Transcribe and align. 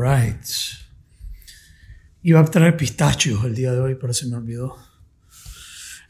right. 0.00 0.44
Iba 2.22 2.40
a 2.40 2.44
traer 2.44 2.76
pistachos 2.76 3.44
el 3.44 3.54
día 3.54 3.72
de 3.72 3.80
hoy, 3.80 3.94
pero 3.94 4.12
se 4.12 4.26
me 4.26 4.36
olvidó. 4.36 4.76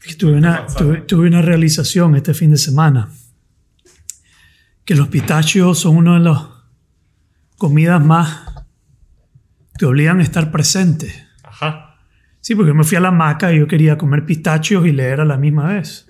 Es 0.01 0.07
que 0.07 0.15
tuve 0.15 0.33
una, 0.33 0.65
tuve, 0.65 1.01
tuve 1.01 1.27
una 1.27 1.41
realización 1.41 2.15
este 2.15 2.33
fin 2.33 2.51
de 2.51 2.57
semana. 2.57 3.09
Que 4.83 4.95
los 4.95 5.07
pistachos 5.09 5.79
son 5.79 5.97
una 5.97 6.15
de 6.15 6.21
las 6.21 6.41
comidas 7.57 8.03
más 8.03 8.51
que 9.77 9.85
obligan 9.85 10.19
a 10.19 10.23
estar 10.23 10.51
presentes. 10.51 11.23
Ajá. 11.43 11.97
Sí, 12.39 12.55
porque 12.55 12.73
me 12.73 12.83
fui 12.83 12.97
a 12.97 13.01
la 13.01 13.11
maca 13.11 13.53
y 13.53 13.59
yo 13.59 13.67
quería 13.67 13.97
comer 13.97 14.25
pistachos 14.25 14.85
y 14.85 14.91
leer 14.91 15.21
a 15.21 15.25
la 15.25 15.37
misma 15.37 15.67
vez. 15.67 16.09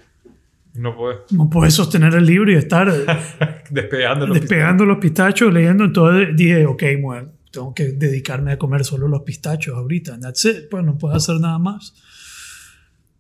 No 0.74 0.96
puedes. 0.96 1.32
No 1.32 1.50
puedes 1.50 1.74
sostener 1.74 2.16
el 2.16 2.26
libro 2.26 2.52
y 2.52 2.56
estar 2.56 2.92
Despegando 3.70 4.28
los 4.28 4.40
despegando 4.40 4.86
los 4.86 4.98
pistachos, 4.98 5.54
leyendo. 5.54 5.84
Entonces 5.84 6.30
dije, 6.36 6.66
ok, 6.66 6.84
bueno, 7.02 7.30
tengo 7.52 7.74
que 7.74 7.92
dedicarme 7.92 8.54
a 8.54 8.58
comer 8.58 8.84
solo 8.86 9.08
los 9.08 9.22
pistachos 9.24 9.76
ahorita. 9.76 10.20
That's 10.20 10.46
it. 10.46 10.70
Pues 10.70 10.84
no 10.84 10.98
puedo 10.98 11.14
hacer 11.16 11.40
nada 11.40 11.60
más. 11.60 11.94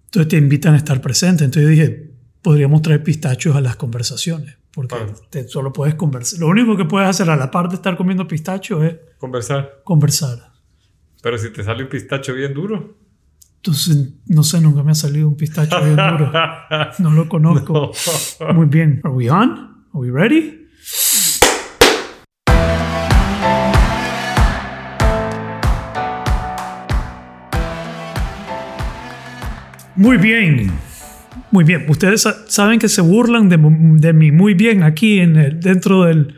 Entonces 0.05 0.29
te 0.29 0.37
invitan 0.37 0.73
a 0.73 0.77
estar 0.77 1.01
presente. 1.01 1.43
Entonces 1.43 1.69
dije, 1.69 2.11
podríamos 2.41 2.81
traer 2.81 3.03
pistachos 3.03 3.55
a 3.55 3.61
las 3.61 3.75
conversaciones. 3.75 4.57
Porque 4.73 4.95
te- 5.29 5.47
solo 5.49 5.73
puedes 5.73 5.95
conversar. 5.95 6.39
Lo 6.39 6.47
único 6.47 6.77
que 6.77 6.85
puedes 6.85 7.09
hacer 7.09 7.29
a 7.29 7.35
la 7.35 7.51
par 7.51 7.67
de 7.69 7.75
estar 7.75 7.97
comiendo 7.97 8.25
pistachos 8.27 8.83
es 8.85 8.95
Conversar. 9.19 9.81
conversar. 9.83 10.51
Pero 11.21 11.37
si 11.37 11.51
te 11.51 11.63
sale 11.63 11.83
un 11.83 11.89
pistacho 11.89 12.33
bien 12.33 12.53
duro. 12.53 12.97
Entonces, 13.57 14.13
no 14.27 14.43
sé, 14.43 14.59
nunca 14.61 14.81
me 14.81 14.91
ha 14.91 14.95
salido 14.95 15.27
un 15.27 15.35
pistacho 15.35 15.77
bien 15.83 15.95
duro. 15.97 16.31
No 16.99 17.11
lo 17.11 17.27
conozco. 17.29 17.91
No. 18.39 18.53
Muy 18.53 18.65
bien. 18.67 19.01
Are 19.03 19.13
we 19.13 19.29
on? 19.29 19.49
Are 19.93 19.99
we 19.99 20.09
ready? 20.09 20.67
Muy 30.01 30.17
bien. 30.17 30.71
Muy 31.51 31.63
bien. 31.63 31.85
Ustedes 31.87 32.21
sa- 32.23 32.45
saben 32.49 32.79
que 32.79 32.89
se 32.89 33.01
burlan 33.01 33.49
de, 33.49 34.13
mí 34.13 34.31
muy 34.31 34.53
bien 34.53 34.83
aquí 34.83 35.19
en 35.19 35.35
el- 35.37 35.59
dentro 35.59 36.03
del, 36.05 36.35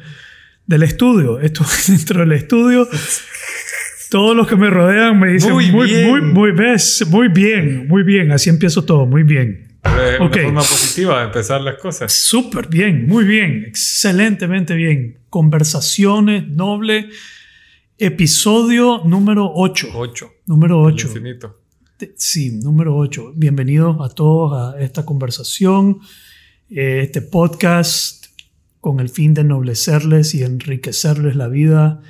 del 0.67 0.83
estudio. 0.83 1.39
Esto 1.39 1.63
dentro 1.87 2.19
del 2.21 2.31
estudio. 2.33 2.87
Todos 4.09 4.35
los 4.35 4.47
que 4.47 4.55
me 4.55 4.69
rodean 4.69 5.19
me 5.19 5.29
dicen 5.33 5.53
Muy 5.53 5.71
muy, 5.71 5.87
bien. 5.89 6.07
muy, 6.09 6.21
muy, 6.21 6.51
ves, 6.51 7.03
muy 7.09 7.29
bien, 7.29 7.87
muy 7.87 8.03
bien. 8.03 8.31
Así 8.31 8.49
empiezo 8.49 8.83
todo, 8.85 9.05
muy 9.05 9.23
bien. 9.23 9.69
Es 9.83 10.19
una 10.19 10.29
forma 10.29 10.61
positiva 10.61 11.19
de 11.19 11.25
empezar 11.25 11.61
las 11.61 11.75
cosas. 11.75 12.13
Súper 12.13 12.67
bien, 12.67 13.07
muy 13.07 13.23
bien, 13.25 13.63
excelentemente 13.67 14.75
bien. 14.75 15.17
Conversaciones 15.29 16.47
noble, 16.47 17.09
episodio 17.97 19.01
número 19.05 19.51
8. 19.53 19.87
Ocho. 19.95 20.31
Número 20.45 20.87
El 20.87 20.93
8. 20.93 21.07
infinito. 21.07 21.59
Sí, 22.15 22.51
número 22.51 22.95
8. 22.95 23.33
Bienvenidos 23.35 23.97
a 24.01 24.13
todos 24.13 24.53
a 24.75 24.79
esta 24.81 25.05
conversación, 25.05 25.99
eh, 26.69 27.01
este 27.03 27.21
podcast 27.21 28.25
con 28.79 28.99
el 28.99 29.09
fin 29.09 29.33
de 29.33 29.41
ennoblecerles 29.41 30.35
y 30.35 30.43
enriquecerles 30.43 31.35
la 31.35 31.47
vida. 31.47 32.01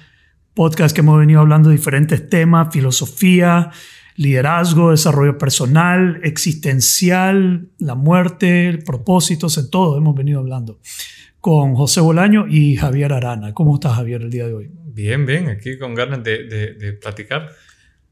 Podcast 0.53 0.93
que 0.95 1.01
hemos 1.01 1.19
venido 1.19 1.39
hablando 1.41 1.69
de 1.69 1.75
diferentes 1.75 2.29
temas, 2.29 2.73
filosofía, 2.73 3.71
liderazgo, 4.15 4.91
desarrollo 4.91 5.37
personal, 5.37 6.19
existencial, 6.23 7.69
la 7.79 7.95
muerte, 7.95 8.79
propósitos, 8.85 9.57
en 9.57 9.69
todo 9.69 9.97
hemos 9.97 10.15
venido 10.15 10.39
hablando. 10.39 10.79
Con 11.39 11.75
José 11.75 11.99
Bolaño 11.99 12.45
y 12.47 12.77
Javier 12.77 13.11
Arana. 13.13 13.53
¿Cómo 13.53 13.73
estás, 13.75 13.93
Javier, 13.95 14.21
el 14.21 14.29
día 14.29 14.47
de 14.47 14.53
hoy? 14.53 14.71
Bien, 14.93 15.25
bien. 15.25 15.49
Aquí 15.49 15.77
con 15.77 15.93
ganas 15.93 16.23
de- 16.23 16.45
de 16.45 16.93
platicar. 16.93 17.49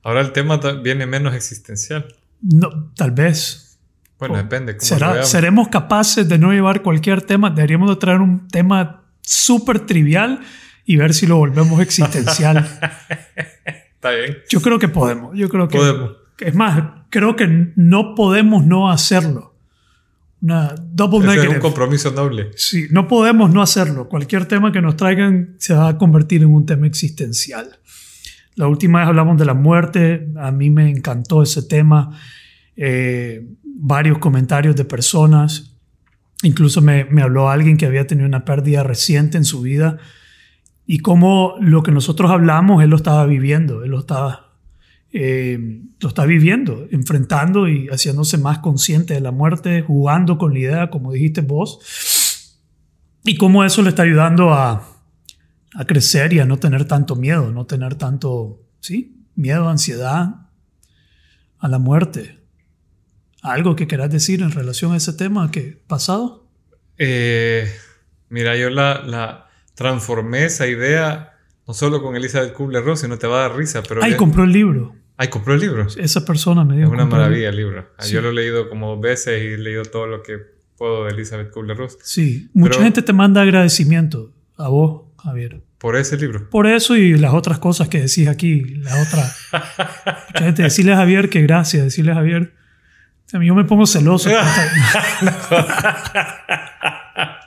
Ahora 0.03 0.21
el 0.21 0.31
tema 0.31 0.59
viene 0.83 1.05
menos 1.05 1.33
existencial. 1.33 2.05
No, 2.41 2.91
tal 2.95 3.11
vez. 3.11 3.77
Bueno, 4.19 4.35
Oh, 4.35 4.37
depende. 4.37 4.77
Cómo 4.77 4.87
¿Será-. 4.87 5.23
¿Seremos 5.23 5.67
capaces 5.69 6.27
de 6.27 6.37
no 6.37 6.51
llevar 6.51 6.81
cualquier 6.81 7.21
tema? 7.21 7.49
Deberíamos 7.49 7.89
de 7.89 7.95
traer 7.97 8.19
un 8.21 8.47
tema 8.47 9.03
súper 9.21 9.81
trivial 9.85 10.39
y 10.85 10.95
ver 10.97 11.13
si 11.13 11.27
lo 11.27 11.37
volvemos 11.37 11.79
existencial. 11.81 12.57
Está 13.95 14.11
bien. 14.11 14.37
Yo 14.49 14.61
creo 14.61 14.79
que 14.79 14.87
podemos. 14.87 15.37
Yo 15.37 15.49
creo 15.49 15.67
que 15.67 15.77
Podemos. 15.77 16.11
Es 16.39 16.55
más, 16.55 16.81
creo 17.11 17.35
que 17.35 17.71
no 17.75 18.15
podemos 18.15 18.65
no 18.65 18.89
hacerlo. 18.91 19.53
Una 20.41 20.73
double 20.75 21.19
Ese 21.19 21.27
es 21.29 21.35
negative. 21.35 21.55
un 21.57 21.61
compromiso 21.61 22.09
noble. 22.11 22.49
Sí, 22.55 22.87
no 22.89 23.07
podemos 23.07 23.53
no 23.53 23.61
hacerlo. 23.61 24.09
Cualquier 24.09 24.45
tema 24.47 24.71
que 24.71 24.81
nos 24.81 24.95
traigan 24.97 25.55
se 25.59 25.75
va 25.75 25.87
a 25.89 25.97
convertir 25.99 26.41
en 26.41 26.49
un 26.49 26.65
tema 26.65 26.87
existencial. 26.87 27.77
La 28.61 28.67
última 28.67 28.99
vez 28.99 29.07
hablamos 29.07 29.39
de 29.39 29.45
la 29.45 29.55
muerte. 29.55 30.27
A 30.37 30.51
mí 30.51 30.69
me 30.69 30.87
encantó 30.87 31.41
ese 31.41 31.63
tema. 31.63 32.15
Eh, 32.75 33.43
varios 33.63 34.19
comentarios 34.19 34.75
de 34.75 34.85
personas. 34.85 35.79
Incluso 36.43 36.79
me, 36.79 37.07
habló 37.23 37.49
alguien 37.49 37.75
que 37.75 37.87
había 37.87 38.05
tenido 38.05 38.27
una 38.27 38.45
pérdida 38.45 38.83
reciente 38.83 39.39
en 39.39 39.45
su 39.45 39.61
vida 39.61 39.97
y 40.85 40.99
cómo 40.99 41.55
lo 41.59 41.81
que 41.81 41.91
nosotros 41.91 42.29
hablamos, 42.29 42.83
él 42.83 42.91
lo 42.91 42.97
estaba 42.97 43.25
viviendo, 43.25 43.83
él 43.83 43.89
lo 43.89 43.99
estaba, 44.01 44.53
eh, 45.11 45.81
lo 45.99 46.09
está 46.09 46.27
viviendo, 46.27 46.85
enfrentando 46.91 47.67
y 47.67 47.87
haciéndose 47.87 48.37
más 48.37 48.59
consciente 48.59 49.15
de 49.15 49.21
la 49.21 49.31
muerte, 49.31 49.81
jugando 49.81 50.37
con 50.37 50.53
la 50.53 50.59
idea, 50.59 50.89
como 50.91 51.13
dijiste 51.13 51.41
vos, 51.41 51.79
y 53.23 53.37
cómo 53.37 53.63
eso 53.63 53.81
le 53.81 53.89
está 53.89 54.03
ayudando 54.03 54.53
a, 54.53 54.90
a 55.75 55.85
crecer 55.85 56.33
y 56.33 56.39
a 56.39 56.45
no 56.45 56.57
tener 56.57 56.85
tanto 56.85 57.15
miedo, 57.15 57.51
no 57.51 57.65
tener 57.65 57.95
tanto, 57.95 58.61
sí, 58.79 59.15
miedo, 59.35 59.69
ansiedad 59.69 60.47
a 61.59 61.67
la 61.67 61.79
muerte. 61.79 62.39
¿Algo 63.41 63.75
que 63.75 63.87
querás 63.87 64.11
decir 64.11 64.41
en 64.41 64.51
relación 64.51 64.93
a 64.93 64.97
ese 64.97 65.13
tema 65.13 65.49
que 65.51 65.81
pasado? 65.87 66.45
Eh, 66.97 67.71
mira, 68.29 68.55
yo 68.57 68.69
la, 68.69 69.01
la 69.05 69.47
transformé 69.75 70.45
esa 70.45 70.67
idea 70.67 71.27
no 71.67 71.73
solo 71.73 72.01
con 72.03 72.15
Elizabeth 72.15 72.53
Kubler-Ross, 72.53 73.01
sino 73.01 73.17
te 73.17 73.27
va 73.27 73.37
a 73.45 73.49
dar 73.49 73.57
risa. 73.57 73.81
Pero 73.83 74.03
Ay, 74.03 74.09
bien- 74.11 74.17
compró 74.17 74.43
el 74.43 74.51
libro. 74.51 74.95
Ay, 75.17 75.29
compró 75.29 75.53
el 75.53 75.61
libro. 75.61 75.87
Esa 75.97 76.25
persona 76.25 76.65
me 76.65 76.73
Es 76.73 76.79
dijo. 76.81 76.91
una 76.91 77.05
maravilla 77.05 77.49
el 77.49 77.55
libro. 77.55 77.87
Ah, 77.97 78.03
Sí. 78.03 78.13
Yo 78.13 78.21
lo 78.21 78.29
he 78.29 78.33
leído 78.33 78.67
como 78.69 78.89
dos 78.91 79.01
veces 79.01 79.41
y 79.41 79.47
he 79.53 79.57
leído 79.57 79.83
todo 79.83 80.07
lo 80.07 80.21
que 80.23 80.37
puedo 80.77 81.05
de 81.05 81.11
Elizabeth 81.11 81.51
Kubler-Ross. 81.51 81.97
Sí, 82.03 82.49
mucha 82.53 82.71
Pero- 82.73 82.83
gente 82.83 83.01
te 83.03 83.13
manda 83.13 83.41
agradecimiento 83.41 84.31
a 84.57 84.67
vos, 84.69 85.03
Javier. 85.23 85.61
Por 85.77 85.95
ese 85.95 86.17
libro. 86.17 86.49
Por 86.49 86.67
eso 86.67 86.95
y 86.95 87.17
las 87.17 87.33
otras 87.33 87.59
cosas 87.59 87.87
que 87.89 87.99
decís 88.01 88.27
aquí, 88.27 88.61
las 88.83 89.07
otras. 89.07 89.37
mucha 90.29 90.45
gente, 90.45 90.63
decirle 90.63 90.93
a 90.93 90.97
Javier 90.97 91.29
que 91.29 91.41
gracias, 91.41 91.83
decirle 91.83 92.11
a 92.11 92.15
Javier. 92.15 92.53
O 93.25 93.29
sea, 93.31 93.41
yo 93.43 93.55
me 93.55 93.63
pongo 93.63 93.87
celoso. 93.87 94.29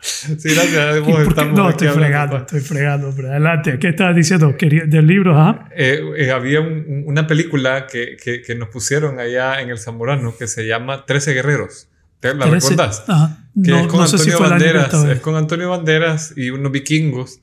sí, 0.01 0.55
gracias. 0.55 1.53
No, 1.53 1.71
estoy 1.71 1.89
fregando, 1.89 2.37
pa. 2.37 2.41
estoy 2.43 2.61
fregando. 2.61 3.13
Pero 3.15 3.31
adelante, 3.31 3.79
¿qué 3.79 3.89
estabas 3.89 4.17
diciendo? 4.17 4.55
Del 4.59 5.07
libro, 5.07 5.39
¿ah? 5.39 5.69
Eh, 5.77 6.01
eh, 6.19 6.31
había 6.31 6.61
un- 6.61 6.85
un- 6.89 7.05
una 7.07 7.27
película 7.27 7.87
que, 7.87 8.17
que, 8.23 8.43
que 8.43 8.55
nos 8.55 8.69
pusieron 8.69 9.19
allá 9.19 9.61
en 9.61 9.71
el 9.71 9.79
Zamorano 9.79 10.37
que 10.37 10.47
se 10.47 10.67
llama 10.67 11.05
Trece 11.07 11.33
Guerreros. 11.33 11.89
¿Te 12.21 12.35
la 12.35 12.47
recordás? 12.47 13.05
Ajá. 13.07 13.39
que 13.63 13.71
No, 13.71 13.81
es 13.81 13.87
con 13.89 14.01
no 14.01 14.07
si 14.07 14.17
Antonio 14.17 14.37
que 14.39 14.43
Banderas, 14.43 14.95
es 15.05 15.21
con 15.21 15.37
Antonio 15.37 15.71
Banderas 15.71 16.33
y 16.37 16.51
unos 16.51 16.73
vikingos. 16.73 17.41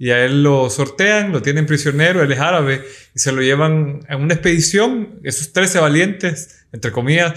Y 0.00 0.12
a 0.12 0.24
él 0.24 0.42
lo 0.42 0.70
sortean, 0.70 1.30
lo 1.30 1.42
tienen 1.42 1.66
prisionero, 1.66 2.22
él 2.22 2.32
es 2.32 2.40
árabe, 2.40 2.82
y 3.14 3.18
se 3.18 3.32
lo 3.32 3.42
llevan 3.42 4.00
a 4.08 4.16
una 4.16 4.32
expedición. 4.32 5.20
Esos 5.24 5.52
13 5.52 5.78
valientes, 5.78 6.64
entre 6.72 6.90
comillas, 6.90 7.34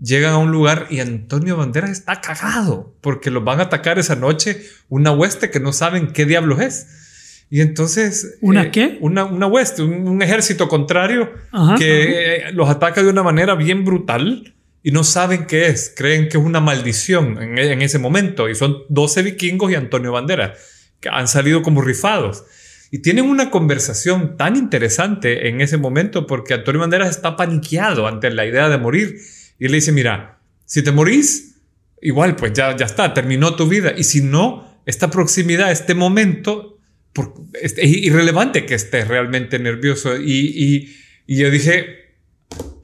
llegan 0.00 0.34
a 0.34 0.38
un 0.38 0.52
lugar 0.52 0.86
y 0.88 1.00
Antonio 1.00 1.56
Banderas 1.56 1.90
está 1.90 2.20
cagado 2.20 2.94
porque 3.00 3.32
los 3.32 3.42
van 3.42 3.58
a 3.58 3.64
atacar 3.64 3.98
esa 3.98 4.14
noche 4.14 4.62
una 4.88 5.10
hueste 5.10 5.50
que 5.50 5.58
no 5.58 5.72
saben 5.72 6.12
qué 6.12 6.26
diablos 6.26 6.60
es. 6.60 7.42
Y 7.50 7.60
entonces... 7.60 8.38
¿Una 8.40 8.70
qué? 8.70 8.98
Una, 9.00 9.24
una 9.24 9.48
hueste, 9.48 9.82
un, 9.82 10.06
un 10.06 10.22
ejército 10.22 10.68
contrario 10.68 11.32
Ajá, 11.50 11.74
que 11.74 12.36
eh, 12.36 12.52
los 12.52 12.70
ataca 12.70 13.02
de 13.02 13.10
una 13.10 13.24
manera 13.24 13.56
bien 13.56 13.84
brutal 13.84 14.54
y 14.84 14.92
no 14.92 15.02
saben 15.02 15.46
qué 15.46 15.66
es. 15.66 15.92
Creen 15.96 16.28
que 16.28 16.38
es 16.38 16.44
una 16.44 16.60
maldición 16.60 17.42
en, 17.42 17.58
en 17.58 17.82
ese 17.82 17.98
momento. 17.98 18.48
Y 18.48 18.54
son 18.54 18.84
12 18.90 19.22
vikingos 19.24 19.72
y 19.72 19.74
Antonio 19.74 20.12
Banderas, 20.12 20.75
han 21.10 21.28
salido 21.28 21.62
como 21.62 21.82
rifados. 21.82 22.44
Y 22.90 22.98
tienen 23.00 23.24
una 23.24 23.50
conversación 23.50 24.36
tan 24.36 24.56
interesante 24.56 25.48
en 25.48 25.60
ese 25.60 25.76
momento 25.76 26.26
porque 26.26 26.54
Antonio 26.54 26.80
Banderas 26.80 27.10
está 27.10 27.36
paniqueado 27.36 28.06
ante 28.06 28.30
la 28.30 28.46
idea 28.46 28.68
de 28.68 28.78
morir. 28.78 29.16
Y 29.58 29.68
le 29.68 29.74
dice, 29.76 29.92
mira, 29.92 30.40
si 30.64 30.82
te 30.82 30.92
morís, 30.92 31.56
igual 32.00 32.36
pues 32.36 32.52
ya, 32.52 32.76
ya 32.76 32.86
está, 32.86 33.12
terminó 33.12 33.56
tu 33.56 33.66
vida. 33.66 33.92
Y 33.96 34.04
si 34.04 34.20
no, 34.20 34.80
esta 34.86 35.10
proximidad, 35.10 35.72
este 35.72 35.94
momento, 35.94 36.78
por- 37.12 37.34
es, 37.60 37.74
es 37.76 37.90
irrelevante 37.90 38.66
que 38.66 38.74
estés 38.74 39.08
realmente 39.08 39.58
nervioso. 39.58 40.16
Y, 40.16 40.94
y, 41.26 41.36
yo 41.36 41.50
dije, 41.50 42.14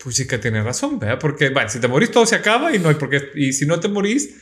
pues 0.03 0.17
sí 0.17 0.27
que 0.27 0.39
tiene 0.39 0.63
razón, 0.63 0.99
¿verdad? 0.99 1.19
Porque, 1.21 1.51
bueno, 1.51 1.69
si 1.69 1.79
te 1.79 1.87
morís 1.87 2.11
todo 2.11 2.27
se 2.27 2.35
acaba 2.35 2.75
y 2.75 2.81
no 2.81 2.89
hay. 2.89 2.97
Y 3.37 3.53
si 3.53 3.67
no 3.67 3.79
te 3.79 3.89
morís, 3.89 4.35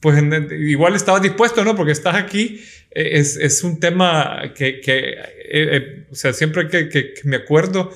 pues 0.00 0.22
igual 0.52 0.94
estabas 0.94 1.22
dispuesto, 1.22 1.64
¿no? 1.64 1.74
Porque 1.74 1.92
estás 1.92 2.14
aquí. 2.14 2.60
Eh, 2.90 3.18
es, 3.18 3.36
es 3.36 3.64
un 3.64 3.80
tema 3.80 4.52
que, 4.54 4.80
que 4.80 4.98
eh, 4.98 5.76
eh, 5.76 6.06
o 6.10 6.14
sea, 6.14 6.32
siempre 6.32 6.68
que, 6.68 6.88
que, 6.88 7.14
me 7.24 7.36
acuerdo, 7.36 7.90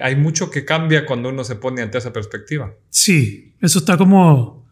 hay 0.00 0.16
mucho 0.16 0.50
que 0.50 0.64
cambia 0.64 1.06
cuando 1.06 1.28
uno 1.28 1.44
se 1.44 1.56
pone 1.56 1.82
ante 1.82 1.98
esa 1.98 2.12
perspectiva. 2.12 2.74
Sí, 2.90 3.54
eso 3.60 3.78
está 3.78 3.96
como, 3.96 4.66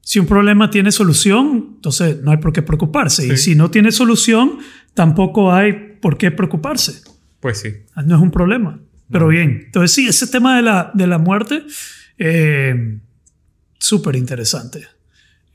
si 0.00 0.18
un 0.18 0.26
problema 0.26 0.70
tiene 0.70 0.92
solución, 0.92 1.74
entonces 1.76 2.22
no 2.22 2.30
hay 2.30 2.36
por 2.38 2.52
qué 2.52 2.62
preocuparse. 2.62 3.26
Y 3.26 3.36
si 3.36 3.54
no 3.54 3.70
tiene 3.70 3.90
solución, 3.90 4.58
tampoco 4.94 5.52
hay 5.52 5.98
por 6.00 6.16
qué 6.16 6.30
preocuparse. 6.30 7.02
Pues 7.40 7.58
sí. 7.60 7.70
Ah, 7.94 8.02
no 8.02 8.16
es 8.16 8.22
un 8.22 8.30
problema. 8.30 8.80
Pero 9.10 9.28
bien, 9.28 9.62
entonces 9.66 9.92
sí, 9.92 10.08
ese 10.08 10.26
tema 10.26 10.56
de 10.56 10.62
la, 10.62 10.90
de 10.94 11.06
la 11.06 11.18
muerte, 11.18 11.64
eh, 12.18 12.98
súper 13.78 14.16
interesante. 14.16 14.86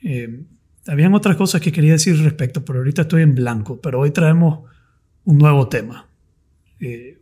Eh, 0.03 0.43
habían 0.87 1.13
otras 1.13 1.35
cosas 1.35 1.61
que 1.61 1.71
quería 1.71 1.93
decir 1.93 2.17
respecto, 2.23 2.65
pero 2.65 2.79
ahorita 2.79 3.03
estoy 3.03 3.21
en 3.21 3.35
blanco. 3.35 3.79
Pero 3.81 3.99
hoy 3.99 4.11
traemos 4.11 4.61
un 5.25 5.37
nuevo 5.37 5.67
tema. 5.67 6.07
Eh, 6.79 7.19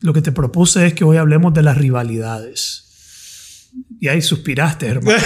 lo 0.00 0.12
que 0.12 0.22
te 0.22 0.32
propuse 0.32 0.86
es 0.86 0.94
que 0.94 1.04
hoy 1.04 1.16
hablemos 1.16 1.52
de 1.54 1.62
las 1.62 1.76
rivalidades. 1.76 2.80
Y 4.00 4.08
ahí 4.08 4.22
suspiraste, 4.22 4.86
hermano. 4.86 5.18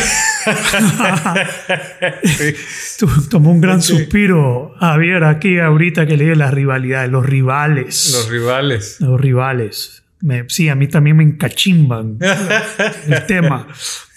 Tomó 3.30 3.50
un 3.50 3.60
gran 3.60 3.82
suspiro 3.82 4.74
Javier 4.78 5.24
aquí 5.24 5.58
ahorita 5.58 6.06
que 6.06 6.16
leí 6.16 6.34
las 6.34 6.54
rivalidades, 6.54 7.10
los 7.10 7.26
rivales. 7.26 8.12
Los 8.12 8.30
rivales. 8.30 8.96
Los 9.00 9.20
rivales. 9.20 10.02
sí, 10.46 10.68
a 10.68 10.74
mí 10.74 10.88
también 10.88 11.16
me 11.16 11.24
encachimban 11.24 12.18
el 13.08 13.26
tema. 13.26 13.68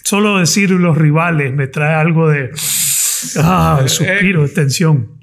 Solo 0.03 0.39
decir 0.39 0.71
los 0.71 0.97
rivales 0.97 1.53
me 1.53 1.67
trae 1.67 1.95
algo 1.95 2.29
de, 2.29 2.51
ah, 3.37 3.83
suspiro, 3.87 4.43
de 4.43 4.49
tensión. 4.49 5.21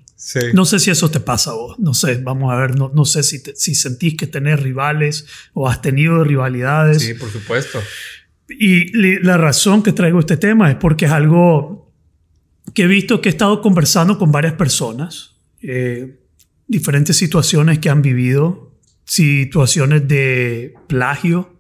No 0.53 0.65
sé 0.65 0.79
si 0.79 0.91
eso 0.91 1.11
te 1.11 1.21
pasa 1.21 1.51
a 1.51 1.55
vos, 1.55 1.79
no 1.79 1.95
sé, 1.95 2.21
vamos 2.23 2.53
a 2.53 2.57
ver, 2.57 2.77
no, 2.77 2.91
no 2.95 3.05
sé 3.05 3.23
si, 3.23 3.39
si 3.55 3.75
sentís 3.75 4.17
que 4.17 4.27
tenés 4.27 4.61
rivales 4.61 5.27
o 5.55 5.69
has 5.69 5.81
tenido 5.81 6.23
rivalidades. 6.25 7.03
Sí, 7.03 7.15
por 7.15 7.31
supuesto. 7.31 7.81
Y 8.49 8.93
la 9.23 9.37
razón 9.37 9.83
que 9.83 9.93
traigo 9.93 10.21
este 10.21 10.37
tema 10.37 10.71
es 10.71 10.77
porque 10.77 11.07
es 11.07 11.13
algo 11.13 11.93
que 12.75 12.85
he 12.85 12.87
visto 12.87 13.21
que 13.21 13.29
he 13.29 13.33
estado 13.33 13.63
conversando 13.63 14.19
con 14.19 14.33
varias 14.33 14.55
personas, 14.55 15.37
eh, 15.63 16.19
diferentes 16.67 17.17
situaciones 17.17 17.79
que 17.79 17.91
han 17.91 18.03
vivido, 18.03 18.75
situaciones 19.05 20.07
de 20.09 20.75
plagio, 20.87 21.58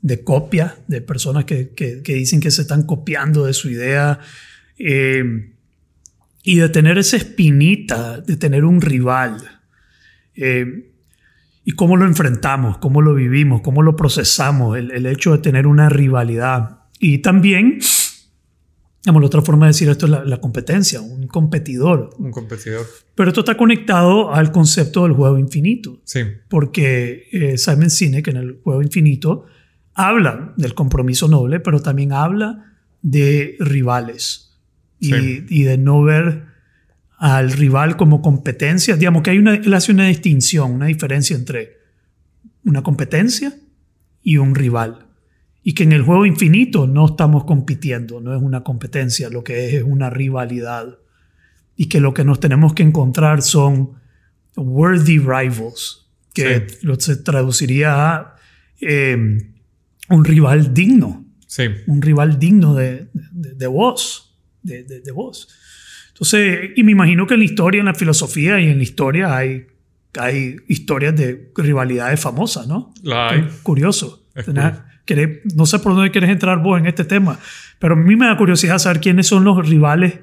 de 0.00 0.22
copia, 0.22 0.76
de 0.86 1.00
personas 1.00 1.44
que, 1.44 1.70
que, 1.70 2.02
dicen 2.14 2.40
que 2.40 2.50
se 2.50 2.62
están 2.62 2.84
copiando 2.84 3.46
de 3.46 3.52
su 3.52 3.68
idea, 3.70 4.20
eh, 4.78 5.52
y 6.42 6.56
de 6.56 6.68
tener 6.68 6.98
esa 6.98 7.16
espinita, 7.16 8.20
de 8.20 8.36
tener 8.36 8.64
un 8.64 8.80
rival. 8.80 9.60
Eh, 10.34 10.92
y 11.64 11.72
cómo 11.72 11.98
lo 11.98 12.06
enfrentamos, 12.06 12.78
cómo 12.78 13.02
lo 13.02 13.14
vivimos, 13.14 13.60
cómo 13.60 13.82
lo 13.82 13.96
procesamos, 13.96 14.78
el, 14.78 15.04
hecho 15.04 15.32
de 15.32 15.38
tener 15.38 15.66
una 15.66 15.90
rivalidad. 15.90 16.84
Y 16.98 17.18
también, 17.18 17.80
digamos, 19.02 19.20
la 19.20 19.26
otra 19.26 19.42
forma 19.42 19.66
de 19.66 19.70
decir 19.70 19.90
esto 19.90 20.06
es 20.06 20.12
la, 20.26 20.40
competencia, 20.40 21.02
un 21.02 21.26
competidor. 21.26 22.10
Un 22.16 22.30
competidor. 22.30 22.86
Pero 23.14 23.28
esto 23.28 23.40
está 23.40 23.58
conectado 23.58 24.32
al 24.32 24.50
concepto 24.50 25.02
del 25.02 25.12
juego 25.12 25.36
infinito. 25.36 26.00
Sí. 26.04 26.20
Porque 26.48 27.28
eh, 27.30 27.58
Simon 27.58 27.90
Sinek 27.90 28.28
en 28.28 28.36
el 28.38 28.60
juego 28.62 28.80
infinito 28.80 29.44
habla 29.98 30.54
del 30.56 30.74
compromiso 30.74 31.26
noble, 31.26 31.58
pero 31.58 31.82
también 31.82 32.12
habla 32.12 32.76
de 33.02 33.56
rivales 33.58 34.56
y, 35.00 35.12
y 35.12 35.64
de 35.64 35.76
no 35.76 36.02
ver 36.02 36.44
al 37.18 37.50
rival 37.50 37.96
como 37.96 38.22
competencia. 38.22 38.96
Digamos 38.96 39.22
que 39.22 39.30
hay 39.30 39.38
una, 39.38 39.56
él 39.56 39.74
hace 39.74 39.90
una 39.90 40.06
distinción, 40.06 40.70
una 40.70 40.86
diferencia 40.86 41.36
entre 41.36 41.78
una 42.64 42.82
competencia 42.82 43.52
y 44.22 44.36
un 44.36 44.54
rival. 44.54 45.06
Y 45.64 45.74
que 45.74 45.82
en 45.82 45.90
el 45.90 46.02
juego 46.02 46.24
infinito 46.24 46.86
no 46.86 47.06
estamos 47.06 47.44
compitiendo, 47.44 48.20
no 48.20 48.36
es 48.36 48.40
una 48.40 48.62
competencia, 48.62 49.28
lo 49.30 49.42
que 49.42 49.66
es 49.66 49.74
es 49.74 49.82
una 49.82 50.10
rivalidad. 50.10 50.96
Y 51.74 51.86
que 51.86 51.98
lo 51.98 52.14
que 52.14 52.24
nos 52.24 52.38
tenemos 52.38 52.72
que 52.72 52.84
encontrar 52.84 53.42
son 53.42 53.94
worthy 54.56 55.18
rivals, 55.18 56.08
que 56.34 56.68
se 56.98 57.16
traduciría 57.16 58.14
a 58.14 58.36
em, 58.80 59.57
un 60.08 60.24
rival 60.24 60.74
digno. 60.74 61.24
Sí. 61.46 61.64
Un 61.86 62.02
rival 62.02 62.38
digno 62.38 62.74
de, 62.74 63.08
de, 63.12 63.66
vos. 63.66 64.36
De, 64.62 64.82
de, 64.84 65.12
vos. 65.12 65.48
Entonces, 66.08 66.70
y 66.76 66.82
me 66.82 66.92
imagino 66.92 67.26
que 67.26 67.34
en 67.34 67.40
la 67.40 67.46
historia, 67.46 67.80
en 67.80 67.86
la 67.86 67.94
filosofía 67.94 68.60
y 68.60 68.68
en 68.68 68.78
la 68.78 68.82
historia 68.82 69.36
hay, 69.36 69.66
hay 70.18 70.56
historias 70.68 71.16
de 71.16 71.52
rivalidades 71.56 72.20
famosas, 72.20 72.66
¿no? 72.66 72.92
La 73.02 73.30
hay. 73.30 73.48
Curioso. 73.62 74.26
no 75.54 75.66
sé 75.66 75.78
por 75.78 75.94
dónde 75.94 76.10
quieres 76.10 76.30
entrar 76.30 76.62
vos 76.62 76.78
en 76.78 76.86
este 76.86 77.04
tema, 77.04 77.38
pero 77.78 77.94
a 77.94 77.96
mí 77.96 78.16
me 78.16 78.26
da 78.26 78.36
curiosidad 78.36 78.78
saber 78.78 79.00
quiénes 79.00 79.26
son 79.26 79.44
los 79.44 79.66
rivales 79.66 80.20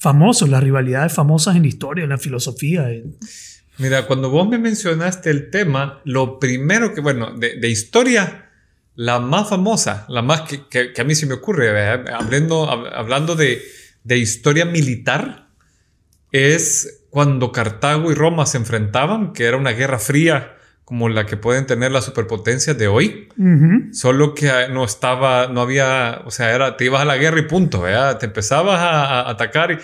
famosos, 0.00 0.48
las 0.48 0.62
rivalidades 0.62 1.12
famosas 1.12 1.56
en 1.56 1.62
la 1.62 1.68
historia, 1.68 2.04
en 2.04 2.10
la 2.10 2.18
filosofía. 2.18 2.88
Mira, 3.78 4.06
cuando 4.06 4.30
vos 4.30 4.48
me 4.48 4.58
mencionaste 4.58 5.30
el 5.30 5.50
tema, 5.50 6.00
lo 6.04 6.38
primero 6.38 6.94
que, 6.94 7.00
bueno, 7.00 7.34
de, 7.38 7.68
historia, 7.68 8.49
la 9.00 9.18
más 9.18 9.48
famosa, 9.48 10.04
la 10.10 10.20
más 10.20 10.42
que, 10.42 10.68
que, 10.68 11.00
a 11.00 11.04
mí 11.04 11.14
se 11.14 11.24
me 11.24 11.32
ocurre, 11.32 11.88
hablando, 12.12 12.68
hablando 12.68 13.34
de, 13.34 13.62
de 14.04 14.18
historia 14.18 14.66
militar 14.66 15.48
es 16.32 17.06
cuando 17.08 17.50
Cartago 17.50 18.12
y 18.12 18.14
Roma 18.14 18.44
se 18.44 18.58
enfrentaban, 18.58 19.32
que 19.32 19.46
era 19.46 19.56
una 19.56 19.70
guerra 19.70 19.98
fría 19.98 20.54
como 20.84 21.08
la 21.08 21.24
que 21.24 21.38
pueden 21.38 21.64
tener 21.64 21.92
las 21.92 22.04
superpotencias 22.04 22.76
de 22.76 22.88
hoy, 22.88 23.28
solo 23.92 24.34
que 24.34 24.50
no 24.70 24.84
estaba, 24.84 25.46
no 25.46 25.62
había, 25.62 26.20
o 26.26 26.30
sea, 26.30 26.54
era, 26.54 26.76
te 26.76 26.84
ibas 26.84 27.00
a 27.00 27.06
la 27.06 27.16
guerra 27.16 27.40
y 27.40 27.46
punto, 27.46 27.82
te 28.18 28.26
empezabas 28.26 28.80
a, 28.80 29.30
atacar. 29.30 29.80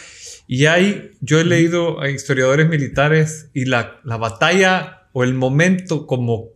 Y, 0.47 0.63
y, 0.63 0.67
hay, 0.67 1.13
yo 1.23 1.41
he 1.41 1.45
leído 1.45 2.03
a 2.03 2.11
historiadores 2.11 2.69
militares 2.69 3.49
y 3.55 3.65
la, 3.65 3.99
la 4.05 4.19
batalla 4.19 5.09
o 5.15 5.25
el 5.25 5.33
momento 5.33 6.07
como 6.07 6.56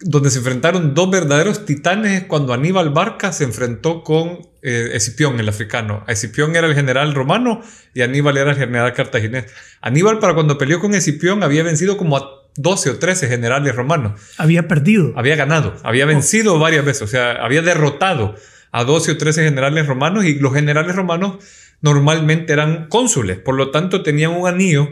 donde 0.00 0.30
se 0.30 0.38
enfrentaron 0.38 0.94
dos 0.94 1.10
verdaderos 1.10 1.64
titanes 1.66 2.24
cuando 2.24 2.52
Aníbal 2.52 2.90
Barca 2.90 3.32
se 3.32 3.44
enfrentó 3.44 4.02
con 4.02 4.48
eh, 4.62 4.90
Escipión, 4.92 5.38
el 5.38 5.48
africano. 5.48 6.04
Escipión 6.08 6.56
era 6.56 6.66
el 6.66 6.74
general 6.74 7.14
romano 7.14 7.62
y 7.94 8.02
Aníbal 8.02 8.36
era 8.36 8.50
el 8.50 8.56
general 8.56 8.92
cartaginés. 8.92 9.46
Aníbal, 9.80 10.18
para 10.18 10.34
cuando 10.34 10.58
peleó 10.58 10.80
con 10.80 10.94
Escipión, 10.94 11.42
había 11.42 11.62
vencido 11.62 11.96
como 11.96 12.16
a 12.16 12.44
12 12.56 12.90
o 12.90 12.98
13 12.98 13.28
generales 13.28 13.74
romanos. 13.74 14.20
Había 14.36 14.68
perdido. 14.68 15.12
Había 15.16 15.36
ganado, 15.36 15.76
había 15.82 16.06
vencido 16.06 16.58
varias 16.58 16.84
veces, 16.84 17.02
o 17.02 17.06
sea, 17.06 17.32
había 17.32 17.62
derrotado 17.62 18.34
a 18.72 18.84
12 18.84 19.12
o 19.12 19.16
13 19.16 19.44
generales 19.44 19.86
romanos 19.86 20.24
y 20.24 20.38
los 20.38 20.52
generales 20.52 20.96
romanos 20.96 21.36
normalmente 21.80 22.52
eran 22.52 22.88
cónsules, 22.88 23.38
por 23.38 23.54
lo 23.54 23.70
tanto 23.70 24.02
tenían 24.02 24.32
un 24.32 24.48
anillo 24.48 24.88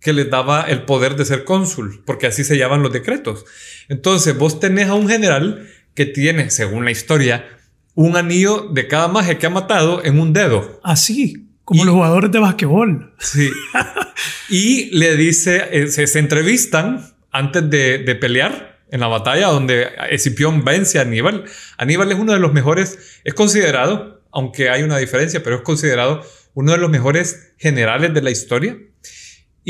que 0.00 0.12
les 0.12 0.30
daba 0.30 0.62
el 0.62 0.82
poder 0.82 1.16
de 1.16 1.24
ser 1.24 1.44
cónsul, 1.44 2.02
porque 2.04 2.26
así 2.26 2.44
se 2.44 2.56
llaman 2.56 2.82
los 2.82 2.92
decretos. 2.92 3.44
Entonces 3.88 4.36
vos 4.36 4.60
tenés 4.60 4.88
a 4.88 4.94
un 4.94 5.08
general 5.08 5.68
que 5.94 6.06
tiene, 6.06 6.50
según 6.50 6.84
la 6.84 6.90
historia, 6.90 7.48
un 7.94 8.16
anillo 8.16 8.68
de 8.70 8.86
cada 8.86 9.08
magia 9.08 9.38
que 9.38 9.46
ha 9.46 9.50
matado 9.50 10.04
en 10.04 10.20
un 10.20 10.32
dedo. 10.32 10.80
Así, 10.84 11.48
como 11.64 11.84
los 11.84 11.94
jugadores 11.94 12.30
de 12.30 12.38
basquetbol. 12.38 13.12
Sí. 13.18 13.50
y 14.48 14.96
le 14.96 15.16
dice, 15.16 15.64
eh, 15.72 15.88
se, 15.88 16.18
entrevistan 16.18 17.12
antes 17.32 17.68
de, 17.68 17.98
de, 17.98 18.14
pelear 18.14 18.78
en 18.90 19.00
la 19.00 19.08
batalla 19.08 19.48
donde 19.48 19.88
Escipión 20.10 20.64
vence 20.64 20.98
a 20.98 21.02
Aníbal. 21.02 21.44
Aníbal 21.76 22.12
es 22.12 22.18
uno 22.18 22.32
de 22.32 22.38
los 22.38 22.52
mejores, 22.52 23.20
es 23.24 23.34
considerado, 23.34 24.22
aunque 24.30 24.70
hay 24.70 24.82
una 24.82 24.96
diferencia, 24.98 25.42
pero 25.42 25.56
es 25.56 25.62
considerado 25.62 26.22
uno 26.54 26.72
de 26.72 26.78
los 26.78 26.90
mejores 26.90 27.52
generales 27.58 28.14
de 28.14 28.22
la 28.22 28.30
historia. 28.30 28.78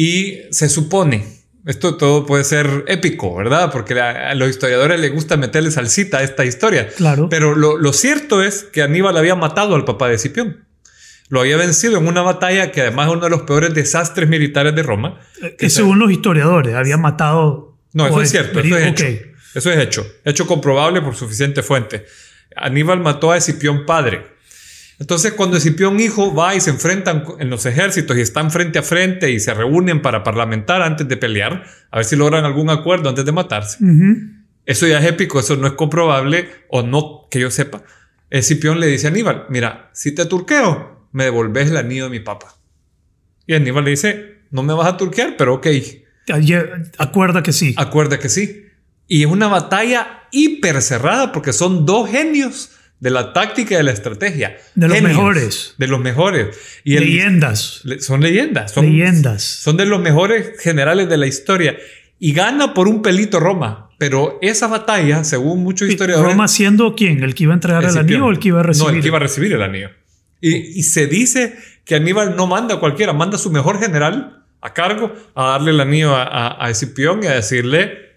Y 0.00 0.42
se 0.52 0.68
supone, 0.68 1.26
esto 1.66 1.96
todo 1.96 2.24
puede 2.24 2.44
ser 2.44 2.84
épico, 2.86 3.34
¿verdad? 3.34 3.72
Porque 3.72 4.00
a, 4.00 4.32
los 4.36 4.48
historiadores 4.48 5.00
les 5.00 5.12
gusta 5.12 5.36
meterle 5.36 5.72
salsita 5.72 6.18
a 6.18 6.22
esta 6.22 6.44
historia. 6.44 6.88
Claro. 6.90 7.28
Pero 7.28 7.56
lo, 7.56 7.92
cierto 7.92 8.40
es 8.40 8.62
que 8.62 8.82
Aníbal 8.82 9.16
había 9.16 9.34
matado 9.34 9.74
al 9.74 9.84
papá 9.84 10.06
de 10.06 10.14
Escipión. 10.14 10.64
Lo 11.30 11.40
había 11.40 11.56
vencido 11.56 11.98
en 11.98 12.06
una 12.06 12.22
batalla 12.22 12.70
que 12.70 12.82
además 12.82 13.08
es 13.08 13.14
uno 13.14 13.24
de 13.24 13.30
los 13.30 13.42
peores 13.42 13.74
desastres 13.74 14.28
militares 14.28 14.72
de 14.76 14.84
Roma. 14.84 15.20
Eh, 15.42 15.56
que 15.58 15.68
según 15.68 15.98
los 15.98 16.12
historiadores, 16.12 16.76
había 16.76 16.96
matado... 16.96 17.76
No, 17.92 18.06
eso 18.06 18.22
es 18.22 18.30
cierto, 18.30 18.60
eso 18.60 18.78
es 18.78 18.86
hecho. 18.86 19.04
Eso 19.52 19.72
es 19.72 19.78
hecho. 19.80 20.06
Hecho 20.24 20.46
comprobable 20.46 21.02
por 21.02 21.16
suficiente 21.16 21.64
fuente. 21.64 22.06
Aníbal 22.54 23.00
mató 23.00 23.32
a 23.32 23.36
Escipión 23.36 23.84
padre. 23.84 24.37
Entonces, 25.00 25.32
cuando 25.32 25.56
Escipión 25.56 26.00
hijo 26.00 26.34
va 26.34 26.56
y 26.56 26.60
se 26.60 26.70
enfrentan 26.70 27.24
en 27.38 27.50
los 27.50 27.66
ejércitos 27.66 28.16
y 28.16 28.20
están 28.20 28.50
frente 28.50 28.80
a 28.80 28.82
frente 28.82 29.30
y 29.30 29.38
se 29.38 29.54
reúnen 29.54 30.02
para 30.02 30.24
parlamentar 30.24 30.82
antes 30.82 31.06
de 31.06 31.16
pelear, 31.16 31.64
a 31.90 31.98
ver 31.98 32.04
si 32.04 32.16
logran 32.16 32.44
algún 32.44 32.68
acuerdo 32.68 33.08
antes 33.08 33.24
de 33.24 33.32
matarse. 33.32 33.78
Eso 34.66 34.86
ya 34.86 34.98
es 34.98 35.06
épico, 35.06 35.38
eso 35.38 35.56
no 35.56 35.66
es 35.68 35.74
comprobable 35.74 36.48
o 36.68 36.82
no 36.82 37.28
que 37.30 37.40
yo 37.40 37.50
sepa. 37.50 37.82
Escipión 38.30 38.80
le 38.80 38.88
dice 38.88 39.06
a 39.06 39.10
Aníbal, 39.10 39.46
mira, 39.48 39.88
si 39.94 40.12
te 40.14 40.26
turqueo, 40.26 41.06
me 41.12 41.24
devolves 41.24 41.70
el 41.70 41.76
anillo 41.76 42.04
de 42.04 42.10
mi 42.10 42.20
papá. 42.20 42.56
Y 43.46 43.54
Aníbal 43.54 43.84
le 43.84 43.90
dice, 43.90 44.42
no 44.50 44.62
me 44.62 44.74
vas 44.74 44.88
a 44.88 44.96
turquear, 44.96 45.36
pero 45.38 45.54
ok. 45.54 45.68
Acuerda 46.98 47.42
que 47.42 47.52
sí. 47.52 47.74
Acuerda 47.78 48.18
que 48.18 48.28
sí. 48.28 48.66
Y 49.06 49.22
es 49.22 49.30
una 49.30 49.46
batalla 49.46 50.24
hiper 50.32 50.82
cerrada 50.82 51.32
porque 51.32 51.52
son 51.52 51.86
dos 51.86 52.10
genios 52.10 52.72
de 53.00 53.10
la 53.10 53.32
táctica 53.32 53.74
y 53.74 53.76
de 53.76 53.82
la 53.82 53.92
estrategia. 53.92 54.56
De 54.74 54.88
los 54.88 55.00
mejores. 55.02 55.74
De 55.78 55.86
los 55.86 56.00
mejores. 56.00 56.58
Y 56.84 56.98
leyendas. 56.98 57.82
son 58.00 58.20
leyendas. 58.20 58.72
Son, 58.72 58.86
leyendas. 58.86 59.42
Son 59.42 59.76
de 59.76 59.86
los 59.86 60.00
mejores 60.00 60.60
generales 60.60 61.08
de 61.08 61.16
la 61.16 61.26
historia. 61.26 61.76
Y 62.18 62.32
gana 62.32 62.74
por 62.74 62.88
un 62.88 63.02
pelito 63.02 63.38
Roma. 63.38 63.90
Pero 63.98 64.38
esa 64.42 64.68
batalla, 64.68 65.24
según 65.24 65.62
muchos 65.62 65.88
historiadores... 65.88 66.32
¿Roma 66.32 66.46
siendo 66.48 66.94
quién? 66.94 67.22
¿El 67.22 67.34
que 67.34 67.44
iba 67.44 67.52
a 67.52 67.56
entregar 67.56 67.84
el, 67.84 67.98
anillo 67.98 68.26
o 68.26 68.30
el 68.30 68.38
que 68.38 68.48
iba 68.48 68.60
a 68.60 68.62
recibir? 68.62 68.90
No, 68.90 68.96
el 68.96 69.02
que 69.02 69.08
iba 69.08 69.16
a 69.16 69.20
recibir 69.20 69.52
el 69.52 69.62
anillo. 69.62 69.90
Y, 70.40 70.54
y 70.54 70.82
se 70.84 71.08
dice 71.08 71.56
que 71.84 71.96
Aníbal 71.96 72.36
no 72.36 72.46
manda 72.46 72.76
a 72.76 72.80
cualquiera, 72.80 73.12
manda 73.12 73.36
a 73.36 73.40
su 73.40 73.50
mejor 73.50 73.80
general 73.80 74.44
a 74.60 74.72
cargo 74.72 75.12
a 75.34 75.50
darle 75.50 75.70
el 75.70 75.80
anillo 75.80 76.14
a, 76.14 76.22
a, 76.22 76.64
a 76.64 76.70
Escipión 76.70 77.22
y 77.22 77.26
a 77.26 77.32
decirle, 77.32 78.08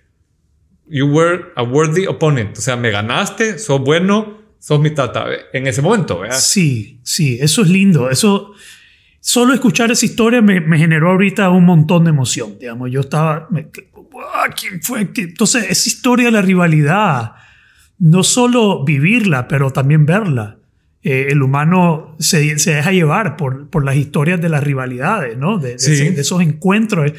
you 0.88 1.08
were 1.08 1.46
a 1.56 1.64
worthy 1.64 2.06
opponent, 2.06 2.58
o 2.58 2.62
sea, 2.62 2.76
me 2.76 2.92
ganaste, 2.92 3.58
sos 3.60 3.82
bueno, 3.82 4.41
sos 4.62 4.80
mi 4.80 4.92
tata, 4.92 5.26
en 5.54 5.66
ese 5.66 5.82
momento, 5.82 6.20
¿verdad? 6.20 6.38
Sí, 6.40 7.00
sí, 7.04 7.40
eso 7.42 7.64
es 7.64 7.70
lindo, 7.70 8.12
eso, 8.12 8.54
solo 9.20 9.56
escuchar 9.56 9.90
esa 9.90 10.06
historia 10.06 10.40
me, 10.40 10.62
me 10.62 10.78
generó 10.78 11.10
ahorita 11.10 11.50
un 11.50 11.66
montón 11.66 12.04
de 12.04 12.12
emoción, 12.12 12.60
digamos, 12.60 12.92
yo 12.92 13.00
estaba, 13.00 13.50
¿quién 14.56 14.80
fue? 14.84 15.10
Entonces, 15.16 15.66
esa 15.68 15.90
historia 15.90 16.28
de 16.28 16.32
la 16.32 16.44
rivalidad, 16.44 17.34
no 17.98 18.24
solo 18.24 18.86
vivirla, 18.86 19.48
pero 19.48 19.72
también 19.72 20.06
verla. 20.06 20.58
Eh, 21.02 21.30
el 21.32 21.42
humano 21.42 22.16
se, 22.20 22.60
se, 22.60 22.76
deja 22.76 22.92
llevar 22.92 23.38
por, 23.38 23.68
por 23.68 23.84
las 23.84 23.96
historias 23.96 24.40
de 24.40 24.50
las 24.50 24.64
rivalidades, 24.64 25.38
¿no? 25.38 25.58
De, 25.58 25.76
de, 25.78 26.22
esos 26.22 26.40
encuentros. 26.42 27.12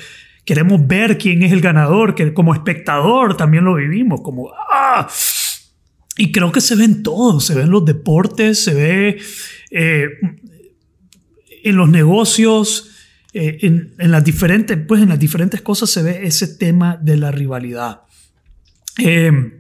Queremos 0.45 0.87
ver 0.87 1.19
quién 1.19 1.43
es 1.43 1.51
el 1.51 1.61
ganador, 1.61 2.15
que 2.15 2.33
como 2.33 2.55
espectador 2.55 3.37
también 3.37 3.65
lo 3.65 3.75
vivimos, 3.75 4.21
como 4.21 4.53
¡ah! 4.71 5.09
Y 6.17 6.31
creo 6.31 6.53
que 6.53 6.61
se 6.61 6.77
ven 6.77 7.03
todos, 7.03 7.45
se 7.45 7.55
ven 7.55 7.71
los 7.71 7.85
deportes, 7.85 8.63
se 8.63 8.75
ve 8.75 9.19
eh, 9.71 10.09
en 11.65 11.77
los 11.77 11.89
negocios, 11.89 12.91
eh, 13.33 13.59
en, 13.63 14.11
las 14.11 14.23
diferentes, 14.23 14.79
pues 14.87 15.03
en 15.03 15.09
las 15.09 15.19
diferentes 15.19 15.63
cosas 15.63 15.89
se 15.91 16.03
ve 16.03 16.21
ese 16.25 16.49
tema 16.49 16.99
de 17.01 17.17
la 17.17 17.31
rivalidad. 17.31 18.03
Eh, 18.99 19.59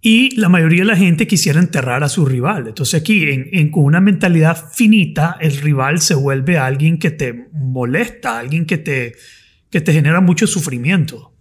y 0.00 0.36
la 0.36 0.48
mayoría 0.48 0.82
de 0.82 0.88
la 0.88 0.96
gente 0.96 1.26
quisiera 1.26 1.58
enterrar 1.58 2.04
a 2.04 2.10
su 2.10 2.26
rival. 2.26 2.68
Entonces 2.68 3.00
aquí, 3.00 3.26
con 3.70 3.84
una 3.84 4.02
mentalidad 4.02 4.70
finita, 4.70 5.38
el 5.40 5.56
rival 5.56 6.00
se 6.02 6.14
vuelve 6.14 6.58
alguien 6.58 6.98
que 6.98 7.10
te 7.10 7.48
molesta, 7.52 8.38
alguien 8.38 8.66
que 8.66 8.76
te, 8.76 9.14
que 9.70 9.80
te 9.80 9.94
genera 9.94 10.20
mucho 10.20 10.46
sufrimiento. 10.46 11.33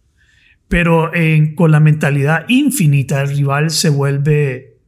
Pero 0.74 1.12
con 1.56 1.72
la 1.72 1.80
mentalidad 1.80 2.46
infinita, 2.48 3.22
el 3.22 3.30
rival 3.30 3.70
se 3.70 3.90
vuelve 3.90 4.80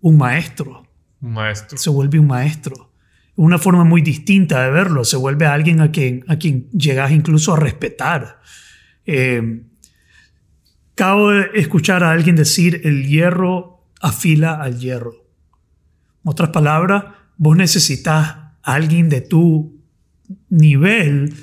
un 0.00 0.18
maestro. 0.18 0.86
Un 1.20 1.32
maestro. 1.32 1.76
Se 1.76 1.90
vuelve 1.90 2.20
un 2.20 2.28
maestro. 2.28 2.92
Una 3.34 3.58
forma 3.58 3.82
muy 3.82 4.02
distinta 4.02 4.62
de 4.62 4.70
verlo. 4.70 5.04
Se 5.04 5.16
vuelve 5.16 5.46
alguien 5.46 5.80
a 5.80 5.90
quien, 5.90 6.24
a 6.28 6.36
quien 6.36 6.70
llegas 6.70 7.10
incluso 7.10 7.54
a 7.54 7.56
respetar. 7.58 8.40
Eh, 9.04 9.62
Acabo 10.92 11.30
de 11.32 11.50
escuchar 11.56 12.04
a 12.04 12.12
alguien 12.12 12.36
decir 12.36 12.82
el 12.84 13.06
hierro 13.06 13.84
afila 14.00 14.62
al 14.62 14.78
hierro. 14.78 15.26
En 16.24 16.30
otras 16.30 16.50
palabras, 16.50 17.04
vos 17.36 17.54
necesitas 17.56 18.28
a 18.28 18.52
alguien 18.62 19.08
de 19.08 19.22
tu 19.22 19.82
nivel 20.48 21.34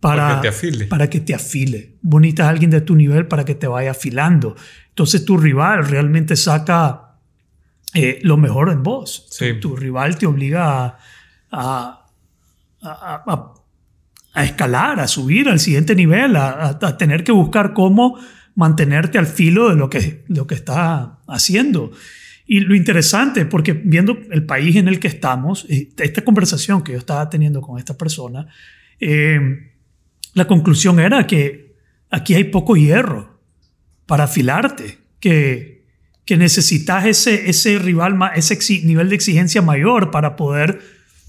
para, 0.00 0.36
que 0.36 0.42
te 0.42 0.48
afile. 0.48 0.86
Para 0.86 1.10
que 1.10 1.20
te 1.20 1.34
afile. 1.34 1.96
Vos 2.00 2.20
necesitas 2.20 2.46
a 2.46 2.50
alguien 2.50 2.70
de 2.70 2.80
tu 2.80 2.96
nivel 2.96 3.26
para 3.26 3.44
que 3.44 3.54
te 3.54 3.66
vaya 3.66 3.90
afilando. 3.90 4.56
Entonces 4.88 5.24
tu 5.24 5.36
rival 5.36 5.86
realmente 5.86 6.36
saca 6.36 7.18
eh, 7.94 8.18
lo 8.22 8.36
mejor 8.36 8.70
en 8.70 8.82
vos. 8.82 9.28
Tu, 9.60 9.76
rival 9.76 10.16
te 10.16 10.26
obliga 10.26 10.96
a, 11.52 12.06
a, 12.82 14.44
escalar, 14.44 15.00
a 15.00 15.08
subir 15.08 15.48
al 15.48 15.60
siguiente 15.60 15.94
nivel, 15.94 16.36
a, 16.36 16.78
tener 16.96 17.22
que 17.24 17.32
buscar 17.32 17.74
cómo 17.74 18.18
mantenerte 18.54 19.18
al 19.18 19.26
filo 19.26 19.68
de 19.68 19.76
lo 19.76 19.90
que, 19.90 20.24
lo 20.28 20.46
que 20.46 20.54
está 20.54 21.18
haciendo. 21.26 21.92
Y 22.46 22.60
lo 22.60 22.74
interesante, 22.74 23.44
porque 23.44 23.74
viendo 23.74 24.18
el 24.30 24.44
país 24.44 24.76
en 24.76 24.88
el 24.88 24.98
que 24.98 25.08
estamos, 25.08 25.66
esta 25.68 26.24
conversación 26.24 26.82
que 26.82 26.92
yo 26.92 26.98
estaba 26.98 27.28
teniendo 27.28 27.60
con 27.60 27.78
esta 27.78 27.96
persona, 27.96 28.48
eh, 28.98 29.69
la 30.34 30.46
conclusión 30.46 31.00
era 31.00 31.26
que 31.26 31.74
aquí 32.10 32.34
hay 32.34 32.44
poco 32.44 32.76
hierro 32.76 33.40
para 34.06 34.24
afilarte, 34.24 34.98
que, 35.20 35.84
que 36.24 36.36
necesitas 36.36 37.06
ese, 37.06 37.48
ese 37.50 37.78
rival, 37.78 38.18
ese 38.34 38.58
nivel 38.84 39.08
de 39.08 39.14
exigencia 39.14 39.62
mayor 39.62 40.10
para 40.10 40.36
poder 40.36 40.80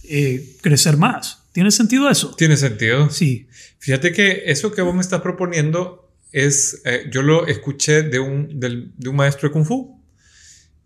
eh, 0.03 0.55
crecer 0.61 0.97
más. 0.97 1.43
¿Tiene 1.51 1.71
sentido 1.71 2.09
eso? 2.09 2.33
Tiene 2.35 2.57
sentido. 2.57 3.09
Sí. 3.09 3.47
Fíjate 3.79 4.11
que 4.13 4.43
eso 4.45 4.71
que 4.71 4.81
vos 4.81 4.95
me 4.95 5.01
estás 5.01 5.21
proponiendo 5.21 6.09
es, 6.31 6.81
eh, 6.85 7.09
yo 7.11 7.21
lo 7.21 7.45
escuché 7.47 8.03
de 8.03 8.19
un, 8.19 8.59
de 8.59 9.09
un 9.09 9.15
maestro 9.15 9.49
de 9.49 9.53
Kung 9.53 9.65
Fu. 9.65 10.01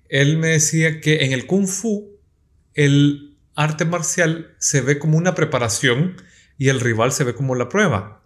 Él 0.09 0.37
me 0.37 0.49
decía 0.49 1.01
que 1.01 1.25
en 1.25 1.31
el 1.31 1.45
Kung 1.45 1.67
Fu 1.67 2.19
el 2.73 3.37
arte 3.55 3.85
marcial 3.85 4.55
se 4.57 4.81
ve 4.81 4.99
como 4.99 5.17
una 5.17 5.35
preparación 5.35 6.17
y 6.57 6.69
el 6.69 6.79
rival 6.79 7.11
se 7.11 7.23
ve 7.23 7.33
como 7.33 7.55
la 7.55 7.69
prueba. 7.69 8.21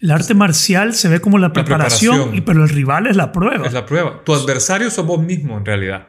El 0.00 0.10
arte 0.10 0.34
marcial 0.34 0.94
se 0.94 1.08
ve 1.08 1.20
como 1.20 1.38
la 1.38 1.52
preparación, 1.52 2.34
Y, 2.34 2.42
pero 2.42 2.64
el 2.64 2.68
rival 2.68 3.06
es 3.06 3.16
la 3.16 3.32
prueba. 3.32 3.66
Es 3.66 3.72
la 3.72 3.86
prueba. 3.86 4.22
Tu 4.24 4.34
adversario 4.34 4.90
sos 4.90 5.06
vos 5.06 5.22
mismo 5.22 5.56
en 5.56 5.64
realidad. 5.64 6.08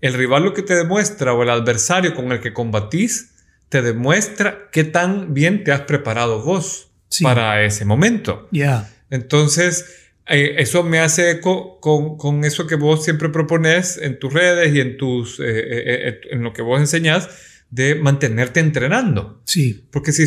El 0.00 0.14
rival 0.14 0.44
lo 0.44 0.54
que 0.54 0.62
te 0.62 0.74
demuestra 0.74 1.34
o 1.34 1.42
el 1.42 1.50
adversario 1.50 2.14
con 2.14 2.32
el 2.32 2.40
que 2.40 2.52
combatís 2.52 3.34
te 3.68 3.82
demuestra 3.82 4.70
qué 4.70 4.84
tan 4.84 5.34
bien 5.34 5.64
te 5.64 5.72
has 5.72 5.82
preparado 5.82 6.42
vos 6.42 6.90
para 7.22 7.62
ese 7.62 7.84
momento. 7.84 8.48
Ya. 8.52 8.88
Entonces, 9.10 10.08
eh, 10.26 10.56
eso 10.58 10.82
me 10.82 11.00
hace 11.00 11.32
eco 11.32 11.80
con, 11.80 12.16
con, 12.16 12.44
eso 12.44 12.66
que 12.66 12.76
vos 12.76 13.04
siempre 13.04 13.28
propones 13.28 13.98
en 13.98 14.18
tus 14.18 14.32
redes 14.32 14.74
y 14.74 14.80
en, 14.80 14.96
tus, 14.96 15.38
eh, 15.40 15.44
eh, 15.46 16.20
en 16.30 16.42
lo 16.42 16.52
que 16.52 16.62
vos 16.62 16.80
enseñás 16.80 17.28
de 17.70 17.94
mantenerte 17.94 18.60
entrenando. 18.60 19.40
Sí. 19.44 19.86
Porque 19.90 20.12
si, 20.12 20.24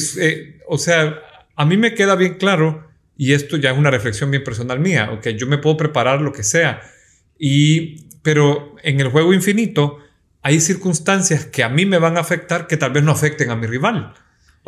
o 0.68 0.78
sea, 0.78 1.20
a 1.56 1.66
mí 1.66 1.78
me 1.78 1.94
queda 1.94 2.16
bien 2.16 2.36
claro, 2.36 2.88
y 3.18 3.34
esto 3.34 3.58
ya 3.58 3.72
es 3.72 3.78
una 3.78 3.92
reflexión 3.92 4.32
bien 4.32 4.44
personal 4.44 4.80
mía, 4.80 5.12
ok, 5.12 5.30
yo 5.30 5.48
me 5.48 5.58
puedo 5.58 5.78
preparar 5.78 6.22
lo 6.22 6.32
que 6.32 6.44
sea, 6.44 6.82
y, 7.38 8.08
pero 8.22 8.76
en 8.84 9.00
el 9.00 9.10
juego 9.10 9.34
infinito 9.34 10.00
hay 10.42 10.60
circunstancias 10.60 11.46
que 11.46 11.64
a 11.64 11.70
mí 11.70 11.86
me 11.86 11.98
van 11.98 12.18
a 12.18 12.22
afectar 12.22 12.68
que 12.68 12.78
tal 12.78 12.92
vez 12.92 13.04
no 13.04 13.12
afecten 13.12 13.50
a 13.50 13.56
mi 13.56 13.68
rival. 13.68 14.14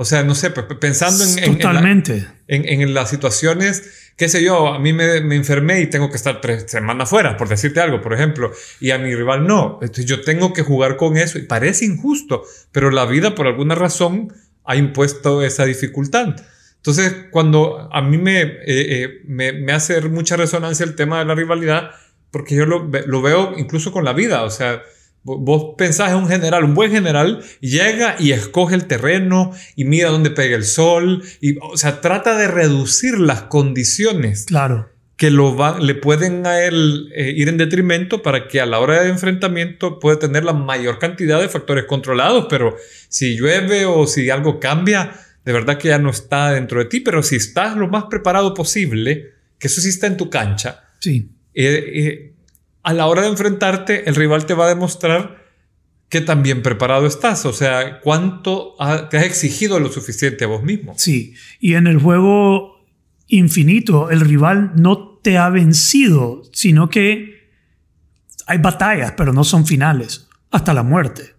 O 0.01 0.03
sea, 0.03 0.23
no 0.23 0.33
sé, 0.33 0.49
pensando 0.49 1.23
en, 1.23 1.59
Totalmente. 1.59 2.27
en, 2.47 2.81
en, 2.81 2.91
las 2.95 3.11
situaciones, 3.11 4.11
qué 4.17 4.29
sé 4.29 4.43
yo, 4.43 4.73
a 4.73 4.79
mí 4.79 4.93
me, 4.93 5.21
me, 5.21 5.35
enfermé 5.35 5.79
y 5.81 5.91
tengo 5.91 6.09
que 6.09 6.15
estar 6.15 6.41
tres 6.41 6.65
semanas 6.71 7.07
fuera, 7.07 7.37
por 7.37 7.47
decirte 7.47 7.81
algo, 7.81 8.01
por 8.01 8.15
ejemplo, 8.15 8.51
y 8.79 8.89
a 8.89 8.97
mi 8.97 9.13
rival 9.13 9.45
no. 9.45 9.77
Entonces 9.79 10.07
yo 10.07 10.21
tengo 10.21 10.53
que 10.53 10.63
jugar 10.63 10.97
con 10.97 11.17
eso 11.17 11.37
y 11.37 11.43
parece 11.43 11.85
injusto, 11.85 12.41
pero 12.71 12.89
la 12.89 13.05
vida 13.05 13.35
por 13.35 13.45
alguna 13.45 13.75
razón 13.75 14.33
ha 14.63 14.75
impuesto 14.75 15.43
esa 15.43 15.65
dificultad. 15.65 16.35
Entonces, 16.77 17.27
cuando 17.29 17.87
a 17.93 18.01
mí 18.01 18.17
me, 18.17 18.41
eh, 18.41 18.55
eh, 18.65 19.21
me, 19.27 19.53
me, 19.53 19.71
hace 19.71 20.01
mucha 20.09 20.35
resonancia 20.35 20.83
el 20.83 20.95
tema 20.95 21.19
de 21.19 21.25
la 21.25 21.35
rivalidad, 21.35 21.91
porque 22.31 22.55
yo 22.55 22.65
lo, 22.65 22.89
lo 23.05 23.21
veo 23.21 23.53
incluso 23.55 23.91
con 23.91 24.03
la 24.03 24.13
vida, 24.13 24.41
o 24.41 24.49
sea, 24.49 24.81
Vos 25.23 25.75
pensás 25.77 26.11
en 26.11 26.17
un 26.17 26.27
general, 26.27 26.63
un 26.63 26.73
buen 26.73 26.91
general, 26.91 27.43
llega 27.59 28.15
y 28.17 28.31
escoge 28.31 28.73
el 28.73 28.87
terreno 28.87 29.51
y 29.75 29.85
mira 29.85 30.09
dónde 30.09 30.31
pega 30.31 30.55
el 30.55 30.63
sol. 30.63 31.23
Y, 31.39 31.57
o 31.61 31.77
sea, 31.77 32.01
trata 32.01 32.35
de 32.37 32.47
reducir 32.47 33.19
las 33.19 33.43
condiciones 33.43 34.45
claro. 34.45 34.89
que 35.17 35.29
lo 35.29 35.77
le 35.79 35.93
pueden 35.93 36.47
a 36.47 36.63
él 36.63 37.11
eh, 37.15 37.33
ir 37.35 37.49
en 37.49 37.57
detrimento 37.57 38.23
para 38.23 38.47
que 38.47 38.61
a 38.61 38.65
la 38.65 38.79
hora 38.79 39.03
de 39.03 39.09
enfrentamiento 39.09 39.99
pueda 39.99 40.17
tener 40.17 40.43
la 40.43 40.53
mayor 40.53 40.97
cantidad 40.97 41.39
de 41.39 41.49
factores 41.49 41.85
controlados. 41.85 42.47
Pero 42.49 42.75
si 43.07 43.37
llueve 43.37 43.85
o 43.85 44.07
si 44.07 44.31
algo 44.31 44.59
cambia, 44.59 45.11
de 45.45 45.53
verdad 45.53 45.77
que 45.77 45.89
ya 45.89 45.99
no 45.99 46.09
está 46.09 46.51
dentro 46.51 46.79
de 46.79 46.85
ti. 46.85 46.99
Pero 46.99 47.21
si 47.21 47.35
estás 47.35 47.77
lo 47.77 47.87
más 47.87 48.05
preparado 48.05 48.55
posible, 48.55 49.33
que 49.59 49.67
eso 49.67 49.81
sí 49.81 49.89
está 49.89 50.07
en 50.07 50.17
tu 50.17 50.31
cancha. 50.31 50.83
Sí. 50.99 51.29
Eh, 51.53 51.91
eh, 51.93 52.30
a 52.83 52.93
la 52.93 53.07
hora 53.07 53.23
de 53.23 53.29
enfrentarte, 53.29 54.09
el 54.09 54.15
rival 54.15 54.45
te 54.45 54.53
va 54.53 54.65
a 54.65 54.69
demostrar 54.69 55.41
que 56.09 56.21
tan 56.21 56.43
bien 56.43 56.61
preparado 56.61 57.07
estás, 57.07 57.45
o 57.45 57.53
sea, 57.53 58.01
cuánto 58.01 58.75
te 59.09 59.17
has 59.17 59.23
exigido 59.23 59.79
lo 59.79 59.89
suficiente 59.91 60.43
a 60.43 60.47
vos 60.47 60.61
mismo. 60.61 60.93
Sí, 60.97 61.35
y 61.59 61.75
en 61.75 61.87
el 61.87 61.99
juego 61.99 62.85
infinito, 63.27 64.09
el 64.09 64.19
rival 64.19 64.73
no 64.75 65.19
te 65.23 65.37
ha 65.37 65.49
vencido, 65.49 66.43
sino 66.51 66.89
que 66.89 67.49
hay 68.45 68.57
batallas, 68.57 69.13
pero 69.15 69.31
no 69.31 69.45
son 69.45 69.65
finales, 69.65 70.27
hasta 70.51 70.73
la 70.73 70.83
muerte. 70.83 71.35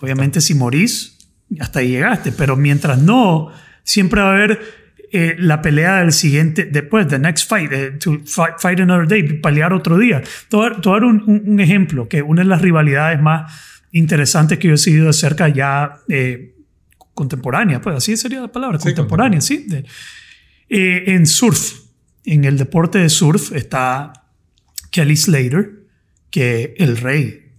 Obviamente, 0.00 0.40
si 0.40 0.54
morís, 0.54 1.18
hasta 1.60 1.80
ahí 1.80 1.88
llegaste. 1.88 2.32
Pero 2.32 2.56
mientras 2.56 2.98
no, 2.98 3.50
siempre 3.82 4.20
va 4.20 4.30
a 4.30 4.34
haber 4.34 4.81
eh, 5.14 5.36
la 5.38 5.60
pelea 5.60 5.98
del 5.98 6.10
siguiente, 6.12 6.64
después, 6.64 7.06
the 7.06 7.18
next 7.18 7.46
fight, 7.46 7.70
eh, 7.70 7.90
to 7.90 8.20
fight, 8.24 8.54
fight, 8.58 8.80
another 8.80 9.06
day, 9.06 9.22
pelear 9.22 9.74
otro 9.74 9.98
día. 9.98 10.22
Todo, 10.48 10.80
todo 10.80 11.06
un, 11.06 11.44
un, 11.46 11.60
ejemplo, 11.60 12.08
que 12.08 12.22
una 12.22 12.40
de 12.40 12.48
las 12.48 12.62
rivalidades 12.62 13.20
más 13.20 13.52
interesantes 13.92 14.58
que 14.58 14.68
yo 14.68 14.74
he 14.74 14.78
seguido 14.78 15.08
de 15.08 15.12
cerca 15.12 15.50
ya 15.50 15.98
eh, 16.08 16.54
contemporánea, 17.12 17.82
pues 17.82 17.96
así 17.96 18.16
sería 18.16 18.40
la 18.40 18.50
palabra, 18.50 18.78
sí, 18.78 18.84
contemporánea, 18.84 19.42
sí. 19.42 19.66
De, 19.68 19.84
en 20.70 21.26
surf, 21.26 21.80
en 22.24 22.44
el 22.44 22.56
deporte 22.56 22.98
de 22.98 23.10
surf 23.10 23.52
está 23.52 24.14
Kelly 24.90 25.16
Slater, 25.16 25.88
que 26.30 26.74
el 26.78 26.96
rey, 26.96 27.50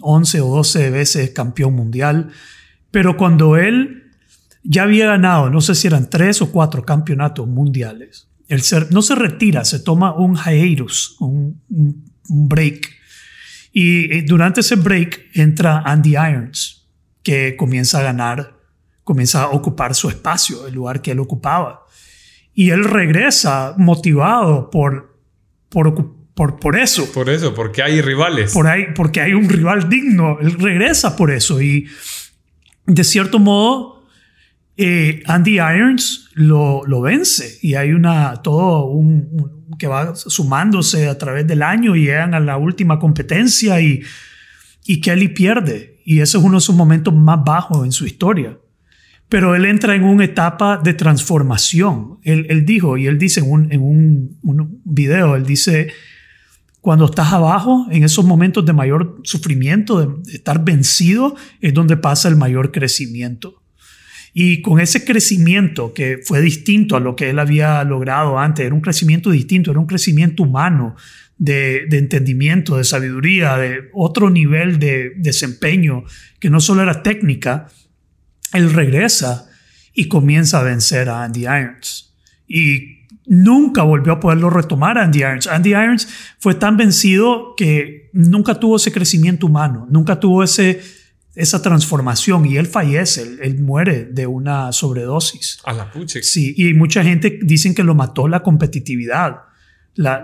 11 0.00 0.40
o 0.40 0.54
12 0.54 0.90
veces 0.90 1.30
campeón 1.30 1.74
mundial, 1.74 2.30
pero 2.92 3.16
cuando 3.16 3.56
él 3.56 4.01
ya 4.62 4.84
había 4.84 5.06
ganado, 5.06 5.50
no 5.50 5.60
sé 5.60 5.74
si 5.74 5.86
eran 5.86 6.08
tres 6.08 6.40
o 6.42 6.50
cuatro 6.52 6.84
campeonatos 6.84 7.46
mundiales, 7.48 8.28
él 8.48 8.62
no 8.90 9.02
se 9.02 9.14
retira, 9.14 9.64
se 9.64 9.80
toma 9.80 10.14
un 10.14 10.36
hiatus, 10.36 11.16
un, 11.20 11.60
un 11.70 12.48
break. 12.48 12.90
Y 13.72 14.20
durante 14.22 14.60
ese 14.60 14.76
break 14.76 15.30
entra 15.34 15.82
Andy 15.84 16.10
Irons, 16.10 16.86
que 17.22 17.56
comienza 17.56 18.00
a 18.00 18.02
ganar, 18.02 18.58
comienza 19.04 19.44
a 19.44 19.48
ocupar 19.48 19.94
su 19.94 20.08
espacio, 20.08 20.66
el 20.66 20.74
lugar 20.74 21.00
que 21.00 21.12
él 21.12 21.20
ocupaba. 21.20 21.86
Y 22.54 22.70
él 22.70 22.84
regresa 22.84 23.74
motivado 23.78 24.68
por, 24.70 25.18
por, 25.70 25.94
por, 26.34 26.58
por 26.58 26.76
eso. 26.76 27.10
Por 27.12 27.30
eso, 27.30 27.54
porque 27.54 27.82
hay 27.82 28.02
rivales. 28.02 28.52
Por 28.52 28.66
ahí, 28.66 28.86
porque 28.94 29.20
hay 29.20 29.32
un 29.32 29.48
rival 29.48 29.88
digno. 29.88 30.38
Él 30.40 30.52
regresa 30.58 31.16
por 31.16 31.30
eso. 31.30 31.62
Y 31.62 31.86
de 32.84 33.04
cierto 33.04 33.38
modo, 33.38 33.91
eh, 34.76 35.22
Andy 35.26 35.54
Irons 35.54 36.30
lo, 36.34 37.00
vence. 37.00 37.58
Y 37.62 37.74
hay 37.74 37.92
una, 37.92 38.42
todo 38.42 38.86
un, 38.86 39.68
que 39.78 39.86
va 39.86 40.14
sumándose 40.14 41.08
a 41.08 41.18
través 41.18 41.46
del 41.46 41.62
año 41.62 41.96
y 41.96 42.04
llegan 42.04 42.34
a 42.34 42.40
la 42.40 42.56
última 42.56 42.98
competencia 42.98 43.80
y, 43.80 44.02
y 44.84 45.00
Kelly 45.00 45.28
pierde. 45.28 46.00
Y 46.04 46.20
ese 46.20 46.38
es 46.38 46.44
uno 46.44 46.56
de 46.56 46.62
sus 46.62 46.74
momentos 46.74 47.14
más 47.14 47.44
bajos 47.44 47.84
en 47.84 47.92
su 47.92 48.06
historia 48.06 48.56
pero 49.32 49.54
él 49.54 49.64
entra 49.64 49.94
en 49.94 50.04
una 50.04 50.26
etapa 50.26 50.76
de 50.76 50.92
transformación. 50.92 52.18
Él, 52.22 52.44
él 52.50 52.66
dijo, 52.66 52.98
y 52.98 53.06
él 53.06 53.18
dice 53.18 53.40
en, 53.40 53.50
un, 53.50 53.72
en 53.72 53.80
un, 53.80 54.82
video, 54.84 55.36
él 55.36 55.46
dice, 55.46 55.90
cuando 56.82 57.06
estás 57.06 57.32
abajo, 57.32 57.86
en 57.90 58.04
esos 58.04 58.26
momentos 58.26 58.66
de 58.66 58.74
mayor 58.74 59.22
sufrimiento, 59.22 60.20
de, 60.20 60.34
estar 60.34 60.62
vencido, 60.62 61.34
es 61.62 61.72
donde 61.72 61.96
pasa 61.96 62.28
el 62.28 62.36
mayor 62.36 62.72
crecimiento. 62.72 63.61
Y 64.32 64.62
con 64.62 64.80
ese 64.80 65.04
crecimiento 65.04 65.92
que 65.92 66.18
fue 66.24 66.40
distinto 66.40 66.96
a 66.96 67.00
lo 67.00 67.16
que 67.16 67.30
él 67.30 67.38
había 67.38 67.84
logrado 67.84 68.38
antes, 68.38 68.64
era 68.64 68.74
un 68.74 68.80
crecimiento 68.80 69.30
distinto, 69.30 69.70
era 69.70 69.80
un 69.80 69.86
crecimiento 69.86 70.42
humano, 70.42 70.96
de, 71.38 71.86
de 71.88 71.98
entendimiento, 71.98 72.76
de 72.76 72.84
sabiduría, 72.84 73.56
de 73.56 73.90
otro 73.92 74.30
nivel 74.30 74.78
de 74.78 75.12
desempeño, 75.16 76.04
que 76.38 76.50
no 76.50 76.60
solo 76.60 76.82
era 76.82 77.02
técnica, 77.02 77.66
él 78.52 78.72
regresa 78.72 79.50
y 79.92 80.08
comienza 80.08 80.60
a 80.60 80.62
vencer 80.62 81.08
a 81.08 81.24
Andy 81.24 81.40
Irons. 81.40 82.14
Y 82.46 83.06
nunca 83.26 83.82
volvió 83.82 84.12
a 84.12 84.20
poderlo 84.20 84.50
retomar 84.50 84.98
Andy 84.98 85.20
Irons. 85.20 85.46
Andy 85.46 85.70
Irons 85.70 86.08
fue 86.38 86.54
tan 86.54 86.76
vencido 86.76 87.54
que 87.56 88.10
nunca 88.12 88.54
tuvo 88.54 88.76
ese 88.76 88.92
crecimiento 88.92 89.46
humano, 89.46 89.86
nunca 89.90 90.20
tuvo 90.20 90.42
ese, 90.42 90.80
esa 91.34 91.62
transformación 91.62 92.44
y 92.44 92.56
él 92.56 92.66
fallece, 92.66 93.38
él, 93.40 93.60
muere 93.60 94.04
de 94.04 94.26
una 94.26 94.70
sobredosis. 94.72 95.60
A 95.64 95.72
la 95.72 95.90
puche. 95.90 96.22
Sí, 96.22 96.54
y 96.56 96.74
mucha 96.74 97.02
gente 97.02 97.38
dicen 97.42 97.74
que 97.74 97.82
lo 97.82 97.94
mató 97.94 98.28
la 98.28 98.42
competitividad, 98.42 99.42
la, 99.94 100.22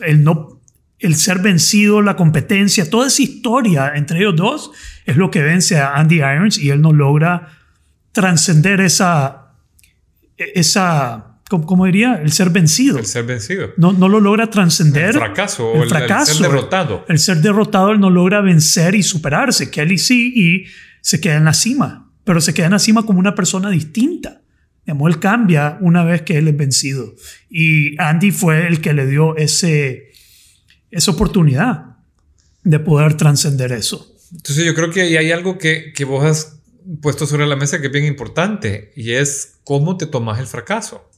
el, 0.00 0.24
no, 0.24 0.60
el 0.98 1.16
ser 1.16 1.38
vencido, 1.38 2.02
la 2.02 2.16
competencia, 2.16 2.88
toda 2.88 3.06
esa 3.06 3.22
historia 3.22 3.92
entre 3.94 4.18
ellos 4.18 4.36
dos 4.36 4.70
es 5.06 5.16
lo 5.16 5.30
que 5.30 5.42
vence 5.42 5.78
a 5.78 5.94
Andy 5.94 6.16
Irons 6.16 6.58
y 6.58 6.70
él 6.70 6.80
no 6.80 6.92
logra 6.92 7.58
trascender 8.12 8.80
esa, 8.80 9.54
esa 10.36 11.31
como 11.60 11.86
diría, 11.86 12.20
el 12.22 12.32
ser 12.32 12.50
vencido. 12.50 12.98
El 12.98 13.06
ser 13.06 13.24
vencido. 13.24 13.70
No, 13.76 13.92
no 13.92 14.08
lo 14.08 14.20
logra 14.20 14.48
trascender. 14.48 15.10
El 15.10 15.14
fracaso. 15.14 15.74
El, 15.74 15.88
fracaso. 15.88 16.32
El 16.32 16.38
ser 16.38 16.46
derrotado. 16.46 17.04
El, 17.08 17.18
ser 17.18 17.36
derrotado, 17.38 17.92
él 17.92 18.00
no 18.00 18.10
logra 18.10 18.40
vencer 18.40 18.94
y 18.94 19.02
superarse. 19.02 19.70
Kelly 19.70 19.98
sí 19.98 20.32
y 20.34 20.64
se 21.00 21.20
queda 21.20 21.36
en 21.36 21.44
la 21.44 21.54
cima. 21.54 22.10
Pero 22.24 22.40
se 22.40 22.54
queda 22.54 22.66
en 22.66 22.72
la 22.72 22.78
cima 22.78 23.04
como 23.04 23.18
una 23.18 23.34
persona 23.34 23.70
distinta. 23.70 24.42
Él 24.86 25.18
cambia 25.20 25.78
una 25.80 26.04
vez 26.04 26.22
que 26.22 26.38
él 26.38 26.48
es 26.48 26.56
vencido. 26.56 27.14
Y 27.48 28.00
Andy 28.00 28.30
fue 28.30 28.66
el 28.66 28.80
que 28.80 28.92
le 28.92 29.06
dio 29.06 29.36
ese, 29.36 30.10
esa 30.90 31.10
oportunidad 31.10 31.96
de 32.64 32.78
poder 32.78 33.16
trascender 33.16 33.72
eso. 33.72 34.16
Entonces 34.32 34.64
yo 34.64 34.74
creo 34.74 34.90
que 34.90 35.02
hay 35.02 35.30
algo 35.30 35.58
que, 35.58 35.92
que 35.94 36.04
vos 36.04 36.24
has 36.24 36.58
puesto 37.00 37.26
sobre 37.26 37.46
la 37.46 37.56
mesa 37.56 37.80
que 37.80 37.86
es 37.86 37.92
bien 37.92 38.06
importante 38.06 38.92
y 38.96 39.12
es 39.12 39.60
cómo 39.64 39.96
te 39.96 40.06
tomas 40.06 40.40
el 40.40 40.46
fracaso. 40.46 41.08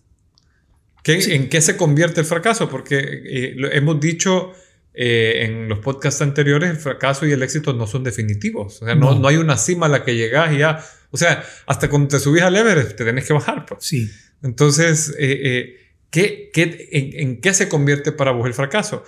¿En 1.06 1.48
qué 1.48 1.60
se 1.60 1.76
convierte 1.76 2.20
el 2.20 2.26
fracaso? 2.26 2.68
Porque 2.68 2.96
eh, 2.98 3.56
hemos 3.72 4.00
dicho 4.00 4.52
eh, 4.94 5.44
en 5.44 5.68
los 5.68 5.80
podcasts 5.80 6.22
anteriores, 6.22 6.70
el 6.70 6.76
fracaso 6.76 7.26
y 7.26 7.32
el 7.32 7.42
éxito 7.42 7.72
no 7.72 7.86
son 7.86 8.04
definitivos. 8.04 8.80
O 8.82 8.86
sea, 8.86 8.94
no, 8.94 9.18
no. 9.18 9.28
hay 9.28 9.36
una 9.36 9.56
cima 9.56 9.86
a 9.86 9.88
la 9.88 10.04
que 10.04 10.14
llegas 10.16 10.52
y 10.52 10.58
ya. 10.58 10.84
O 11.10 11.16
sea, 11.16 11.44
hasta 11.66 11.90
cuando 11.90 12.08
te 12.08 12.18
subís 12.18 12.42
al 12.42 12.56
Everest 12.56 12.96
te 12.96 13.04
tenés 13.04 13.26
que 13.26 13.32
bajar. 13.34 13.66
Pues. 13.66 13.84
Sí. 13.84 14.10
Entonces, 14.42 15.14
eh, 15.18 15.78
¿qué, 16.10 16.50
qué, 16.52 16.88
en, 16.92 17.40
qué 17.40 17.52
se 17.52 17.68
convierte 17.68 18.12
para 18.12 18.30
vos 18.30 18.46
el 18.46 18.54
fracaso? 18.54 19.04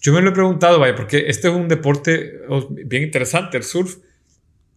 Yo 0.00 0.12
me 0.12 0.20
lo 0.20 0.30
he 0.30 0.32
preguntado, 0.32 0.78
vaya, 0.78 0.94
porque 0.94 1.24
este 1.28 1.48
es 1.48 1.54
un 1.54 1.68
deporte 1.68 2.40
oh, 2.48 2.68
bien 2.70 3.02
interesante, 3.02 3.56
el 3.56 3.64
surf 3.64 3.96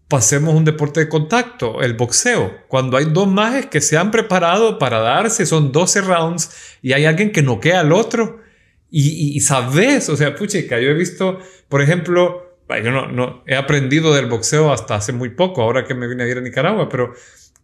pasemos 0.08 0.56
un 0.56 0.65
deporte 0.65 1.02
de 1.02 1.10
contacto, 1.10 1.82
el 1.82 1.93
boxeo. 1.93 2.54
Cuando 2.67 2.98
hay 2.98 3.06
dos 3.06 3.28
majes 3.28 3.65
que 3.65 3.82
se 3.82 3.98
han 3.98 4.12
preparado 4.12 4.80
para 4.80 5.00
darse, 5.00 5.46
son 5.46 5.72
12 5.72 6.02
rounds 6.02 6.52
y 6.82 6.93
hay 6.93 7.06
alguien 7.06 7.32
que 7.32 7.41
noquea 7.41 7.82
al 7.82 7.91
otro 7.91 8.41
y, 8.89 9.39
sabes, 9.41 10.08
o 10.08 10.15
sea, 10.15 10.34
puchica, 10.34 10.80
yo 10.80 10.89
he 10.89 10.93
visto, 10.93 11.39
por 11.67 11.82
ejemplo, 11.82 12.58
yo 12.70 12.91
no, 12.91 13.08
no, 13.08 13.43
he 13.46 13.56
aprendido 13.56 14.13
del 14.13 14.28
boxeo 14.28 14.72
hasta 14.72 14.96
hace 14.96 15.12
muy 15.12 15.30
poco, 15.30 15.62
ahora 15.62 15.84
que 15.84 15.93
me 15.93 16.08
vine 16.08 16.24
a 16.24 16.28
ir 16.28 16.38
a 16.38 16.41
Nicaragua, 16.41 16.88
pero 16.88 17.13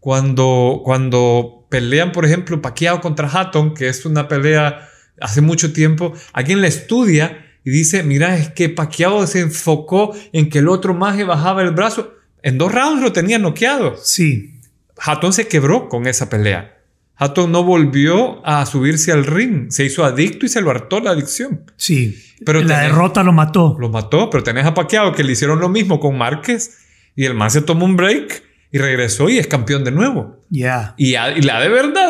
cuando, 0.02 0.82
cuando 0.84 1.66
pelean, 1.70 2.12
por 2.12 2.26
ejemplo, 2.26 2.62
Pacquiao 2.62 3.00
contra 3.00 3.30
Hatton, 3.30 3.74
que 3.74 3.88
es 3.88 4.06
una 4.06 4.28
pelea 4.28 4.90
hace 5.22 5.40
mucho 5.40 5.72
tiempo, 5.72 6.12
alguien 6.34 6.60
la 6.60 6.68
estudia 6.68 7.46
y 7.64 7.72
dice, 7.72 8.04
mira, 8.04 8.38
es 8.38 8.50
que 8.50 8.68
Pacquiao 8.68 9.26
se 9.26 9.40
enfocó 9.40 10.14
en 10.34 10.50
que 10.50 10.60
el 10.60 10.68
otro 10.68 10.94
maje 10.94 11.24
bajaba 11.24 11.62
el 11.62 11.72
brazo 11.72 12.14
en 12.44 12.58
dos 12.58 12.72
rounds 12.72 13.02
lo 13.02 13.14
tenía 13.14 13.40
noqueado. 13.40 13.96
Sí. 13.98 14.60
Hatton 14.98 15.34
se 15.34 15.48
quebró 15.48 15.90
con 15.90 16.08
esa 16.08 16.30
pelea. 16.30 16.78
Hatton 17.16 17.52
no 17.52 17.64
volvió 17.64 18.46
a 18.46 18.66
subirse 18.66 19.14
al 19.14 19.26
ring. 19.26 19.72
Se 19.72 19.86
hizo 19.86 20.04
adicto 20.04 20.46
y 20.46 20.50
se 20.50 20.62
lo 20.62 20.70
hartó 20.70 21.00
la 21.00 21.12
adicción. 21.12 21.72
Sí. 21.78 22.22
Pero 22.46 22.62
la 22.62 22.82
derrota 22.82 23.24
lo 23.24 23.32
mató. 23.32 23.78
Lo 23.80 23.90
mató, 23.90 24.30
pero 24.30 24.44
tenés 24.44 24.66
a 24.66 24.74
Pacquiao 24.74 25.14
que 25.14 25.24
le 25.24 25.32
hicieron 25.32 25.60
lo 25.60 25.70
mismo 25.70 26.02
con 26.02 26.18
Márquez 26.18 26.80
y 27.16 27.24
el 27.24 27.34
man 27.34 27.50
se 27.50 27.62
tomó 27.62 27.86
un 27.86 27.96
break 27.96 28.44
y 28.72 28.78
regresó 28.78 29.30
y 29.30 29.38
es 29.38 29.48
campeón 29.48 29.86
de 29.86 29.92
nuevo. 29.92 30.42
Ya. 30.50 30.96
Y, 30.98 31.12
la 31.14 31.62
de 31.62 31.70
verdad, 31.70 32.10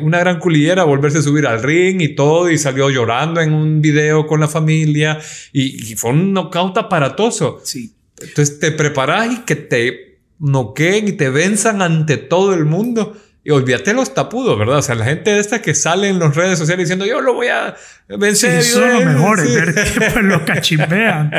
una 0.00 0.18
gran 0.18 0.40
culillera 0.40 0.82
volverse 0.82 1.18
a 1.18 1.22
subir 1.22 1.46
al 1.46 1.62
ring 1.62 2.00
y 2.00 2.16
todo 2.16 2.50
y 2.50 2.58
salió 2.58 2.90
llorando 2.90 3.40
en 3.40 3.52
un 3.52 3.80
video 3.80 4.26
con 4.26 4.40
la 4.40 4.48
familia 4.48 5.20
y, 5.52 5.92
y 5.92 5.94
fue 5.94 6.10
un 6.10 6.32
knockout 6.32 6.78
aparatoso. 6.78 7.60
Sí. 7.62 7.94
Entonces 8.22 8.58
te 8.58 8.72
preparas 8.72 9.32
y 9.32 9.38
que 9.40 9.56
te 9.56 10.18
noqueen 10.38 11.08
y 11.08 11.12
te 11.12 11.30
venzan 11.30 11.82
ante 11.82 12.16
todo 12.16 12.54
el 12.54 12.64
mundo. 12.64 13.16
Y 13.44 13.50
olvídate 13.50 13.92
los 13.92 14.14
tapudos, 14.14 14.56
¿verdad? 14.56 14.78
O 14.78 14.82
sea, 14.82 14.94
la 14.94 15.04
gente 15.04 15.30
de 15.30 15.40
esta 15.40 15.60
que 15.60 15.74
sale 15.74 16.08
en 16.08 16.20
las 16.20 16.36
redes 16.36 16.58
sociales 16.58 16.86
diciendo 16.86 17.06
yo 17.06 17.20
lo 17.20 17.34
voy 17.34 17.48
a 17.48 17.74
vencer. 18.08 18.62
Sí, 18.62 18.70
eso 18.70 18.86
es 18.86 19.02
lo 19.02 19.10
mejor, 19.10 19.44
ver 19.44 19.74
que 19.74 20.00
pues, 20.00 20.24
lo 20.24 20.44
cachimbean. 20.46 21.32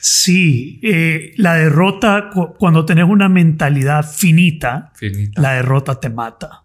Sí, 0.00 0.80
eh, 0.82 1.34
la 1.36 1.54
derrota, 1.54 2.30
cuando 2.58 2.84
tenés 2.84 3.04
una 3.04 3.28
mentalidad 3.28 4.04
finita, 4.10 4.92
finita, 4.96 5.40
la 5.40 5.54
derrota 5.54 6.00
te 6.00 6.08
mata. 6.08 6.64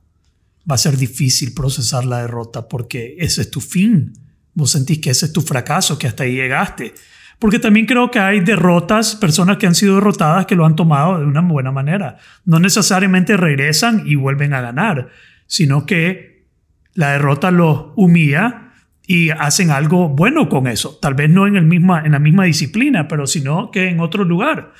Va 0.69 0.75
a 0.75 0.79
ser 0.79 0.97
difícil 0.97 1.53
procesar 1.53 2.05
la 2.05 2.21
derrota 2.21 2.67
porque 2.67 3.15
ese 3.19 3.41
es 3.41 3.51
tu 3.51 3.61
fin. 3.61 4.13
Vos 4.55 4.71
sentís 4.71 4.99
que 4.99 5.11
ese 5.11 5.27
es 5.27 5.33
tu 5.33 5.41
fracaso, 5.41 5.99
que 5.99 6.07
hasta 6.07 6.23
ahí 6.23 6.35
llegaste. 6.35 6.95
Porque 7.43 7.59
también 7.59 7.85
creo 7.85 8.09
que 8.09 8.19
hay 8.19 8.39
derrotas, 8.39 9.17
personas 9.17 9.57
que 9.57 9.67
han 9.67 9.75
sido 9.75 9.95
derrotadas 9.95 10.45
que 10.45 10.55
lo 10.55 10.65
han 10.65 10.77
tomado 10.77 11.19
de 11.19 11.25
una 11.25 11.41
buena 11.41 11.73
manera. 11.73 12.15
No 12.45 12.57
necesariamente 12.57 13.35
regresan 13.35 14.03
y 14.05 14.15
vuelven 14.15 14.53
a 14.53 14.61
ganar, 14.61 15.09
sino 15.45 15.85
que 15.85 16.45
la 16.93 17.11
derrota 17.11 17.51
los 17.51 17.87
humilla 17.97 18.71
y 19.05 19.29
hacen 19.31 19.71
algo 19.71 20.07
bueno 20.07 20.47
con 20.47 20.67
eso. 20.67 20.97
Tal 21.01 21.15
vez 21.15 21.29
no 21.29 21.45
en, 21.45 21.57
el 21.57 21.65
misma, 21.65 22.03
en 22.05 22.13
la 22.13 22.19
misma 22.19 22.45
disciplina, 22.45 23.09
pero 23.09 23.27
sino 23.27 23.71
que 23.71 23.89
en 23.89 23.99
otro 23.99 24.23
lugar. 24.23 24.71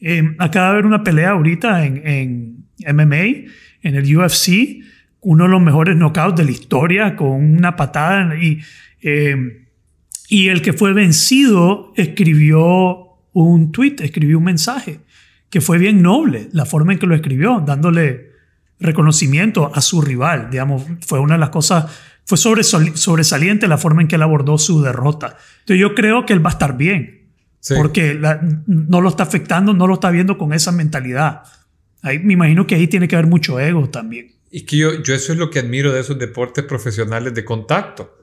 Eh, 0.00 0.36
acaba 0.38 0.68
de 0.68 0.72
haber 0.72 0.86
una 0.86 1.04
pelea 1.04 1.32
ahorita 1.32 1.84
en, 1.84 2.00
en 2.06 2.96
MMA, 2.96 3.50
en 3.82 3.94
el 3.94 4.16
UFC, 4.16 4.82
uno 5.20 5.44
de 5.44 5.50
los 5.50 5.60
mejores 5.60 5.94
knockouts 5.96 6.36
de 6.36 6.44
la 6.46 6.50
historia, 6.50 7.14
con 7.14 7.58
una 7.58 7.76
patada 7.76 8.38
y, 8.38 8.62
eh, 9.02 9.65
y 10.28 10.48
el 10.48 10.62
que 10.62 10.72
fue 10.72 10.92
vencido 10.92 11.92
escribió 11.96 13.06
un 13.32 13.72
tweet, 13.72 13.96
escribió 14.00 14.38
un 14.38 14.44
mensaje 14.44 15.00
que 15.50 15.60
fue 15.60 15.78
bien 15.78 16.02
noble, 16.02 16.48
la 16.52 16.66
forma 16.66 16.92
en 16.92 16.98
que 16.98 17.06
lo 17.06 17.14
escribió, 17.14 17.62
dándole 17.64 18.32
reconocimiento 18.80 19.70
a 19.74 19.80
su 19.80 20.02
rival, 20.02 20.48
digamos, 20.50 20.84
fue 21.06 21.20
una 21.20 21.34
de 21.34 21.40
las 21.40 21.50
cosas, 21.50 21.86
fue 22.24 22.36
sobresaliente 22.36 23.68
la 23.68 23.78
forma 23.78 24.02
en 24.02 24.08
que 24.08 24.16
él 24.16 24.22
abordó 24.22 24.58
su 24.58 24.82
derrota. 24.82 25.36
Entonces 25.60 25.80
yo 25.80 25.94
creo 25.94 26.26
que 26.26 26.32
él 26.32 26.44
va 26.44 26.50
a 26.50 26.52
estar 26.52 26.76
bien, 26.76 27.30
porque 27.76 28.20
no 28.66 29.00
lo 29.00 29.08
está 29.08 29.22
afectando, 29.22 29.72
no 29.72 29.86
lo 29.86 29.94
está 29.94 30.10
viendo 30.10 30.36
con 30.36 30.52
esa 30.52 30.72
mentalidad. 30.72 31.42
Ahí, 32.02 32.18
me 32.18 32.34
imagino 32.34 32.66
que 32.66 32.74
ahí 32.74 32.86
tiene 32.86 33.08
que 33.08 33.16
haber 33.16 33.28
mucho 33.28 33.58
ego 33.58 33.88
también. 33.88 34.32
Y 34.50 34.62
que 34.62 34.76
yo, 34.76 35.02
yo 35.02 35.14
eso 35.14 35.32
es 35.32 35.38
lo 35.38 35.50
que 35.50 35.58
admiro 35.58 35.92
de 35.92 36.00
esos 36.00 36.18
deportes 36.18 36.64
profesionales 36.64 37.34
de 37.34 37.44
contacto. 37.44 38.15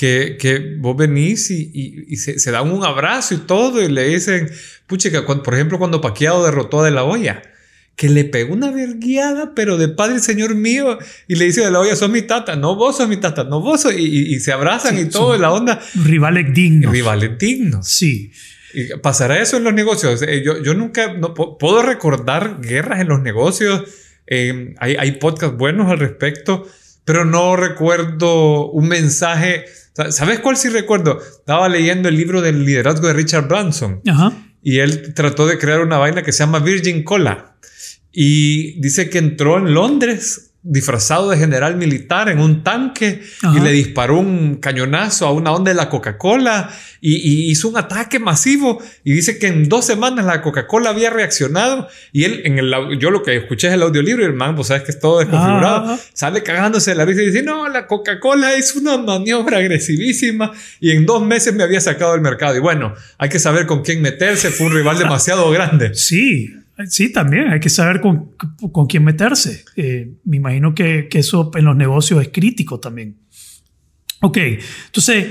Que, 0.00 0.38
que 0.40 0.76
vos 0.78 0.96
venís 0.96 1.50
y, 1.50 2.06
y, 2.08 2.16
se, 2.16 2.38
se, 2.38 2.50
dan 2.50 2.70
un 2.70 2.82
abrazo 2.86 3.34
y 3.34 3.36
todo 3.36 3.82
y 3.82 3.88
le 3.88 4.08
dicen, 4.08 4.50
pucha, 4.86 5.10
por 5.26 5.54
ejemplo, 5.54 5.78
cuando 5.78 6.00
Paquiao 6.00 6.42
derrotó 6.42 6.80
a 6.80 6.86
De 6.86 6.90
La 6.90 7.04
Hoya, 7.04 7.42
que 7.96 8.08
le 8.08 8.24
pegó 8.24 8.54
una 8.54 8.70
verguiada, 8.70 9.52
pero 9.54 9.76
de 9.76 9.90
padre 9.90 10.20
señor 10.20 10.54
mío, 10.54 10.98
y 11.28 11.34
le 11.34 11.44
dice 11.44 11.60
de 11.60 11.70
la 11.70 11.80
olla, 11.80 11.94
sos 11.94 12.08
mi 12.08 12.22
tata, 12.22 12.56
no 12.56 12.76
vos 12.76 12.96
sos 12.96 13.10
mi 13.10 13.18
tata, 13.18 13.44
no 13.44 13.60
vos 13.60 13.82
sos, 13.82 13.92
y, 13.92 14.34
y, 14.34 14.40
se 14.40 14.52
abrazan 14.52 14.98
y 14.98 15.04
todo, 15.10 15.36
la 15.36 15.52
onda. 15.52 15.78
Rivales 16.02 16.46
dignos. 16.54 16.90
Rivales 16.90 17.36
dignos. 17.36 17.86
Sí. 17.86 18.32
Y 18.72 18.96
pasará 19.02 19.38
eso 19.38 19.58
en 19.58 19.64
los 19.64 19.74
negocios. 19.74 20.22
Eh, 20.22 20.42
yo, 20.42 20.62
yo 20.62 20.72
nunca 20.72 21.12
no, 21.12 21.34
puedo 21.34 21.82
recordar 21.82 22.62
guerras 22.62 23.00
en 23.00 23.08
los 23.08 23.20
negocios. 23.20 23.82
Eh, 24.26 24.74
hay, 24.78 24.96
hay 24.96 25.12
podcasts 25.18 25.58
buenos 25.58 25.90
al 25.90 25.98
respecto, 25.98 26.66
pero 27.10 27.24
no 27.24 27.56
recuerdo 27.56 28.70
un 28.70 28.86
mensaje. 28.86 29.64
¿Sabes 30.10 30.38
cuál 30.38 30.56
sí 30.56 30.68
recuerdo? 30.68 31.20
Estaba 31.20 31.68
leyendo 31.68 32.08
el 32.08 32.16
libro 32.16 32.40
del 32.40 32.64
liderazgo 32.64 33.08
de 33.08 33.14
Richard 33.14 33.48
Branson. 33.48 34.00
Ajá. 34.06 34.32
Y 34.62 34.78
él 34.78 35.12
trató 35.12 35.48
de 35.48 35.58
crear 35.58 35.80
una 35.80 35.98
vaina 35.98 36.22
que 36.22 36.30
se 36.30 36.44
llama 36.44 36.60
Virgin 36.60 37.02
Cola. 37.02 37.56
Y 38.12 38.80
dice 38.80 39.10
que 39.10 39.18
entró 39.18 39.58
en 39.58 39.74
Londres 39.74 40.49
disfrazado 40.62 41.30
de 41.30 41.38
general 41.38 41.76
militar 41.76 42.28
en 42.28 42.38
un 42.38 42.62
tanque 42.62 43.22
y 43.54 43.60
le 43.60 43.72
disparó 43.72 44.18
un 44.18 44.56
cañonazo 44.56 45.26
a 45.26 45.32
una 45.32 45.52
onda 45.52 45.70
de 45.70 45.74
la 45.74 45.88
Coca-Cola 45.88 46.70
y, 47.00 47.50
hizo 47.50 47.68
un 47.68 47.78
ataque 47.78 48.18
masivo. 48.18 48.82
Y 49.02 49.14
dice 49.14 49.38
que 49.38 49.46
en 49.46 49.70
dos 49.70 49.86
semanas 49.86 50.26
la 50.26 50.42
Coca-Cola 50.42 50.90
había 50.90 51.08
reaccionado 51.08 51.88
y 52.12 52.24
él 52.24 52.42
en 52.44 52.58
el 52.58 52.98
yo 52.98 53.10
lo 53.10 53.22
que 53.22 53.36
escuché 53.36 53.68
es 53.68 53.74
el 53.74 53.82
audiolibro 53.82 54.22
y 54.22 54.26
el 54.26 54.34
man 54.34 54.54
pues 54.54 54.68
sabes 54.68 54.82
que 54.82 54.90
es 54.90 55.00
todo 55.00 55.20
desconfigurado. 55.20 55.98
Sale 56.12 56.42
cagándose 56.42 56.90
de 56.90 56.96
la 56.96 57.06
risa 57.06 57.22
y 57.22 57.26
dice 57.26 57.42
no 57.42 57.68
la 57.68 57.86
Coca-Cola 57.86 58.54
es 58.54 58.76
una 58.76 58.98
maniobra 58.98 59.58
agresivísima 59.58 60.52
y 60.78 60.90
en 60.90 61.06
dos 61.06 61.24
meses 61.24 61.54
me 61.54 61.62
había 61.62 61.80
sacado 61.80 62.12
del 62.12 62.20
mercado 62.20 62.54
y 62.56 62.60
bueno 62.60 62.94
hay 63.16 63.30
que 63.30 63.38
saber 63.38 63.66
con 63.66 63.82
quién 63.82 64.02
meterse 64.02 64.50
fue 64.50 64.66
un 64.66 64.74
rival 64.74 64.98
demasiado 64.98 65.50
grande. 65.50 65.94
Sí 65.94 66.59
Sí, 66.86 67.12
también 67.12 67.48
hay 67.48 67.60
que 67.60 67.68
saber 67.68 68.00
con, 68.00 68.32
con 68.72 68.86
quién 68.86 69.04
meterse. 69.04 69.64
Eh, 69.76 70.12
me 70.24 70.36
imagino 70.38 70.74
que, 70.74 71.08
que, 71.08 71.18
eso 71.18 71.50
en 71.54 71.64
los 71.64 71.76
negocios 71.76 72.20
es 72.22 72.28
crítico 72.28 72.80
también. 72.80 73.18
Ok, 74.20 74.38
entonces 74.86 75.26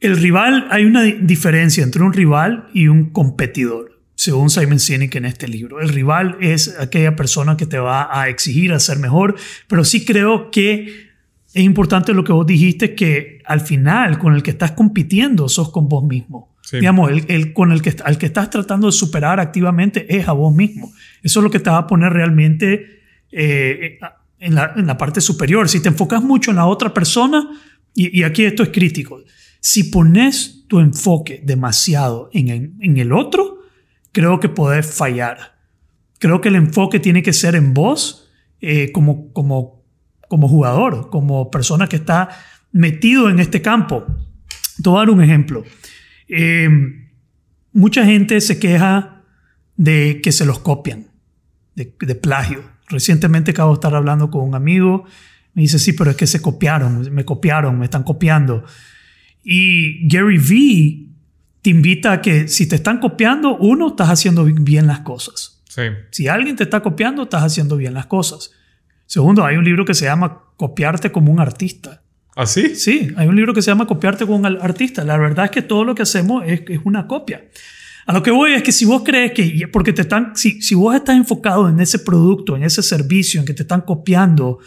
el 0.00 0.16
rival, 0.16 0.66
hay 0.70 0.84
una 0.84 1.02
diferencia 1.02 1.84
entre 1.84 2.02
un 2.02 2.12
rival 2.12 2.68
y 2.72 2.88
un 2.88 3.10
competidor, 3.10 4.00
según 4.14 4.48
Simon 4.48 4.78
Sinek 4.78 5.14
en 5.16 5.26
este 5.26 5.46
libro. 5.46 5.80
El 5.80 5.90
rival 5.90 6.38
es 6.40 6.74
aquella 6.78 7.16
persona 7.16 7.56
que 7.56 7.66
te 7.66 7.78
va 7.78 8.08
a 8.10 8.28
exigir 8.28 8.72
a 8.72 8.80
ser 8.80 8.98
mejor, 8.98 9.36
pero 9.68 9.84
sí 9.84 10.06
creo 10.06 10.50
que 10.50 11.10
es 11.52 11.64
importante 11.64 12.14
lo 12.14 12.24
que 12.24 12.32
vos 12.32 12.46
dijiste, 12.46 12.94
que 12.94 13.42
al 13.44 13.60
final 13.60 14.18
con 14.18 14.34
el 14.34 14.42
que 14.42 14.52
estás 14.52 14.72
compitiendo 14.72 15.48
sos 15.48 15.70
con 15.70 15.88
vos 15.88 16.04
mismo. 16.04 16.49
Digamos, 16.72 17.10
el, 17.28 17.52
con 17.52 17.72
el 17.72 17.82
que, 17.82 17.96
al 18.04 18.18
que 18.18 18.26
estás 18.26 18.50
tratando 18.50 18.86
de 18.86 18.92
superar 18.92 19.40
activamente 19.40 20.06
es 20.16 20.28
a 20.28 20.32
vos 20.32 20.54
mismo. 20.54 20.92
Eso 21.22 21.40
es 21.40 21.44
lo 21.44 21.50
que 21.50 21.58
te 21.58 21.70
va 21.70 21.78
a 21.78 21.86
poner 21.86 22.12
realmente 22.12 23.00
eh, 23.32 23.98
en, 24.38 24.54
la, 24.54 24.72
en, 24.76 24.86
la, 24.86 24.96
parte 24.96 25.20
superior. 25.20 25.68
Si 25.68 25.80
te 25.80 25.88
enfocas 25.88 26.22
mucho 26.22 26.50
en 26.50 26.58
la 26.58 26.66
otra 26.66 26.94
persona, 26.94 27.48
y, 27.94 28.18
y 28.18 28.22
aquí 28.22 28.44
esto 28.44 28.62
es 28.62 28.68
crítico, 28.68 29.20
si 29.60 29.84
pones 29.84 30.64
tu 30.68 30.80
enfoque 30.80 31.40
demasiado 31.44 32.30
en, 32.32 32.76
en, 32.80 32.96
el 32.96 33.12
otro, 33.12 33.58
creo 34.12 34.40
que 34.40 34.48
podés 34.48 34.86
fallar. 34.86 35.58
Creo 36.18 36.40
que 36.40 36.48
el 36.48 36.56
enfoque 36.56 36.98
tiene 36.98 37.22
que 37.22 37.32
ser 37.32 37.54
en 37.54 37.74
vos 37.74 38.30
eh, 38.60 38.90
como, 38.92 39.32
como, 39.32 39.84
como 40.28 40.48
jugador, 40.48 41.10
como 41.10 41.50
persona 41.50 41.88
que 41.88 41.96
está 41.96 42.28
metido 42.72 43.28
en 43.28 43.38
este 43.38 43.60
campo. 43.60 44.06
Te 44.82 44.88
voy 44.88 44.98
a 44.98 45.00
dar 45.00 45.10
un 45.10 45.22
ejemplo. 45.22 45.64
Eh, 46.30 46.68
mucha 47.72 48.04
gente 48.04 48.40
se 48.40 48.58
queja 48.58 49.22
de 49.76 50.20
que 50.22 50.32
se 50.32 50.44
los 50.44 50.60
copian, 50.60 51.08
de, 51.74 52.14
plagio. 52.14 52.62
Recientemente 52.88 53.50
acabo 53.52 53.70
de 53.70 53.74
estar 53.74 53.94
hablando 53.94 54.30
con 54.30 54.42
un 54.42 54.54
amigo, 54.54 55.04
me 55.54 55.62
dice, 55.62 55.78
sí, 55.78 55.92
pero 55.92 56.10
es 56.10 56.16
que 56.16 56.26
se 56.26 56.40
copiaron, 56.40 57.12
me 57.12 57.24
copiaron, 57.24 57.78
me 57.78 57.86
están 57.86 58.02
copiando. 58.02 58.64
Y 59.42 60.06
Gary 60.08 60.38
Vee 60.38 61.08
te 61.62 61.70
invita 61.70 62.12
a 62.12 62.20
que 62.20 62.48
si 62.48 62.68
te 62.68 62.76
están 62.76 62.98
copiando, 62.98 63.56
uno, 63.56 63.88
estás 63.88 64.08
haciendo 64.08 64.44
bien 64.44 64.86
las 64.86 65.00
cosas. 65.00 65.62
Si 66.10 66.28
alguien 66.28 66.56
te 66.56 66.64
está 66.64 66.80
copiando, 66.80 67.22
estás 67.22 67.42
haciendo 67.42 67.76
bien 67.76 67.94
las 67.94 68.06
cosas. 68.06 68.52
Segundo, 69.06 69.44
hay 69.44 69.56
un 69.56 69.64
libro 69.64 69.84
que 69.84 69.94
se 69.94 70.04
llama 70.04 70.42
Copiarte 70.56 71.10
como 71.10 71.32
un 71.32 71.40
artista. 71.40 72.02
¿Ah, 72.40 72.46
sí? 72.46 72.74
Sí, 72.74 73.12
hay 73.16 73.28
un 73.28 73.36
libro 73.36 73.52
que 73.52 73.60
se 73.60 73.70
llama 73.70 73.86
Copiarte 73.86 74.24
con 74.24 74.36
un 74.36 74.46
artista. 74.46 75.04
La 75.04 75.18
verdad 75.18 75.44
es 75.44 75.50
que 75.50 75.60
todo 75.60 75.84
lo 75.84 75.94
que 75.94 76.00
hacemos 76.00 76.42
es, 76.46 76.62
es 76.68 76.80
una 76.84 77.06
copia. 77.06 77.44
A 78.06 78.14
lo 78.14 78.22
que 78.22 78.30
voy 78.30 78.54
es 78.54 78.62
que 78.62 78.72
si 78.72 78.86
vos 78.86 79.02
crees 79.04 79.32
que, 79.32 79.68
porque 79.68 79.92
te 79.92 80.00
están, 80.00 80.34
si, 80.34 80.62
si 80.62 80.74
vos 80.74 80.94
estás 80.94 81.16
enfocado 81.16 81.68
en 81.68 81.78
ese 81.80 81.98
producto, 81.98 82.56
en 82.56 82.62
ese 82.62 82.82
servicio, 82.82 83.40
en 83.40 83.46
que 83.46 83.52
te 83.52 83.60
están 83.60 83.82
copiando 83.82 84.58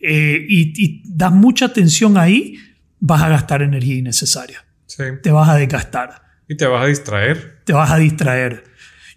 eh, 0.00 0.44
y, 0.48 0.72
y, 0.84 1.02
das 1.04 1.30
mucha 1.30 1.66
atención 1.66 2.18
ahí, 2.18 2.56
vas 2.98 3.22
a 3.22 3.28
gastar 3.28 3.62
energía 3.62 3.94
innecesaria. 3.94 4.66
Sí. 4.86 5.04
Te 5.22 5.30
vas 5.30 5.48
a 5.48 5.54
desgastar. 5.54 6.22
Y 6.48 6.56
te 6.56 6.66
vas 6.66 6.82
a 6.82 6.86
distraer. 6.88 7.60
Te 7.62 7.72
vas 7.72 7.92
a 7.92 7.96
distraer. 7.98 8.64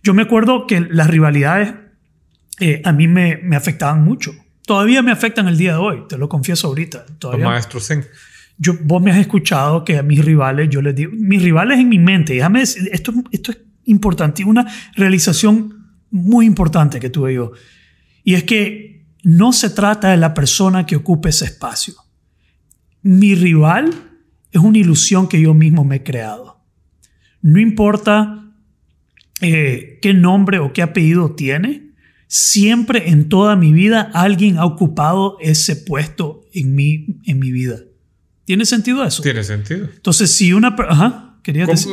Yo 0.04 0.14
me 0.14 0.22
acuerdo 0.22 0.68
que 0.68 0.82
las 0.82 1.10
rivalidades 1.10 1.74
eh, 2.60 2.84
a 2.86 2.92
mí 2.92 3.08
me, 3.08 3.38
me 3.38 3.56
afectaban 3.56 4.04
mucho 4.04 4.36
todavía 4.66 5.02
me 5.02 5.12
afectan 5.12 5.48
el 5.48 5.58
día 5.58 5.74
de 5.74 5.78
hoy, 5.78 6.04
te 6.08 6.18
lo 6.18 6.30
confieso 6.30 6.68
ahorita. 6.68 7.06
Todavía, 7.20 7.46
maestro 7.46 7.80
Zen. 7.80 8.06
Yo, 8.58 8.74
vos 8.84 9.02
me 9.02 9.12
has 9.12 9.18
escuchado 9.18 9.84
que 9.84 9.98
a 9.98 10.04
mis 10.04 10.24
rivales, 10.24 10.70
yo 10.70 10.82
les 10.82 10.96
digo, 10.96 11.12
mis 11.16 11.42
rivales 11.42 11.80
en 11.80 11.90
mi 11.90 12.00
mente, 12.00 12.34
déjame 12.34 12.60
decir, 12.60 12.90
esto, 12.92 13.14
esto 13.32 13.52
es 13.52 13.58
importante, 13.86 14.44
una 14.44 14.68
realización 14.96 15.98
muy 16.12 16.46
importante 16.46 17.00
que 17.00 17.10
tuve 17.10 17.34
yo. 17.34 17.52
Y 18.24 18.36
es 18.36 18.44
que 18.44 19.06
no 19.24 19.54
se 19.54 19.70
trata 19.70 20.12
de 20.12 20.18
la 20.18 20.34
persona 20.34 20.86
que 20.86 20.96
ocupe 20.96 21.30
ese 21.30 21.46
espacio. 21.46 21.96
Mi 23.02 23.36
rival 23.36 23.94
es 24.52 24.62
una 24.62 24.78
ilusión 24.78 25.28
que 25.28 25.42
yo 25.42 25.54
mismo 25.54 25.84
me 25.84 25.98
he 25.98 26.04
creado. 26.04 26.62
No 27.42 27.60
importa 27.60 28.54
eh, 29.42 30.00
qué 30.02 30.14
nombre 30.14 30.60
o 30.60 30.72
qué 30.72 30.82
apellido 30.82 31.36
tiene, 31.36 31.83
Siempre 32.36 33.12
en 33.12 33.30
toda 33.30 33.56
mi 33.56 33.72
vida 33.74 34.10
alguien 34.12 34.58
ha 34.58 34.66
ocupado 34.66 35.38
ese 35.40 35.76
puesto 35.76 36.42
en 36.52 36.74
mi, 36.74 37.20
en 37.28 37.38
mi 37.38 37.52
vida. 37.52 37.82
¿Tiene 38.46 38.66
sentido 38.66 39.04
eso? 39.04 39.22
Tiene 39.22 39.44
sentido. 39.44 39.88
Entonces, 39.94 40.32
si 40.32 40.52
una... 40.52 40.76
Ajá. 40.90 41.23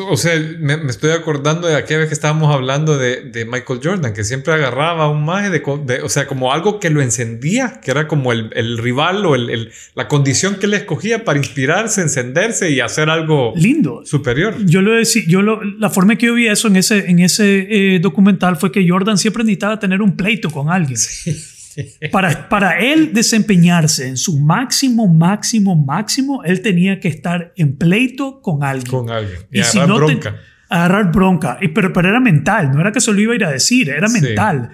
O 0.08 0.16
sea, 0.16 0.34
me, 0.60 0.74
estoy 0.88 1.10
acordando 1.10 1.66
de 1.66 1.74
aquella 1.74 2.00
vez 2.00 2.08
que 2.08 2.14
estábamos 2.14 2.54
hablando 2.54 2.96
de, 2.96 3.22
de 3.22 3.44
Michael 3.44 3.80
Jordan, 3.82 4.14
que 4.14 4.22
siempre 4.22 4.52
agarraba 4.54 5.08
un 5.08 5.24
maje 5.24 5.50
de, 5.50 5.60
o 6.02 6.08
sea, 6.08 6.26
como 6.28 6.52
algo 6.52 6.78
que 6.78 6.88
lo 6.88 7.02
encendía, 7.02 7.80
que 7.82 7.90
era 7.90 8.06
como 8.06 8.30
el, 8.32 8.50
el 8.54 8.78
rival 8.78 9.26
o 9.26 9.34
el, 9.34 9.50
el, 9.50 9.72
la 9.94 10.06
condición 10.06 10.54
que 10.56 10.68
le 10.68 10.76
escogía 10.76 11.24
para 11.24 11.38
inspirarse, 11.38 12.00
encenderse 12.00 12.70
y 12.70 12.78
hacer 12.78 13.10
algo 13.10 13.52
lindo, 13.56 14.02
superior. 14.04 14.54
Yo 14.64 14.82
lo 14.82 14.92
decía, 14.92 15.22
yo 15.26 15.42
lo, 15.42 15.64
la 15.64 15.90
forma 15.90 16.16
que 16.16 16.26
yo 16.26 16.34
vi 16.34 16.46
eso 16.46 16.68
en 16.68 16.76
ese, 16.76 17.10
en 17.10 17.18
ese 17.18 17.94
eh, 17.94 17.98
documental 17.98 18.56
fue 18.56 18.70
que 18.70 18.88
Jordan 18.88 19.18
siempre 19.18 19.42
necesitaba 19.42 19.80
tener 19.80 20.00
un 20.00 20.16
pleito 20.16 20.50
con 20.50 20.70
alguien. 20.70 20.96
Sí. 20.96 21.36
Para, 22.12 22.48
para 22.48 22.78
él 22.80 23.12
desempeñarse 23.12 24.09
en 24.09 24.16
su 24.16 24.38
máximo, 24.38 25.06
máximo, 25.06 25.76
máximo, 25.76 26.42
él 26.44 26.62
tenía 26.62 27.00
que 27.00 27.09
estar 27.09 27.52
en 27.56 27.76
pleito 27.76 28.40
con 28.40 28.64
alguien. 28.64 28.90
Con 28.90 29.11
alguien. 29.11 29.38
Y, 29.52 29.61
agarrar 29.61 29.96
bronca. 29.96 30.37
agarrar 30.68 31.12
bronca. 31.12 31.59
Y, 31.61 31.68
pero, 31.68 31.92
pero 31.92 32.09
era 32.09 32.20
mental, 32.20 32.72
no 32.72 32.80
era 32.80 32.92
que 32.92 33.00
se 33.00 33.12
lo 33.12 33.20
iba 33.20 33.33
a 33.33 33.37
ir 33.37 33.44
a 33.44 33.50
decir, 33.50 33.90
era 33.90 34.09
mental. 34.09 34.70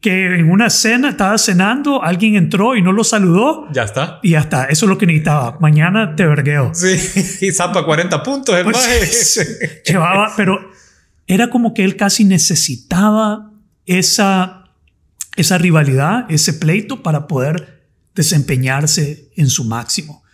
Que 0.00 0.36
en 0.38 0.50
una 0.50 0.70
cena 0.70 1.10
estaba 1.10 1.38
cenando, 1.38 2.02
alguien 2.02 2.36
entró 2.36 2.76
y 2.76 2.82
no 2.82 2.92
lo 2.92 3.02
saludó. 3.02 3.66
Ya 3.72 3.84
está. 3.84 4.20
Y 4.22 4.30
ya 4.30 4.40
está. 4.40 4.66
Eso 4.66 4.86
es 4.86 4.90
lo 4.90 4.98
que 4.98 5.06
necesitaba. 5.06 5.58
Mañana 5.60 6.14
te 6.14 6.26
vergueo. 6.26 6.72
Sí, 6.74 6.96
y 7.46 7.52
zapa 7.52 7.84
40 7.84 8.22
puntos 8.22 8.54
el 8.54 8.64
pues, 8.64 9.82
Llevaba, 9.86 10.32
pero 10.36 10.58
era 11.26 11.50
como 11.50 11.74
que 11.74 11.84
él 11.84 11.96
casi 11.96 12.24
necesitaba 12.24 13.50
esa, 13.86 14.55
esa 15.36 15.58
rivalidad, 15.58 16.26
ese 16.30 16.54
pleito 16.54 17.02
para 17.02 17.26
poder 17.26 17.84
desempeñarse 18.14 19.30
en 19.36 19.48
su 19.48 19.64
máximo. 19.64 20.24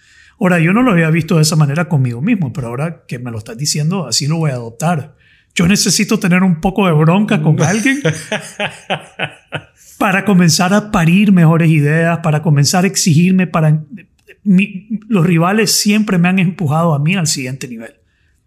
Ahora, 0.41 0.59
yo 0.59 0.73
no 0.73 0.83
lo 0.83 0.93
había 0.93 1.11
visto 1.11 1.37
de 1.37 1.43
esa 1.43 1.57
manera 1.57 1.89
conmigo 1.89 2.21
mismo, 2.21 2.53
pero 2.53 2.69
ahora 2.69 3.05
que 3.07 3.19
me 3.19 3.31
lo 3.31 3.39
estás 3.39 3.57
diciendo, 3.57 4.07
así 4.07 4.27
lo 4.27 4.39
voy 4.39 4.51
a 4.51 4.55
adoptar. 4.55 5.17
Yo 5.55 5.69
necesito 5.69 6.19
tener 6.19 6.43
un 6.43 6.61
poco 6.61 6.87
de 6.87 6.93
bronca 6.93 7.43
con 7.43 7.61
alguien 7.63 8.01
para 9.99 10.25
comenzar 10.25 10.73
a 10.73 10.91
parir 10.91 11.31
mejores 11.31 11.69
ideas, 11.69 12.21
para 12.23 12.43
comenzar 12.43 12.85
a 12.85 12.87
exigirme, 12.87 13.47
para... 13.47 13.83
los 14.45 15.27
rivales 15.27 15.73
siempre 15.73 16.19
me 16.19 16.29
han 16.29 16.39
empujado 16.39 16.95
a 16.95 16.99
mí 16.99 17.15
al 17.15 17.27
siguiente 17.27 17.69
nivel. 17.69 17.95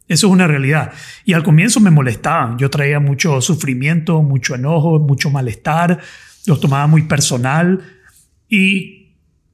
Eso 0.07 0.27
es 0.27 0.33
una 0.33 0.47
realidad. 0.47 0.91
Y 1.23 1.33
al 1.33 1.43
comienzo 1.43 1.79
me 1.79 1.91
molestaban. 1.91 2.57
Yo 2.57 2.69
traía 2.69 2.99
mucho 2.99 3.41
sufrimiento, 3.41 4.21
mucho 4.21 4.55
enojo, 4.55 4.99
mucho 4.99 5.29
malestar. 5.29 5.99
Los 6.45 6.60
tomaba 6.60 6.88
muy 6.88 7.03
personal. 7.03 7.81
Y 8.49 9.05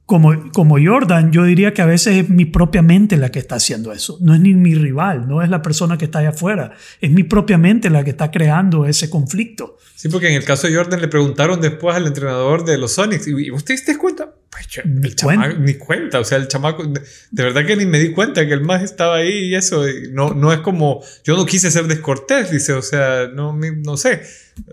como, 0.05 0.51
como 0.51 0.75
Jordan, 0.83 1.31
yo 1.31 1.45
diría 1.45 1.73
que 1.73 1.81
a 1.81 1.85
veces 1.85 2.17
es 2.17 2.29
mi 2.29 2.43
propia 2.43 2.81
mente 2.81 3.15
la 3.15 3.31
que 3.31 3.39
está 3.39 3.55
haciendo 3.55 3.93
eso. 3.93 4.17
No 4.19 4.33
es 4.33 4.41
ni 4.41 4.53
mi 4.53 4.75
rival, 4.75 5.25
no 5.25 5.41
es 5.41 5.49
la 5.49 5.61
persona 5.61 5.97
que 5.97 6.03
está 6.03 6.19
allá 6.19 6.31
afuera. 6.31 6.73
Es 6.99 7.09
mi 7.11 7.23
propia 7.23 7.57
mente 7.57 7.89
la 7.89 8.03
que 8.03 8.09
está 8.09 8.29
creando 8.29 8.85
ese 8.85 9.09
conflicto. 9.09 9.77
Sí, 9.95 10.09
porque 10.09 10.27
en 10.27 10.33
el 10.33 10.43
caso 10.43 10.67
de 10.67 10.75
Jordan 10.75 10.99
le 10.99 11.07
preguntaron 11.07 11.61
después 11.61 11.95
al 11.95 12.07
entrenador 12.07 12.65
de 12.65 12.77
los 12.77 12.91
Sonics, 12.91 13.25
¿y 13.27 13.51
usted 13.51 13.77
se 13.77 13.97
cuenta? 13.97 14.33
Pues 14.49 14.67
el 14.83 15.15
chamaco, 15.15 15.57
ni 15.59 15.75
cuenta, 15.75 16.19
o 16.19 16.25
sea, 16.25 16.37
el 16.39 16.49
chamaco, 16.49 16.83
de 16.83 17.43
verdad 17.43 17.65
que 17.65 17.77
ni 17.77 17.85
me 17.85 17.99
di 17.99 18.11
cuenta 18.11 18.45
que 18.45 18.53
el 18.53 18.61
más 18.61 18.83
estaba 18.83 19.15
ahí 19.15 19.45
y 19.45 19.55
eso, 19.55 19.85
no, 20.11 20.33
no 20.33 20.51
es 20.51 20.59
como, 20.59 21.01
yo 21.23 21.37
no 21.37 21.45
quise 21.45 21.71
ser 21.71 21.87
descortés, 21.87 22.51
dice, 22.51 22.73
o 22.73 22.81
sea, 22.81 23.29
no, 23.33 23.57
no 23.57 23.95
sé. 23.95 24.23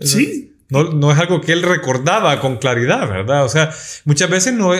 Sí. 0.01 0.53
No, 0.69 0.83
no, 0.83 1.11
es 1.11 1.17
algo 1.17 1.41
que 1.41 1.51
él 1.51 1.63
recordaba 1.63 2.39
con 2.39 2.57
claridad, 2.57 3.09
¿verdad? 3.09 3.43
O 3.43 3.49
sea, 3.49 3.71
muchas 4.05 4.29
veces 4.29 4.53
no, 4.53 4.71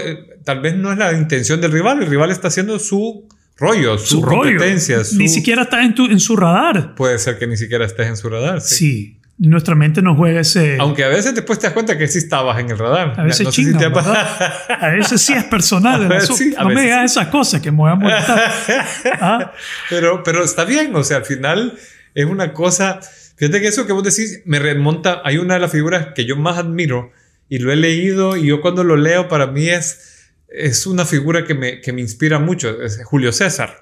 tal 0.43 0.61
vez 0.61 0.75
no 0.75 0.91
es 0.91 0.97
la 0.97 1.13
intención 1.13 1.61
del 1.61 1.71
rival, 1.71 2.03
el 2.03 2.09
rival 2.09 2.29
está 2.29 2.49
haciendo 2.49 2.77
su 2.77 3.27
rollo, 3.57 3.97
su, 3.97 4.21
competencia. 4.21 5.01
Ni 5.15 5.27
siquiera 5.27 5.63
está 5.63 5.83
en, 5.83 5.95
tu, 5.95 6.05
en 6.05 6.19
su 6.19 6.35
radar. 6.35 6.95
Puede 6.95 7.17
ser 7.19 7.39
que 7.39 7.47
ni 7.47 7.57
siquiera 7.57 7.85
estés 7.85 8.07
en 8.07 8.17
su 8.17 8.29
radar. 8.29 8.61
Sí. 8.61 8.75
sí. 8.75 9.19
Nuestra 9.41 9.73
mente 9.73 10.01
no 10.01 10.17
juega 10.17 10.41
ese. 10.41 10.75
Aunque 10.81 11.05
a 11.05 11.07
veces 11.07 11.33
después 11.33 11.59
te 11.59 11.67
das 11.67 11.73
cuenta 11.73 11.97
que 11.97 12.09
sí 12.09 12.17
estabas 12.17 12.59
en 12.59 12.71
el 12.71 12.77
radar. 12.77 13.13
A 13.17 13.23
veces 13.23 13.47
A 13.47 14.87
veces 14.89 15.21
sí 15.21 15.31
es 15.31 15.45
personal. 15.45 16.09
no 16.59 16.69
me 16.69 16.81
digas 16.81 17.11
esas 17.11 17.27
cosas 17.27 17.61
que 17.61 17.71
me 17.71 17.77
voy 17.77 17.91
a 17.91 17.95
molestar. 17.95 18.51
¿Ah? 19.21 19.53
pero, 19.89 20.23
pero 20.23 20.43
está 20.43 20.65
bien, 20.65 20.93
o 20.93 21.05
sea, 21.05 21.17
al 21.17 21.25
final 21.25 21.73
es 22.13 22.25
una 22.25 22.51
cosa 22.51 22.99
Fíjate 23.39 23.61
que 23.61 23.67
eso 23.67 23.87
que 23.87 23.93
vos 23.93 24.03
decís 24.03 24.41
me 24.43 24.59
remonta, 24.59 25.21
hay 25.23 25.37
una 25.37 25.53
de 25.53 25.61
las 25.61 25.71
figuras 25.71 26.09
que 26.13 26.25
yo 26.25 26.35
más 26.35 26.57
admiro 26.57 27.13
y 27.47 27.59
lo 27.59 27.71
he 27.71 27.77
leído 27.77 28.35
y 28.35 28.47
yo 28.47 28.59
cuando 28.59 28.83
lo 28.83 28.97
leo 28.97 29.29
para 29.29 29.47
mí 29.47 29.69
es, 29.69 30.27
es 30.49 30.85
una 30.85 31.05
figura 31.05 31.45
que 31.45 31.53
me, 31.53 31.79
que 31.79 31.93
me 31.93 32.01
inspira 32.01 32.37
mucho, 32.37 32.83
es 32.83 33.01
Julio 33.05 33.31
César. 33.31 33.81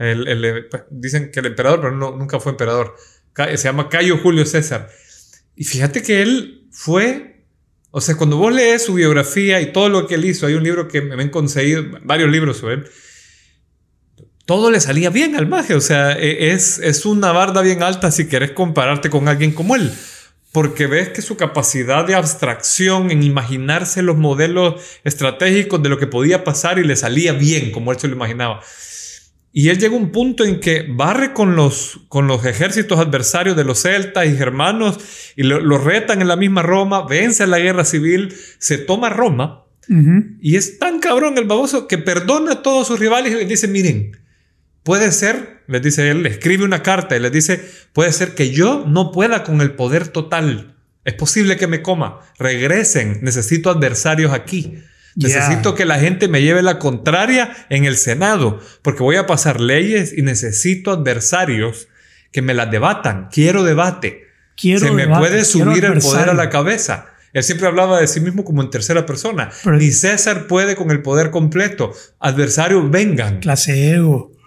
el, 0.00 0.66
pues, 0.68 0.82
dicen 0.90 1.30
que 1.30 1.38
el 1.38 1.46
emperador, 1.46 1.80
pero 1.80 1.94
no, 1.94 2.16
nunca 2.16 2.40
fue 2.40 2.50
emperador. 2.50 2.96
Se 3.36 3.56
llama 3.68 3.88
Cayo 3.88 4.18
Julio 4.18 4.44
César. 4.44 4.90
Y 5.54 5.62
fíjate 5.62 6.02
que 6.02 6.20
él 6.20 6.66
fue, 6.72 7.44
o 7.92 8.00
sea, 8.00 8.16
cuando 8.16 8.36
vos 8.36 8.52
lees 8.52 8.84
su 8.84 8.94
biografía 8.94 9.60
y 9.60 9.70
todo 9.70 9.88
lo 9.88 10.08
que 10.08 10.16
él 10.16 10.24
hizo, 10.24 10.48
hay 10.48 10.54
un 10.54 10.64
libro 10.64 10.88
que 10.88 11.02
me 11.02 11.22
han 11.22 11.30
conseguido, 11.30 11.84
varios 12.02 12.32
libros 12.32 12.56
sobre 12.56 12.74
él, 12.74 12.84
todo 14.48 14.70
le 14.70 14.80
salía 14.80 15.10
bien 15.10 15.36
al 15.36 15.46
maje. 15.46 15.74
O 15.74 15.80
sea, 15.82 16.18
e, 16.18 16.52
es, 16.52 16.78
es 16.78 17.04
una 17.04 17.32
barda 17.32 17.60
bien 17.60 17.82
alta 17.82 18.10
si 18.10 18.28
querés 18.28 18.52
compararte 18.52 19.10
con 19.10 19.28
alguien 19.28 19.52
como 19.52 19.76
él. 19.76 19.92
Porque 20.52 20.86
ves 20.86 21.10
que 21.10 21.20
su 21.20 21.36
capacidad 21.36 22.06
de 22.06 22.14
abstracción 22.14 23.10
en 23.10 23.22
imaginarse 23.22 24.00
los 24.00 24.16
modelos 24.16 24.82
estratégicos 25.04 25.82
de 25.82 25.90
lo 25.90 25.98
que 25.98 26.06
podía 26.06 26.44
pasar 26.44 26.78
y 26.78 26.84
le 26.84 26.96
salía 26.96 27.34
bien 27.34 27.72
como 27.72 27.92
él 27.92 27.98
se 27.98 28.08
lo 28.08 28.14
imaginaba. 28.14 28.62
Y 29.52 29.68
él 29.68 29.78
llega 29.78 29.94
a 29.94 29.98
un 29.98 30.12
punto 30.12 30.46
en 30.46 30.60
que 30.60 30.86
barre 30.88 31.34
con 31.34 31.54
los, 31.54 32.00
con 32.08 32.26
los 32.26 32.46
ejércitos 32.46 32.98
adversarios 32.98 33.54
de 33.54 33.64
los 33.64 33.82
celtas 33.82 34.26
y 34.26 34.34
germanos 34.34 34.98
y 35.36 35.42
los 35.42 35.84
retan 35.84 36.22
en 36.22 36.28
la 36.28 36.36
misma 36.36 36.62
Roma, 36.62 37.06
vence 37.06 37.46
la 37.46 37.58
guerra 37.58 37.84
civil, 37.84 38.34
se 38.58 38.78
toma 38.78 39.10
Roma 39.10 39.66
y 40.40 40.56
es 40.56 40.78
tan 40.78 41.00
cabrón 41.00 41.36
el 41.36 41.44
baboso 41.44 41.86
que 41.86 41.98
perdona 41.98 42.52
a 42.52 42.62
todos 42.62 42.86
sus 42.86 42.98
rivales 42.98 43.32
y 43.32 43.36
les 43.36 43.48
dice, 43.48 43.68
miren, 43.68 44.12
Puede 44.88 45.12
ser, 45.12 45.60
les 45.66 45.82
dice 45.82 46.08
él, 46.08 46.22
le 46.22 46.30
escribe 46.30 46.64
una 46.64 46.82
carta 46.82 47.14
y 47.14 47.20
les 47.20 47.30
dice, 47.30 47.62
puede 47.92 48.10
ser 48.10 48.34
que 48.34 48.52
yo 48.52 48.86
no 48.88 49.12
pueda 49.12 49.44
con 49.44 49.60
el 49.60 49.72
poder 49.72 50.08
total. 50.08 50.76
Es 51.04 51.12
posible 51.12 51.58
que 51.58 51.66
me 51.66 51.82
coma. 51.82 52.20
Regresen, 52.38 53.18
necesito 53.20 53.68
adversarios 53.68 54.32
aquí. 54.32 54.82
Necesito 55.14 55.74
que 55.74 55.84
la 55.84 55.98
gente 55.98 56.26
me 56.26 56.40
lleve 56.40 56.62
la 56.62 56.78
contraria 56.78 57.54
en 57.68 57.84
el 57.84 57.98
Senado, 57.98 58.60
porque 58.80 59.02
voy 59.02 59.16
a 59.16 59.26
pasar 59.26 59.60
leyes 59.60 60.16
y 60.16 60.22
necesito 60.22 60.90
adversarios 60.90 61.88
que 62.32 62.40
me 62.40 62.54
las 62.54 62.70
debatan. 62.70 63.28
Quiero 63.30 63.64
debate. 63.64 64.22
Quiero 64.56 64.86
Se 64.86 64.90
me 64.90 65.06
puede 65.06 65.44
subir 65.44 65.84
el 65.84 65.98
poder 65.98 66.30
a 66.30 66.34
la 66.34 66.48
cabeza. 66.48 67.08
Él 67.34 67.42
siempre 67.42 67.66
hablaba 67.66 68.00
de 68.00 68.06
sí 68.06 68.20
mismo 68.20 68.42
como 68.42 68.62
en 68.62 68.70
tercera 68.70 69.04
persona. 69.04 69.50
Ni 69.66 69.90
César 69.90 70.46
puede 70.46 70.76
con 70.76 70.90
el 70.90 71.02
poder 71.02 71.30
completo. 71.30 71.92
Adversarios, 72.20 72.90
vengan. 72.90 73.40
Clase 73.40 73.90
ego. 73.92 74.37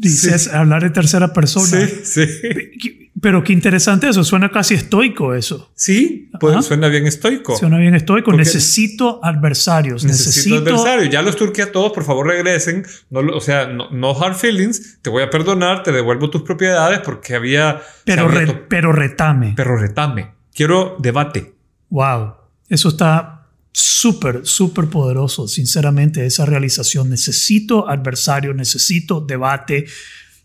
Dices 0.00 0.48
hablar 0.48 0.82
de 0.82 0.90
tercera 0.90 1.32
persona. 1.32 1.66
Sí, 1.66 1.86
sí. 2.04 3.10
Pero 3.20 3.44
qué 3.44 3.52
interesante 3.52 4.08
eso, 4.08 4.24
suena 4.24 4.50
casi 4.50 4.74
estoico 4.74 5.34
eso. 5.34 5.70
Sí, 5.74 6.30
pues 6.40 6.64
suena 6.64 6.88
bien 6.88 7.06
estoico. 7.06 7.54
Suena 7.54 7.76
bien 7.76 7.94
estoico. 7.94 8.32
necesito 8.32 9.20
adversarios. 9.22 10.04
Necesito, 10.04 10.56
adversarios. 10.56 11.10
Ya 11.10 11.20
los 11.20 11.36
turqué 11.36 11.62
a 11.62 11.72
todos, 11.72 11.92
por 11.92 12.04
favor 12.04 12.28
regresen. 12.28 12.86
No, 13.10 13.20
o 13.20 13.40
sea, 13.42 13.66
no, 13.66 14.10
hard 14.18 14.36
feelings. 14.36 15.02
Te 15.02 15.10
voy 15.10 15.22
a 15.22 15.28
perdonar, 15.28 15.82
te 15.82 15.92
devuelvo 15.92 16.30
tus 16.30 16.42
propiedades 16.42 17.00
porque 17.00 17.34
había... 17.34 17.82
Pero, 18.04 18.30
pero 18.68 18.92
retame. 18.92 19.52
Pero 19.54 19.76
retame. 19.76 20.30
Quiero 20.54 20.96
debate. 20.98 21.52
Wow. 21.90 22.36
Eso 22.70 22.88
está 22.88 23.39
súper, 23.72 24.40
súper 24.44 24.86
poderoso, 24.86 25.48
sinceramente, 25.48 26.26
esa 26.26 26.46
realización. 26.46 27.10
Necesito 27.10 27.88
adversario, 27.88 28.54
necesito 28.54 29.20
debate, 29.20 29.86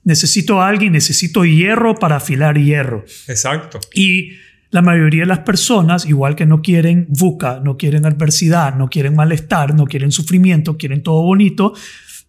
necesito 0.04 0.62
alguien, 0.62 0.94
necesito 0.94 1.46
hierro 1.46 1.96
para 1.96 2.18
afilar 2.18 2.58
hierro. 2.58 3.06
Exacto. 3.28 3.80
Y 3.94 4.34
la 4.72 4.82
mayoría 4.82 5.22
de 5.22 5.28
las 5.28 5.40
personas, 5.40 6.06
igual 6.06 6.36
que 6.36 6.46
no 6.46 6.62
quieren 6.62 7.08
buca, 7.10 7.62
no 7.64 7.78
quieren 7.78 8.06
adversidad, 8.06 8.76
no 8.76 8.90
quieren 8.90 9.16
malestar, 9.16 9.74
no 9.74 9.86
quieren 9.86 10.12
sufrimiento, 10.12 10.78
quieren 10.78 11.02
todo 11.02 11.22
bonito, 11.22 11.74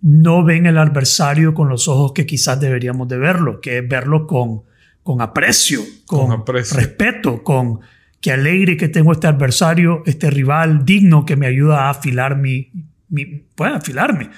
no 0.01 0.45
ven 0.45 0.67
el 0.67 0.79
adversario 0.79 1.55
con 1.55 1.69
los 1.69 1.89
ojos 1.89 2.13
que 2.13 2.27
quizás 2.27 2.61
deberíamos 2.61 3.09
de 3.09 3.19
verlo, 3.19 3.61
que 3.61 3.79
es 3.79 3.89
verlo 3.89 4.27
con, 4.27 4.63
con 5.03 5.21
aprecio, 5.21 5.81
con, 6.07 6.45
respeto, 6.47 7.43
con 7.43 7.81
que 8.27 8.33
alegre 8.33 8.77
que 8.77 8.89
tengo 8.89 9.13
este 9.13 9.29
adversario, 9.29 10.03
este 10.05 10.31
rival 10.31 10.85
digno 10.85 11.25
que 11.25 11.37
me 11.37 11.47
ayuda 11.47 11.83
a 11.83 11.91
afilar 11.91 12.37
mi, 12.37 12.73
mi 13.09 13.25
pues, 13.25 13.73
afilarme 13.73 14.31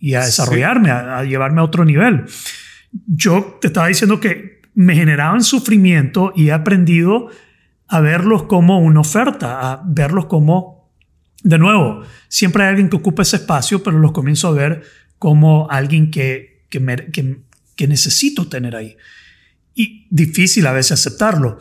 y 0.00 0.14
a 0.14 0.24
desarrollarme, 0.24 0.90
a, 0.90 1.22
llevarme 1.22 1.60
a 1.60 1.62
otro 1.62 1.84
nivel. 1.84 2.24
Yo 3.06 3.56
te 3.60 3.68
estaba 3.68 3.86
diciendo 3.86 4.18
que 4.18 4.62
me 4.74 4.96
generaban 4.96 5.44
sufrimiento 5.44 6.32
y 6.34 6.48
he 6.48 6.52
aprendido 6.52 7.28
a 7.86 8.00
verlos 8.00 8.42
como 8.42 8.80
una 8.80 8.98
oferta, 8.98 9.60
a 9.60 9.82
verlos 9.86 10.26
como, 10.26 10.90
de 11.44 11.58
nuevo, 11.58 12.02
siempre 12.26 12.64
hay 12.64 12.70
alguien 12.70 12.88
que 12.88 12.96
ocupa 12.96 13.22
ese 13.22 13.36
espacio, 13.36 13.80
pero 13.80 14.00
los 14.00 14.10
comienzo 14.10 14.48
a 14.48 14.54
ver 14.54 14.82
como 15.20 15.70
alguien 15.70 16.10
que, 16.10 16.64
que, 16.68 16.84
que, 17.12 17.36
que 17.76 17.86
necesito 17.86 18.48
tener 18.48 18.74
ahí. 18.74 18.96
Y 19.72 20.08
difícil 20.10 20.66
a 20.66 20.72
veces 20.72 20.92
aceptarlo. 20.98 21.60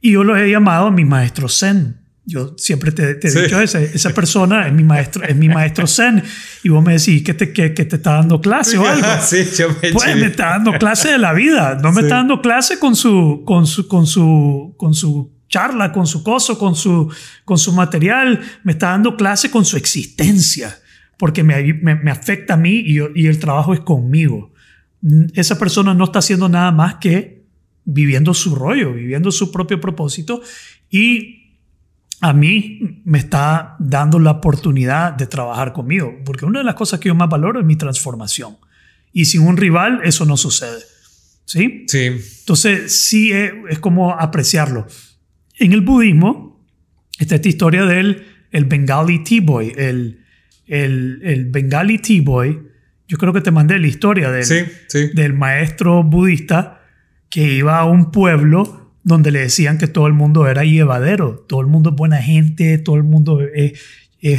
Y 0.00 0.12
yo 0.12 0.24
los 0.24 0.38
he 0.38 0.50
llamado 0.50 0.90
mi 0.90 1.04
maestro 1.04 1.48
Zen. 1.48 2.06
Yo 2.28 2.54
siempre 2.58 2.90
te, 2.90 3.20
he 3.22 3.42
dicho 3.42 3.60
eso. 3.60 3.78
Esa 3.78 4.12
persona 4.12 4.66
es 4.66 4.72
mi 4.72 4.82
maestro, 4.82 5.22
es 5.22 5.36
mi 5.36 5.48
maestro 5.48 5.86
Zen. 5.86 6.24
Y 6.64 6.70
vos 6.70 6.84
me 6.84 6.94
decís 6.94 7.22
que 7.22 7.34
te, 7.34 7.52
que, 7.52 7.70
te 7.70 7.96
está 7.96 8.14
dando 8.14 8.40
clase 8.40 8.76
o 8.76 8.86
algo. 8.88 9.06
Sí, 9.22 9.46
yo 9.56 9.68
me 9.80 9.92
Pues 9.92 10.16
me 10.16 10.26
está 10.26 10.50
dando 10.50 10.72
clase 10.72 11.12
de 11.12 11.18
la 11.18 11.32
vida. 11.32 11.78
No 11.80 11.92
me 11.92 12.02
está 12.02 12.16
dando 12.16 12.42
clase 12.42 12.80
con 12.80 12.96
su, 12.96 13.44
con 13.46 13.68
su, 13.68 13.86
con 13.86 14.08
su, 14.08 14.74
con 14.76 14.92
su 14.92 15.32
charla, 15.48 15.92
con 15.92 16.08
su 16.08 16.24
coso, 16.24 16.58
con 16.58 16.74
su, 16.74 17.12
con 17.44 17.58
su 17.58 17.72
material. 17.72 18.40
Me 18.64 18.72
está 18.72 18.88
dando 18.88 19.16
clase 19.16 19.48
con 19.48 19.64
su 19.64 19.76
existencia. 19.76 20.76
Porque 21.18 21.44
me, 21.44 21.74
me, 21.74 21.94
me 21.94 22.10
afecta 22.10 22.54
a 22.54 22.56
mí 22.56 22.82
y, 22.84 22.98
y 23.14 23.26
el 23.28 23.38
trabajo 23.38 23.72
es 23.72 23.80
conmigo. 23.80 24.52
Esa 25.34 25.58
persona 25.58 25.94
no 25.94 26.04
está 26.04 26.18
haciendo 26.18 26.48
nada 26.48 26.72
más 26.72 26.96
que 26.96 27.35
viviendo 27.86 28.34
su 28.34 28.54
rollo, 28.54 28.92
viviendo 28.92 29.30
su 29.30 29.50
propio 29.50 29.80
propósito 29.80 30.42
y 30.90 31.44
a 32.20 32.32
mí 32.32 33.02
me 33.04 33.18
está 33.18 33.76
dando 33.78 34.18
la 34.18 34.32
oportunidad 34.32 35.12
de 35.12 35.26
trabajar 35.26 35.72
conmigo, 35.72 36.14
porque 36.24 36.44
una 36.44 36.58
de 36.60 36.64
las 36.64 36.74
cosas 36.74 37.00
que 37.00 37.08
yo 37.08 37.14
más 37.14 37.28
valoro 37.28 37.60
es 37.60 37.66
mi 37.66 37.76
transformación. 37.76 38.56
Y 39.12 39.26
sin 39.26 39.42
un 39.42 39.56
rival 39.56 40.00
eso 40.04 40.24
no 40.24 40.36
sucede. 40.36 40.78
¿Sí? 41.44 41.84
Sí. 41.86 42.10
Entonces 42.40 43.00
sí 43.00 43.32
es, 43.32 43.78
como 43.78 44.12
apreciarlo. 44.12 44.86
En 45.58 45.72
el 45.72 45.80
budismo, 45.80 46.56
Está 47.18 47.36
esta 47.36 47.48
historia 47.48 47.86
del 47.86 48.26
el 48.50 48.66
Bengali 48.66 49.24
T-Boy, 49.24 49.72
el, 49.74 50.22
el, 50.66 51.20
el 51.22 51.46
Bengali 51.46 51.98
T-Boy. 51.98 52.60
Yo 53.08 53.16
creo 53.16 53.32
que 53.32 53.40
te 53.40 53.50
mandé 53.50 53.78
la 53.78 53.86
historia 53.86 54.30
del, 54.30 54.44
Sí, 54.44 54.64
sí. 54.88 55.10
del 55.14 55.32
maestro 55.32 56.02
budista 56.02 56.75
que 57.30 57.54
iba 57.54 57.78
a 57.78 57.84
un 57.84 58.10
pueblo 58.10 58.92
donde 59.02 59.30
le 59.30 59.40
decían 59.40 59.78
que 59.78 59.86
todo 59.86 60.06
el 60.08 60.14
mundo 60.14 60.48
era 60.48 60.64
llevadero, 60.64 61.44
todo 61.48 61.60
el 61.60 61.68
mundo 61.68 61.90
es 61.90 61.96
buena 61.96 62.20
gente, 62.20 62.78
todo 62.78 62.96
el 62.96 63.04
mundo 63.04 63.40
es, 63.40 63.80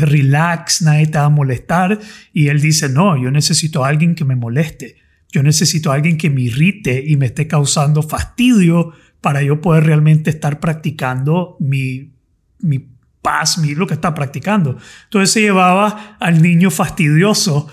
relax, 0.02 0.82
nadie 0.82 1.08
te 1.08 1.18
va 1.18 1.26
a 1.26 1.30
molestar. 1.30 2.00
Y 2.34 2.50
él 2.50 2.60
dice, 2.60 2.90
no, 2.90 3.16
yo 3.16 3.32
necesito 3.32 3.86
a 3.86 3.88
alguien 3.88 4.14
que 4.14 4.26
me 4.26 4.36
moleste, 4.36 4.98
yo 5.32 5.42
necesito 5.42 5.92
a 5.92 5.96
alguien 5.96 6.18
que 6.18 6.30
me 6.30 6.42
irrite 6.42 7.02
y 7.06 7.16
me 7.16 7.28
esté 7.28 7.48
causando 7.48 8.02
fastidio 8.02 8.92
para 9.22 9.42
yo 9.42 9.62
poder 9.62 9.86
realmente 9.86 10.30
estar 10.30 10.60
practicando 10.60 11.56
mi, 11.60 12.12
mi 12.60 12.97
paz, 13.22 13.58
mi, 13.58 13.76
lo 13.76 13.88
que 13.88 13.94
está 13.94 14.14
practicando. 14.14 14.78
Entonces 15.06 15.32
se 15.32 15.42
llevaba 15.42 16.16
al 16.20 16.42
niño 16.42 16.72
fastidioso 16.72 17.70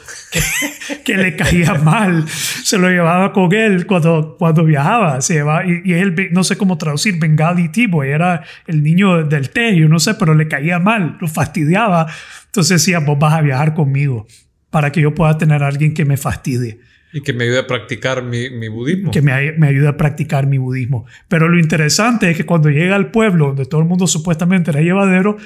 que, 1.04 1.16
le 1.16 1.36
caía 1.36 1.74
mal, 1.74 2.28
se 2.28 2.78
lo 2.78 2.88
llevaba 2.88 3.32
con 3.32 3.52
él 3.52 3.86
cuando, 3.86 4.36
cuando 4.38 4.64
viajaba, 4.64 5.20
se 5.20 5.34
llevaba, 5.34 5.64
y, 5.66 5.92
él, 5.92 6.30
no 6.32 6.44
sé 6.44 6.56
cómo 6.56 6.76
traducir, 6.78 7.18
Bengali 7.18 7.68
T-Boy, 7.68 8.08
era 8.08 8.42
el 8.66 8.82
niño 8.82 9.24
del 9.24 9.50
té, 9.50 9.76
yo 9.76 9.88
no 9.88 9.98
sé, 9.98 10.14
pero 10.14 10.34
le 10.34 10.48
caía 10.48 10.78
mal, 10.78 11.16
lo 11.20 11.28
fastidiaba. 11.28 12.06
Entonces 12.46 12.80
decía, 12.80 13.00
vos 13.00 13.18
vas 13.18 13.34
a 13.34 13.40
viajar 13.40 13.74
conmigo 13.74 14.26
para 14.70 14.90
que 14.90 15.00
yo 15.00 15.14
pueda 15.14 15.38
tener 15.38 15.62
alguien 15.62 15.94
que 15.94 16.04
me 16.04 16.16
fastidie 16.16 16.80
Y 17.14 17.22
que 17.22 17.32
me 17.32 17.44
ayude 17.44 17.60
a 17.60 17.66
practicar 17.66 18.24
mi, 18.24 18.50
mi 18.50 18.68
budismo. 18.68 19.12
que 19.12 19.22
me, 19.22 19.52
me 19.52 19.68
ayude 19.68 19.88
a 19.88 19.96
practicar 19.96 20.48
mi 20.48 20.58
budismo. 20.58 21.06
Pero 21.28 21.48
lo 21.48 21.58
interesante 21.58 22.28
es 22.28 22.36
que 22.36 22.44
cuando 22.44 22.70
llega 22.70 22.96
al 22.96 23.12
pueblo 23.12 23.46
donde 23.46 23.66
todo 23.66 23.80
el 23.80 23.86
mundo 23.86 24.08
supuestamente 24.08 24.72
era 24.72 24.80
llevadero, 24.80 25.36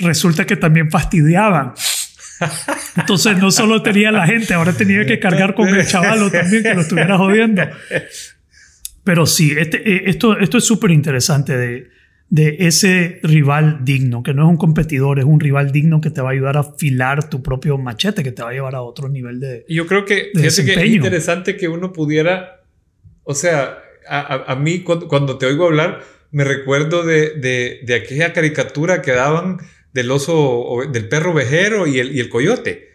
resulta 0.00 0.46
que 0.46 0.56
también 0.56 0.90
fastidiaban. 0.90 1.74
Entonces 2.96 3.38
no 3.38 3.50
solo 3.50 3.82
tenía 3.82 4.10
la 4.10 4.26
gente, 4.26 4.54
ahora 4.54 4.72
tenía 4.72 5.04
que 5.04 5.18
cargar 5.18 5.54
con 5.54 5.68
el 5.68 5.86
chavalo 5.86 6.30
también 6.30 6.62
que 6.62 6.74
lo 6.74 6.80
estuviera 6.80 7.18
jodiendo. 7.18 7.62
Pero 9.04 9.26
sí, 9.26 9.54
este, 9.56 9.78
eh, 9.88 10.02
esto, 10.06 10.38
esto 10.38 10.58
es 10.58 10.64
súper 10.64 10.92
interesante 10.92 11.56
de, 11.56 11.90
de 12.32 12.56
ese 12.60 13.20
rival 13.22 13.80
digno, 13.84 14.22
que 14.22 14.32
no 14.32 14.44
es 14.44 14.48
un 14.48 14.56
competidor, 14.56 15.18
es 15.18 15.26
un 15.26 15.38
rival 15.38 15.70
digno 15.70 16.00
que 16.00 16.08
te 16.08 16.22
va 16.22 16.30
a 16.30 16.32
ayudar 16.32 16.56
a 16.56 16.60
afilar 16.60 17.28
tu 17.28 17.42
propio 17.42 17.76
machete, 17.76 18.22
que 18.22 18.32
te 18.32 18.42
va 18.42 18.48
a 18.48 18.52
llevar 18.54 18.74
a 18.74 18.80
otro 18.80 19.10
nivel 19.10 19.38
de... 19.38 19.66
Yo 19.68 19.86
creo 19.86 20.06
que, 20.06 20.30
de 20.32 20.40
fíjate 20.62 20.62
que 20.64 20.72
es 20.72 20.78
interesante 21.04 21.56
que 21.58 21.68
uno 21.68 21.92
pudiera, 21.92 22.62
o 23.24 23.34
sea, 23.34 23.80
a, 24.08 24.18
a- 24.20 24.44
a 24.50 24.56
mí 24.56 24.78
cuando, 24.78 25.08
cuando 25.08 25.36
te 25.36 25.44
oigo 25.44 25.66
hablar, 25.66 26.00
me 26.30 26.44
recuerdo 26.44 27.04
de, 27.04 27.34
de, 27.34 27.80
de 27.84 27.94
aquella 27.94 28.32
caricatura 28.32 29.02
que 29.02 29.10
daban 29.12 29.58
del 29.92 30.10
oso, 30.10 30.78
del 30.90 31.08
perro 31.10 31.32
ovejero 31.32 31.86
y 31.86 31.98
el, 31.98 32.16
y 32.16 32.20
el 32.20 32.30
coyote. 32.30 32.91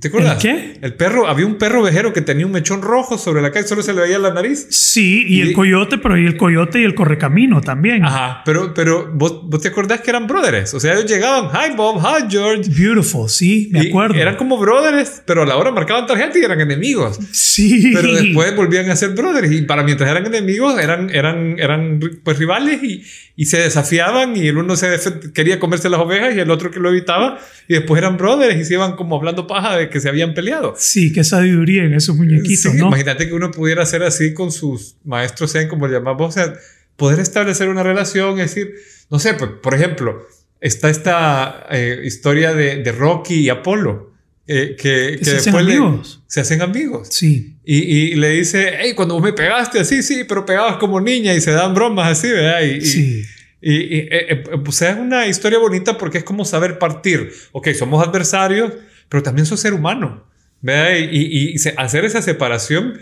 ¿Te 0.00 0.08
acuerdas? 0.08 0.36
¿El 0.36 0.40
qué? 0.40 0.78
El 0.80 0.94
perro, 0.94 1.28
había 1.28 1.44
un 1.44 1.56
perro 1.58 1.82
ovejero 1.82 2.14
que 2.14 2.22
tenía 2.22 2.46
un 2.46 2.52
mechón 2.52 2.80
rojo 2.80 3.18
sobre 3.18 3.42
la 3.42 3.48
y 3.48 3.62
solo 3.64 3.82
se 3.82 3.92
le 3.92 4.00
veía 4.00 4.18
la 4.18 4.32
nariz. 4.32 4.66
Sí, 4.70 5.24
y, 5.28 5.38
Y- 5.38 5.40
el 5.42 5.52
coyote, 5.52 5.98
pero 5.98 6.16
y 6.16 6.24
el 6.24 6.38
coyote 6.38 6.80
y 6.80 6.84
el 6.84 6.94
correcamino 6.94 7.60
también. 7.60 8.02
Ajá, 8.02 8.40
pero, 8.46 8.72
pero 8.72 9.10
¿vos, 9.12 9.42
vos 9.46 9.60
te 9.60 9.68
acordás 9.68 10.00
que 10.00 10.08
eran 10.08 10.26
brothers. 10.26 10.72
O 10.72 10.80
sea, 10.80 10.94
ellos 10.94 11.04
llegaban, 11.10 11.50
hi 11.54 11.76
Bob, 11.76 12.00
hi 12.00 12.24
George. 12.30 12.70
Beautiful, 12.70 13.28
sí, 13.28 13.68
me 13.70 13.84
Y 13.84 13.88
acuerdo. 13.90 14.14
Eran 14.14 14.36
como 14.36 14.56
brothers, 14.56 15.22
pero 15.26 15.42
a 15.42 15.46
la 15.46 15.56
hora 15.56 15.70
marcaban 15.70 16.06
tarjeta 16.06 16.38
y 16.38 16.42
eran 16.42 16.60
enemigos. 16.62 17.18
Sí. 17.30 17.90
Pero 17.94 18.14
después 18.14 18.56
volvían 18.56 18.88
a 18.90 18.96
ser 18.96 19.10
brothers 19.10 19.52
y 19.52 19.60
para 19.62 19.82
mientras 19.82 20.10
eran 20.10 20.24
enemigos 20.24 20.78
eran, 20.80 21.10
eran, 21.10 21.58
eran 21.58 22.00
pues 22.24 22.38
rivales 22.38 22.82
y, 22.82 23.02
y 23.36 23.44
se 23.44 23.58
desafiaban 23.58 24.36
y 24.38 24.48
el 24.48 24.56
uno 24.56 24.74
se 24.74 24.88
quería 25.34 25.60
comerse 25.60 25.90
las 25.90 26.00
ovejas 26.00 26.34
y 26.34 26.40
el 26.40 26.50
otro 26.50 26.70
que 26.70 26.80
lo 26.80 26.88
evitaba 26.88 27.38
y 27.68 27.74
después 27.74 27.98
eran 27.98 28.16
brothers 28.16 28.56
y 28.58 28.64
se 28.64 28.74
iban 28.74 28.96
como 28.96 29.16
hablando 29.16 29.46
paja 29.46 29.76
de 29.76 29.81
que 29.90 30.00
se 30.00 30.08
habían 30.08 30.34
peleado. 30.34 30.74
Sí, 30.78 31.12
qué 31.12 31.24
sabiduría 31.24 31.84
en 31.84 31.94
esos 31.94 32.16
muñequitos, 32.16 32.72
Sí, 32.72 32.78
¿no? 32.78 32.88
Imagínate 32.88 33.26
que 33.28 33.34
uno 33.34 33.50
pudiera 33.50 33.82
hacer 33.82 34.02
así 34.02 34.34
con 34.34 34.52
sus 34.52 34.96
maestros, 35.04 35.50
sean 35.52 35.68
como 35.68 35.86
le 35.86 35.94
llamamos, 35.94 36.28
o 36.28 36.32
sea, 36.32 36.54
poder 36.96 37.20
establecer 37.20 37.68
una 37.68 37.82
relación, 37.82 38.38
es 38.40 38.54
decir, 38.54 38.74
no 39.10 39.18
sé, 39.18 39.34
pues, 39.34 39.50
por 39.62 39.74
ejemplo, 39.74 40.26
está 40.60 40.90
esta 40.90 41.66
eh, 41.70 42.00
historia 42.04 42.52
de, 42.54 42.76
de 42.82 42.92
Rocky 42.92 43.34
y 43.34 43.48
Apolo. 43.48 44.12
eh, 44.46 44.74
que, 44.78 45.16
Que 45.18 45.24
se 45.24 45.36
hacen 45.36 45.54
le- 45.54 45.60
amigos. 45.76 46.22
se 46.26 46.40
hacen 46.40 46.62
amigos. 46.62 47.08
Sí. 47.10 47.56
Y, 47.64 47.76
y 47.76 48.14
le 48.16 48.30
dice, 48.30 48.72
hey, 48.80 48.92
cuando 48.94 49.14
vos 49.14 49.22
me 49.22 49.32
pegaste 49.32 49.78
así, 49.80 50.02
sí, 50.02 50.24
pero 50.28 50.44
pegabas 50.44 50.76
como 50.78 51.00
niña 51.00 51.32
y 51.34 51.40
se 51.40 51.52
dan 51.52 51.74
bromas 51.74 52.10
así, 52.18 52.28
¿verdad? 52.28 52.60
Y, 52.62 52.80
Sí. 52.80 53.22
y, 53.60 53.72
y, 53.74 53.98
eh, 53.98 54.08
eh, 54.10 54.44
o 54.66 54.72
sea, 54.72 54.90
es 54.90 54.98
una 54.98 55.26
historia 55.28 55.58
bonita 55.60 55.96
porque 55.96 56.18
es 56.18 56.24
como 56.24 56.44
saber 56.44 56.78
partir. 56.78 57.32
Ok, 57.52 57.68
somos 57.78 58.04
adversarios, 58.06 58.72
pero 59.12 59.22
también 59.22 59.44
sos 59.44 59.60
ser 59.60 59.74
humano, 59.74 60.24
¿verdad? 60.62 60.96
Y, 60.96 61.18
y- 61.18 61.50
y 61.54 61.56
hacer 61.76 62.06
esa 62.06 62.22
separación. 62.22 62.94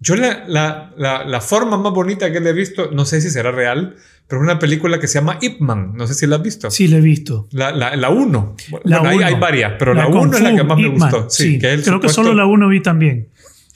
Yo 0.00 0.16
la, 0.16 0.44
la, 0.48 0.92
la, 0.98 1.24
la 1.24 1.40
forma 1.40 1.76
más 1.78 1.92
bonita 1.92 2.32
que 2.32 2.40
le 2.40 2.50
he 2.50 2.52
visto, 2.52 2.90
no 2.92 3.04
sé 3.04 3.20
si 3.20 3.30
será 3.30 3.52
real, 3.52 3.94
pero 4.26 4.42
es 4.42 4.44
una 4.44 4.58
película 4.58 4.98
que 4.98 5.06
se 5.06 5.20
llama 5.20 5.38
Ip 5.40 5.60
Man. 5.60 5.92
No 5.94 6.08
sé 6.08 6.14
si 6.14 6.26
la 6.26 6.34
has 6.36 6.42
visto. 6.42 6.68
Sí, 6.70 6.88
lo 6.88 6.96
he 6.96 7.00
visto. 7.00 7.46
La 7.52 7.70
1. 7.70 7.78
La, 7.78 7.94
la 7.96 8.10
uno. 8.10 8.56
La 8.82 8.98
Bueno, 8.98 9.08
hay, 9.08 9.16
uno. 9.18 9.26
hay 9.26 9.34
varias, 9.36 9.72
pero 9.78 9.94
la 9.94 10.06
Kung 10.06 10.16
1 10.28 10.36
es 10.36 10.42
la 10.42 10.56
que 10.56 10.64
más 10.64 10.76
me 10.78 10.86
Ip 10.88 10.96
Man, 10.98 11.10
gustó. 11.12 11.30
Sí, 11.30 11.42
sí. 11.44 11.52
que 11.60 11.68
Creo 11.68 11.76
que 11.78 11.84
supuesto- 12.08 12.08
solo 12.24 12.34
la 12.34 12.44
uno 12.46 12.68
vi 12.68 12.82
también. 12.82 13.28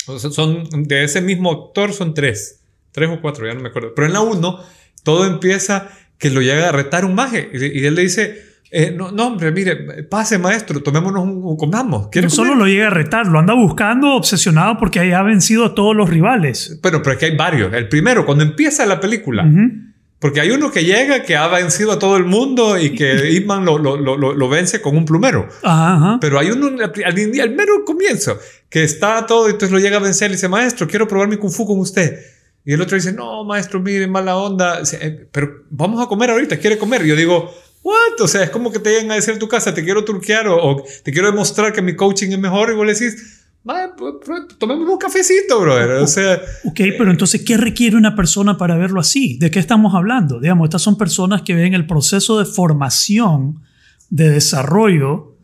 son 0.07 0.69
de 0.89 1.05
ese 1.05 1.21
mismo 1.21 1.51
actor, 1.53 1.93
son 1.93 2.15
tres. 2.15 2.61
Tres 2.93 3.09
o 3.11 3.21
cuatro, 3.21 3.47
ya 3.47 3.55
no 3.55 3.61
me 3.61 3.69
acuerdo. 3.69 3.93
Pero 3.95 4.07
en 4.09 4.13
la 4.13 4.21
uno, 4.21 4.59
todo 5.05 5.25
empieza 5.25 5.89
que 6.19 6.31
lo 6.31 6.41
llega 6.43 6.69
a 6.69 6.73
retar 6.73 7.05
un 7.05 7.15
maje. 7.15 7.49
Y, 7.55 7.81
y 7.81 7.87
él 7.87 7.95
le 7.95 8.03
dice: 8.03 8.43
eh, 8.71 8.93
no, 8.97 9.11
no, 9.11 9.27
hombre, 9.29 9.51
mire, 9.53 10.05
pase, 10.05 10.39
maestro, 10.39 10.81
tomémonos 10.83 11.23
un, 11.25 11.43
un 11.43 11.57
comamos. 11.57 12.09
¿Quiere 12.09 12.27
No 12.29 12.31
solo 12.31 12.51
comer?" 12.51 12.59
lo 12.67 12.73
llega 12.73 12.87
a 12.87 12.91
retar, 12.91 13.27
lo 13.27 13.39
anda 13.39 13.55
buscando 13.55 14.15
obsesionado 14.15 14.77
porque 14.79 15.01
ahí 15.01 15.13
ha 15.13 15.23
vencido 15.23 15.65
a 15.67 15.75
todos 15.75 15.97
los 15.97 16.09
rivales. 16.09 16.79
Bueno, 16.83 17.03
pero 17.03 17.13
es 17.15 17.19
que 17.19 17.27
hay 17.27 17.37
varios. 17.37 17.73
El 17.75 17.89
primero, 17.89 18.25
cuando 18.25 18.45
empieza 18.45 18.87
la 18.87 19.01
película. 19.01 19.45
Ujú. 19.45 19.91
Porque 20.21 20.43
hay 20.43 20.51
uno 20.51 20.71
que 20.71 20.85
llega, 20.85 21.23
que 21.23 21.35
ha 21.35 21.49
vencido 21.49 21.93
a 21.93 21.99
todo 21.99 22.19
el 22.19 22.27
mundo 22.27 22.79
y 22.79 22.95
que 22.95 23.31
Ip-Man 23.37 23.65
lo, 23.65 23.79
lo, 23.79 23.97
lo, 23.97 24.17
lo- 24.19 24.49
vence 24.51 24.83
con 24.83 24.95
un 24.95 25.07
plumero. 25.07 25.49
Ajá, 25.63 25.95
ajá. 25.95 26.19
Pero 26.21 26.39
hay 26.39 26.51
uno 26.51 26.67
al, 26.67 26.93
al- 27.05 27.51
mero 27.57 27.85
comienzo 27.87 28.39
que 28.69 28.85
está 28.85 29.25
todo 29.27 29.49
y 29.49 29.53
entonces 29.53 29.73
lo 29.73 29.79
llega 29.79 29.97
a 29.97 30.01
vencer 30.01 30.29
y 30.31 30.35
dice, 30.35 30.47
maestro, 30.49 30.87
quiero 30.87 31.09
probar 31.09 31.27
mi 31.29 31.39
kung 31.39 31.51
fu 31.51 31.67
con 31.67 31.79
usted. 31.81 32.19
Y 32.67 32.75
el 32.75 32.83
otro 32.83 32.97
dice, 32.97 33.15
no, 33.15 33.45
maestro, 33.45 33.81
mire, 33.81 34.07
mala 34.07 34.37
onda. 34.37 34.81
"Eh, 35.01 35.27
pero 35.33 35.63
vamos 35.71 36.05
a 36.05 36.07
comer 36.07 36.29
ahorita, 36.29 36.59
quiere 36.59 36.77
comer. 36.77 37.05
Y 37.07 37.09
yo 37.09 37.17
digo, 37.17 37.51
what? 37.83 38.21
O 38.21 38.29
sea, 38.29 38.43
es 38.45 38.51
como 38.51 38.71
que 38.71 38.79
te 38.79 38.91
lleguen 38.91 39.11
a 39.11 39.15
decir 39.15 39.35
en 39.35 39.41
tu 39.41 39.49
casa, 39.49 39.73
te 39.75 39.85
quiero 39.85 40.05
turquear 40.05 40.49
o, 40.49 40.57
o 40.63 40.85
te 41.05 41.13
quiero 41.13 41.31
demostrar 41.31 41.73
que 41.73 41.83
mi 41.83 41.95
coaching 41.97 42.31
es 42.31 42.39
mejor. 42.39 42.71
Y 42.73 42.75
vos 42.77 42.87
le 42.87 42.93
decís, 42.95 43.45
"Ma, 43.65 43.95
pues, 43.97 44.15
pues, 44.25 44.43
tomemos 44.59 44.89
un 44.89 44.99
cafecito, 44.99 45.61
brother. 45.61 45.91
O 46.03 46.07
sea, 46.07 46.35
Ok, 46.65 46.81
pero 46.99 47.11
entonces, 47.11 47.43
¿qué 47.45 47.57
requiere 47.57 47.97
una 47.97 48.15
persona 48.17 48.57
para 48.57 48.77
verlo 48.77 49.01
así? 49.01 49.39
¿De 49.39 49.51
qué 49.51 49.59
estamos 49.59 49.95
hablando? 49.95 50.41
Digamos, 50.41 50.67
estas 50.67 50.83
son 50.83 50.97
personas 50.97 51.43
que 51.43 51.55
ven 51.55 51.75
el 51.75 51.87
proceso 51.87 52.39
de 52.39 52.45
formación, 52.47 53.63
de 54.09 54.31
desarrollo, 54.31 55.37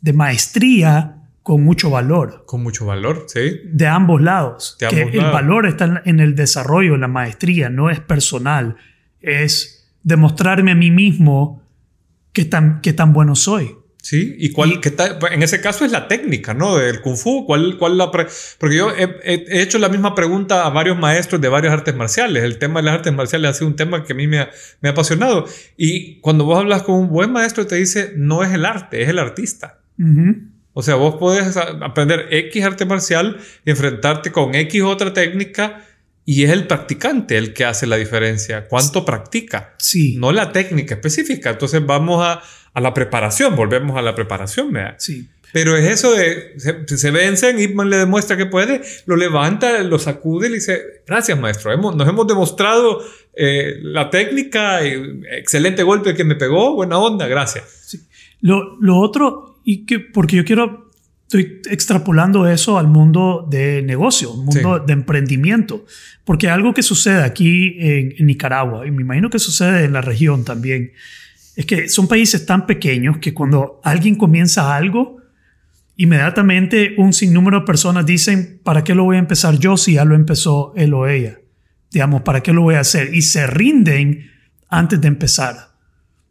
de 0.00 0.12
maestría 0.12 1.14
con 1.42 1.62
mucho 1.64 1.88
valor. 1.88 2.44
con 2.46 2.62
mucho 2.62 2.84
valor, 2.84 3.24
¿sí? 3.26 3.60
de 3.64 3.86
ambos 3.86 4.20
lados. 4.20 4.76
De 4.78 4.88
que 4.88 4.96
ambos 5.00 5.14
el 5.14 5.20
lados. 5.20 5.32
valor 5.32 5.66
está 5.66 6.02
en 6.04 6.20
el 6.20 6.34
desarrollo, 6.34 6.94
en 6.94 7.00
la 7.00 7.08
maestría, 7.08 7.70
no 7.70 7.88
es 7.90 8.00
personal. 8.00 8.76
Es 9.20 9.88
demostrarme 10.02 10.72
a 10.72 10.74
mí 10.74 10.90
mismo 10.90 11.62
qué 12.32 12.44
tan, 12.44 12.80
qué 12.80 12.92
tan 12.92 13.12
bueno 13.12 13.34
soy. 13.36 13.74
Sí, 14.00 14.36
y 14.38 14.52
cuál, 14.52 14.74
Y- 14.74 14.80
qué 14.80 14.90
tal- 14.92 15.18
en 15.32 15.42
ese 15.42 15.60
caso 15.60 15.84
es 15.84 15.90
la 15.92 16.06
técnica, 16.08 16.54
¿no? 16.54 16.76
Del 16.76 17.00
Kung 17.02 17.16
Fu, 17.16 17.44
¿cuál, 17.44 17.76
cuál 17.78 17.98
la 17.98 18.10
pre- 18.10 18.28
Porque 18.58 18.76
yo 18.76 18.90
he, 18.92 19.02
he- 19.24 19.44
he 19.48 19.60
hecho 19.60 19.78
la 19.78 19.88
misma 19.88 20.14
pregunta 20.14 20.64
a 20.64 20.70
varios 20.70 20.96
maestros 20.98 21.40
de 21.40 21.48
varias 21.48 21.72
artes 21.74 21.94
marciales. 21.94 22.44
El 22.44 22.58
tema 22.58 22.80
de 22.80 22.86
las 22.86 22.94
artes 22.94 23.12
marciales 23.12 23.50
ha 23.50 23.54
sido 23.54 23.66
un 23.66 23.76
tema 23.76 24.04
que 24.04 24.12
a 24.12 24.16
mí 24.16 24.26
me 24.28 24.38
ha, 24.38 24.50
me 24.80 24.88
ha 24.88 24.92
apasionado. 24.92 25.46
Y 25.76 26.20
cuando 26.20 26.44
vos 26.44 26.58
hablas 26.58 26.84
con 26.84 26.94
un 26.94 27.08
buen 27.10 27.32
maestro, 27.32 27.66
te 27.66 27.74
dice, 27.74 28.12
no 28.16 28.42
es 28.44 28.52
el 28.52 28.64
arte, 28.64 29.02
es 29.02 29.08
el 29.08 29.18
artista. 29.18 29.80
Ujú. 29.98 30.36
O 30.72 30.82
sea, 30.82 30.94
vos 30.94 31.16
podés 31.16 31.56
aprender 31.56 32.28
X 32.30 32.64
arte 32.64 32.86
marcial 32.86 33.36
y 33.66 33.70
enfrentarte 33.70 34.30
con 34.30 34.54
X 34.54 34.80
otra 34.84 35.12
técnica 35.12 35.84
y 36.30 36.44
es 36.44 36.50
el 36.50 36.66
practicante 36.66 37.38
el 37.38 37.54
que 37.54 37.64
hace 37.64 37.86
la 37.86 37.96
diferencia. 37.96 38.68
¿Cuánto 38.68 39.02
practica? 39.02 39.74
Sí, 39.78 40.16
No 40.18 40.30
la 40.30 40.52
técnica 40.52 40.96
específica. 40.96 41.48
Entonces 41.48 41.86
vamos 41.86 42.22
a, 42.22 42.42
a 42.74 42.80
la 42.82 42.92
preparación, 42.92 43.56
volvemos 43.56 43.96
a 43.96 44.02
la 44.02 44.14
preparación, 44.14 44.70
¿verdad? 44.70 44.96
sí. 44.98 45.26
Pero 45.54 45.74
es 45.74 45.86
eso 45.86 46.12
de, 46.12 46.52
se, 46.58 46.98
se 46.98 47.10
vencen, 47.10 47.58
Ipman 47.58 47.88
le 47.88 47.96
demuestra 47.96 48.36
que 48.36 48.44
puede, 48.44 48.82
lo 49.06 49.16
levanta, 49.16 49.82
lo 49.82 49.98
sacude 49.98 50.48
y 50.48 50.50
le 50.50 50.56
dice, 50.56 50.82
gracias 51.06 51.40
maestro, 51.40 51.72
hemos, 51.72 51.96
nos 51.96 52.06
hemos 52.06 52.26
demostrado 52.26 53.02
eh, 53.34 53.78
la 53.80 54.10
técnica, 54.10 54.86
y 54.86 55.22
excelente 55.30 55.82
golpe 55.82 56.12
que 56.14 56.24
me 56.24 56.34
pegó, 56.34 56.74
buena 56.74 56.98
onda, 56.98 57.26
gracias. 57.26 57.96
Lo, 58.42 58.76
lo 58.78 58.98
otro, 58.98 59.60
y 59.64 59.86
que, 59.86 60.00
porque 60.00 60.36
yo 60.36 60.44
quiero, 60.44 60.87
estoy 61.28 61.60
extrapolando 61.70 62.48
eso 62.48 62.78
al 62.78 62.88
mundo 62.88 63.46
de 63.50 63.82
negocio, 63.82 64.32
un 64.32 64.46
mundo 64.46 64.78
Sí. 64.78 64.84
de 64.86 64.92
emprendimiento, 64.94 65.84
porque 66.24 66.48
algo 66.48 66.72
que 66.72 66.82
sucede 66.82 67.22
aquí 67.22 67.76
en, 67.78 68.14
en 68.18 68.26
Nicaragua, 68.26 68.86
y 68.86 68.90
me 68.90 69.02
imagino 69.02 69.28
que 69.28 69.38
sucede 69.38 69.84
en 69.84 69.92
la 69.92 70.00
región 70.00 70.44
también, 70.44 70.92
es 71.54 71.66
que 71.66 71.88
son 71.90 72.08
países 72.08 72.46
tan 72.46 72.66
pequeños 72.66 73.18
que 73.18 73.34
cuando 73.34 73.78
alguien 73.84 74.14
comienza 74.14 74.74
algo, 74.74 75.18
inmediatamente 75.96 76.94
un 76.96 77.12
sinnúmero 77.12 77.60
de 77.60 77.66
personas 77.66 78.06
dicen, 78.06 78.60
¿para 78.62 78.82
qué 78.82 78.94
lo 78.94 79.04
voy 79.04 79.16
a 79.16 79.18
empezar 79.18 79.58
yo 79.58 79.76
si 79.76 79.94
ya 79.94 80.04
lo 80.06 80.14
empezó 80.14 80.72
él 80.76 80.94
o 80.94 81.06
ella? 81.06 81.40
Digamos, 81.90 82.22
¿para 82.22 82.42
qué 82.42 82.52
lo 82.54 82.62
voy 82.62 82.76
a 82.76 82.80
hacer? 82.80 83.14
Y 83.14 83.20
se 83.22 83.46
rinden 83.46 84.30
antes 84.70 84.98
de 85.00 85.08
empezar. 85.08 85.72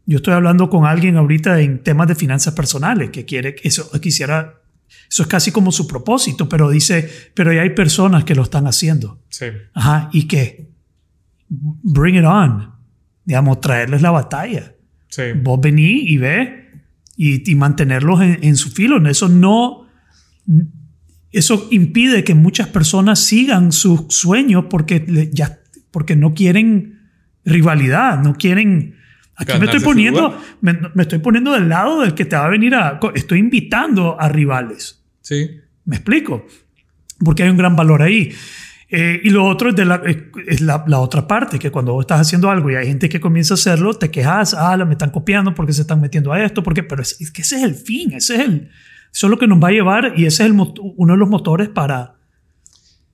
Yo 0.05 0.17
estoy 0.17 0.33
hablando 0.33 0.69
con 0.69 0.85
alguien 0.85 1.17
ahorita 1.17 1.59
en 1.59 1.83
temas 1.83 2.07
de 2.07 2.15
finanzas 2.15 2.53
personales 2.53 3.09
que 3.11 3.25
quiere 3.25 3.55
eso 3.61 3.91
quisiera 3.99 4.61
eso 5.09 5.23
es 5.23 5.27
casi 5.27 5.51
como 5.51 5.71
su 5.71 5.88
propósito, 5.88 6.49
pero 6.49 6.69
dice, 6.69 7.09
pero 7.33 7.53
ya 7.53 7.61
hay 7.61 7.71
personas 7.71 8.23
que 8.23 8.35
lo 8.35 8.43
están 8.43 8.67
haciendo. 8.67 9.21
Sí. 9.29 9.45
Ajá, 9.73 10.09
¿y 10.11 10.27
qué? 10.27 10.69
Bring 11.49 12.15
it 12.15 12.25
on. 12.25 12.73
Digamos, 13.23 13.61
traerles 13.61 14.01
la 14.01 14.11
batalla. 14.11 14.73
Sí. 15.09 15.23
Vos 15.41 15.59
vení 15.61 16.01
y 16.09 16.17
ve 16.17 16.71
y, 17.15 17.49
y 17.49 17.55
mantenerlos 17.55 18.21
en, 18.21 18.39
en, 18.41 18.55
su 18.57 18.69
filo. 18.69 19.05
Eso 19.07 19.29
no. 19.29 19.88
Eso 21.31 21.67
impide 21.71 22.23
que 22.23 22.33
muchas 22.33 22.67
personas 22.67 23.19
sigan 23.19 23.71
sus 23.71 24.05
sueños 24.09 24.65
porque, 24.69 25.29
ya, 25.33 25.59
porque 25.91 26.15
no 26.15 26.33
quieren 26.33 26.99
rivalidad, 27.45 28.21
no 28.21 28.35
quieren. 28.35 28.96
Aquí 29.38 29.57
me 29.59 29.65
estoy 29.65 29.81
poniendo, 29.81 30.41
me, 30.61 30.73
me, 30.95 31.03
estoy 31.03 31.19
poniendo 31.19 31.53
del 31.53 31.69
lado 31.69 32.01
del 32.01 32.15
que 32.15 32.25
te 32.25 32.35
va 32.35 32.45
a 32.45 32.49
venir 32.49 32.73
a. 32.73 32.99
Estoy 33.13 33.39
invitando 33.39 34.19
a 34.19 34.29
rivales. 34.29 35.03
Sí. 35.21 35.59
¿Me 35.85 35.97
explico? 35.97 36.45
Porque 37.23 37.43
hay 37.43 37.49
un 37.49 37.57
gran 37.57 37.75
valor 37.75 38.01
ahí. 38.01 38.33
Eh, 38.89 39.19
y 39.23 39.29
lo 39.29 39.45
otro 39.45 39.69
es, 39.69 39.75
de 39.75 39.85
la, 39.85 40.01
es 40.47 40.61
la, 40.61 40.83
la, 40.88 40.99
otra 40.99 41.27
parte, 41.27 41.59
que 41.59 41.71
cuando 41.71 41.93
vos 41.93 42.03
estás 42.03 42.21
haciendo 42.21 42.49
algo 42.49 42.71
y 42.71 42.75
hay 42.75 42.88
gente 42.88 43.09
que 43.09 43.19
comienza 43.19 43.53
a 43.53 43.55
hacerlo, 43.55 43.93
te 43.93 44.09
quejas, 44.09 44.53
ah, 44.53 44.77
me 44.77 44.93
están 44.93 45.11
copiando 45.11 45.53
porque 45.53 45.73
se 45.73 45.81
están 45.81 45.99
metiendo 45.99 46.31
a 46.31 46.43
esto, 46.43 46.63
porque, 46.63 46.83
pero 46.83 47.01
es, 47.01 47.19
es 47.19 47.29
que 47.31 47.41
ese 47.41 47.57
es 47.57 47.63
el 47.63 47.75
fin, 47.75 48.13
ese 48.13 48.35
es 48.35 48.41
el, 48.41 48.69
eso 49.13 49.27
es 49.27 49.31
lo 49.31 49.38
que 49.38 49.47
nos 49.47 49.61
va 49.61 49.67
a 49.67 49.71
llevar 49.71 50.13
y 50.15 50.25
ese 50.25 50.43
es 50.43 50.49
el, 50.49 50.53
uno 50.53 51.13
de 51.13 51.19
los 51.19 51.29
motores 51.29 51.69
para... 51.69 52.15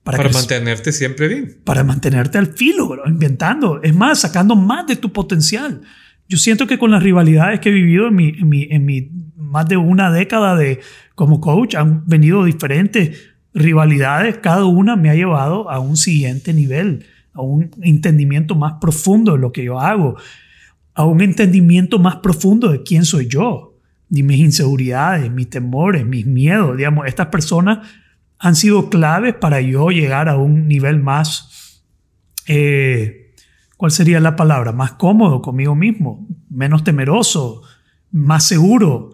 Para, 0.04 0.18
para 0.18 0.30
mantenerte 0.30 0.92
siempre 0.92 1.28
bien. 1.28 1.60
Para 1.64 1.82
mantenerte 1.82 2.38
al 2.38 2.48
filo, 2.48 2.88
bro, 2.88 3.08
inventando, 3.08 3.82
es 3.82 3.94
más, 3.94 4.20
sacando 4.20 4.54
más 4.54 4.86
de 4.86 4.96
tu 4.96 5.12
potencial. 5.12 5.80
Yo 6.34 6.38
siento 6.38 6.66
que 6.66 6.78
con 6.78 6.90
las 6.90 7.00
rivalidades 7.00 7.60
que 7.60 7.68
he 7.68 7.72
vivido 7.72 8.08
en 8.08 8.16
mi, 8.16 8.30
en 8.30 8.48
mi, 8.48 8.66
en 8.68 8.84
mi 8.84 9.08
más 9.36 9.68
de 9.68 9.76
una 9.76 10.10
década 10.10 10.56
de 10.56 10.80
como 11.14 11.40
coach 11.40 11.76
han 11.76 12.04
venido 12.08 12.42
diferentes 12.42 13.36
rivalidades, 13.54 14.38
cada 14.38 14.64
una 14.64 14.96
me 14.96 15.10
ha 15.10 15.14
llevado 15.14 15.70
a 15.70 15.78
un 15.78 15.96
siguiente 15.96 16.52
nivel, 16.52 17.06
a 17.34 17.40
un 17.40 17.70
entendimiento 17.82 18.56
más 18.56 18.80
profundo 18.80 19.34
de 19.34 19.38
lo 19.38 19.52
que 19.52 19.62
yo 19.62 19.78
hago, 19.78 20.16
a 20.94 21.04
un 21.04 21.20
entendimiento 21.20 22.00
más 22.00 22.16
profundo 22.16 22.72
de 22.72 22.82
quién 22.82 23.04
soy 23.04 23.28
yo, 23.28 23.78
y 24.10 24.24
mis 24.24 24.40
inseguridades, 24.40 25.30
mis 25.30 25.48
temores, 25.48 26.04
mis 26.04 26.26
miedos. 26.26 26.76
Digamos, 26.76 27.06
estas 27.06 27.28
personas 27.28 27.86
han 28.40 28.56
sido 28.56 28.90
claves 28.90 29.34
para 29.34 29.60
yo 29.60 29.90
llegar 29.90 30.28
a 30.28 30.36
un 30.36 30.66
nivel 30.66 31.00
más, 31.00 31.80
eh, 32.48 33.23
¿cuál 33.76 33.92
sería 33.92 34.20
la 34.20 34.36
palabra? 34.36 34.72
Más 34.72 34.92
cómodo 34.92 35.42
conmigo 35.42 35.74
mismo, 35.74 36.26
menos 36.50 36.84
temeroso, 36.84 37.62
más 38.10 38.46
seguro, 38.46 39.10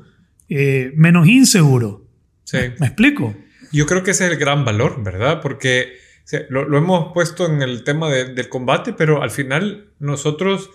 eh, 0.49 0.93
menos 0.97 1.27
inseguro. 1.29 2.07
Sí. 2.45 2.59
¿Me 2.79 2.87
explico? 2.87 3.35
Yo 3.73 3.87
creo 3.87 4.03
que 4.03 4.11
ese 4.11 4.27
es 4.27 4.33
el 4.33 4.39
gran 4.39 4.65
valor, 4.65 5.03
¿verdad? 5.03 5.41
Porque 5.41 5.93
o 6.25 6.29
sea, 6.31 6.43
lo, 6.49 6.69
lo, 6.69 6.79
hemos 6.79 7.13
puesto 7.13 7.47
en 7.47 7.63
el 7.63 7.85
tema 7.85 8.09
de, 8.09 8.35
del 8.35 8.49
combate, 8.49 8.93
pero 8.93 9.23
al 9.23 9.31
final 9.31 9.91
nosotros 9.99 10.71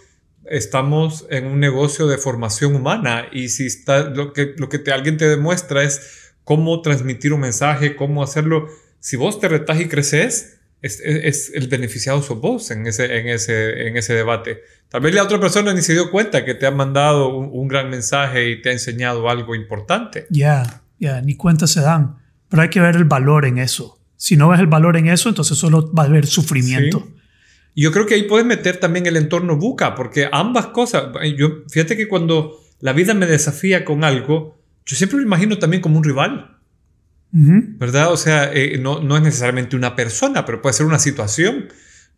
estamos 0.45 1.25
en 1.29 1.45
un 1.45 1.59
negocio 1.59 2.07
de 2.07 2.17
formación 2.17 2.75
humana 2.75 3.27
y 3.31 3.49
si 3.49 3.65
está, 3.65 4.09
lo 4.09 4.33
que, 4.33 4.53
lo 4.57 4.69
que 4.69 4.79
te, 4.79 4.91
alguien 4.91 5.17
te 5.17 5.27
demuestra 5.27 5.83
es 5.83 6.33
cómo 6.43 6.81
transmitir 6.81 7.33
un 7.33 7.41
mensaje, 7.41 7.95
cómo 7.95 8.23
hacerlo. 8.23 8.67
Si 8.99 9.17
vos 9.17 9.39
te 9.39 9.47
retás 9.47 9.79
y 9.79 9.87
creces, 9.87 10.54
es, 10.85 11.51
el 11.53 11.67
beneficiado 11.67 12.21
sos 12.21 12.39
vos 12.39 12.71
en 12.71 12.87
ese, 12.87 13.17
en, 13.17 13.27
ese, 13.27 13.87
en 13.87 13.97
ese 13.97 14.13
debate. 14.13 14.61
Tal 14.89 15.01
vez 15.01 15.13
la 15.13 15.23
otra 15.23 15.39
persona 15.39 15.73
ni 15.73 15.81
se 15.81 15.93
dio 15.93 16.11
cuenta 16.11 16.45
que 16.45 16.53
te 16.53 16.65
ha 16.65 16.71
mandado 16.71 17.35
un, 17.35 17.49
un 17.51 17.67
gran 17.67 17.89
mensaje 17.89 18.49
y 18.49 18.61
te 18.61 18.69
ha 18.69 18.71
enseñado 18.73 19.29
algo 19.29 19.55
importante. 19.55 20.27
Ya, 20.29 20.37
yeah, 20.37 20.63
ya, 20.63 20.81
yeah, 20.99 21.21
ni 21.21 21.35
cuenta 21.35 21.67
se 21.67 21.81
dan. 21.81 22.17
Pero 22.49 22.61
hay 22.61 22.69
que 22.69 22.79
ver 22.79 22.95
el 22.95 23.05
valor 23.05 23.45
en 23.45 23.57
eso. 23.57 23.99
Si 24.15 24.37
no 24.37 24.49
ves 24.49 24.59
el 24.59 24.67
valor 24.67 24.97
en 24.97 25.07
eso, 25.07 25.29
entonces 25.29 25.57
solo 25.57 25.91
va 25.93 26.03
a 26.03 26.05
haber 26.05 26.25
sufrimiento. 26.25 27.03
Sí. 27.05 27.15
Yo 27.75 27.91
creo 27.91 28.05
que 28.05 28.13
ahí 28.13 28.23
puedes 28.23 28.45
meter 28.45 28.77
también 28.77 29.05
el 29.05 29.17
entorno 29.17 29.57
buca, 29.57 29.95
porque 29.95 30.29
ambas 30.31 30.67
cosas, 30.67 31.07
yo, 31.37 31.63
fíjate 31.69 31.97
que 31.97 32.07
cuando 32.07 32.61
la 32.79 32.93
vida 32.93 33.13
me 33.13 33.25
desafía 33.25 33.83
con 33.83 34.05
algo, 34.05 34.57
yo 34.85 34.95
siempre 34.95 35.17
lo 35.17 35.25
imagino 35.25 35.57
también 35.57 35.81
como 35.81 35.97
un 35.97 36.03
rival. 36.03 36.54
¿Verdad? 37.31 38.13
O 38.13 38.17
sea, 38.17 38.51
eh, 38.53 38.77
no, 38.79 39.01
no, 39.01 39.17
es 39.17 39.23
necesariamente 39.23 39.75
una 39.75 39.95
persona, 39.95 40.45
pero 40.45 40.61
puede 40.61 40.73
ser 40.73 40.85
una 40.85 40.99
situación. 40.99 41.67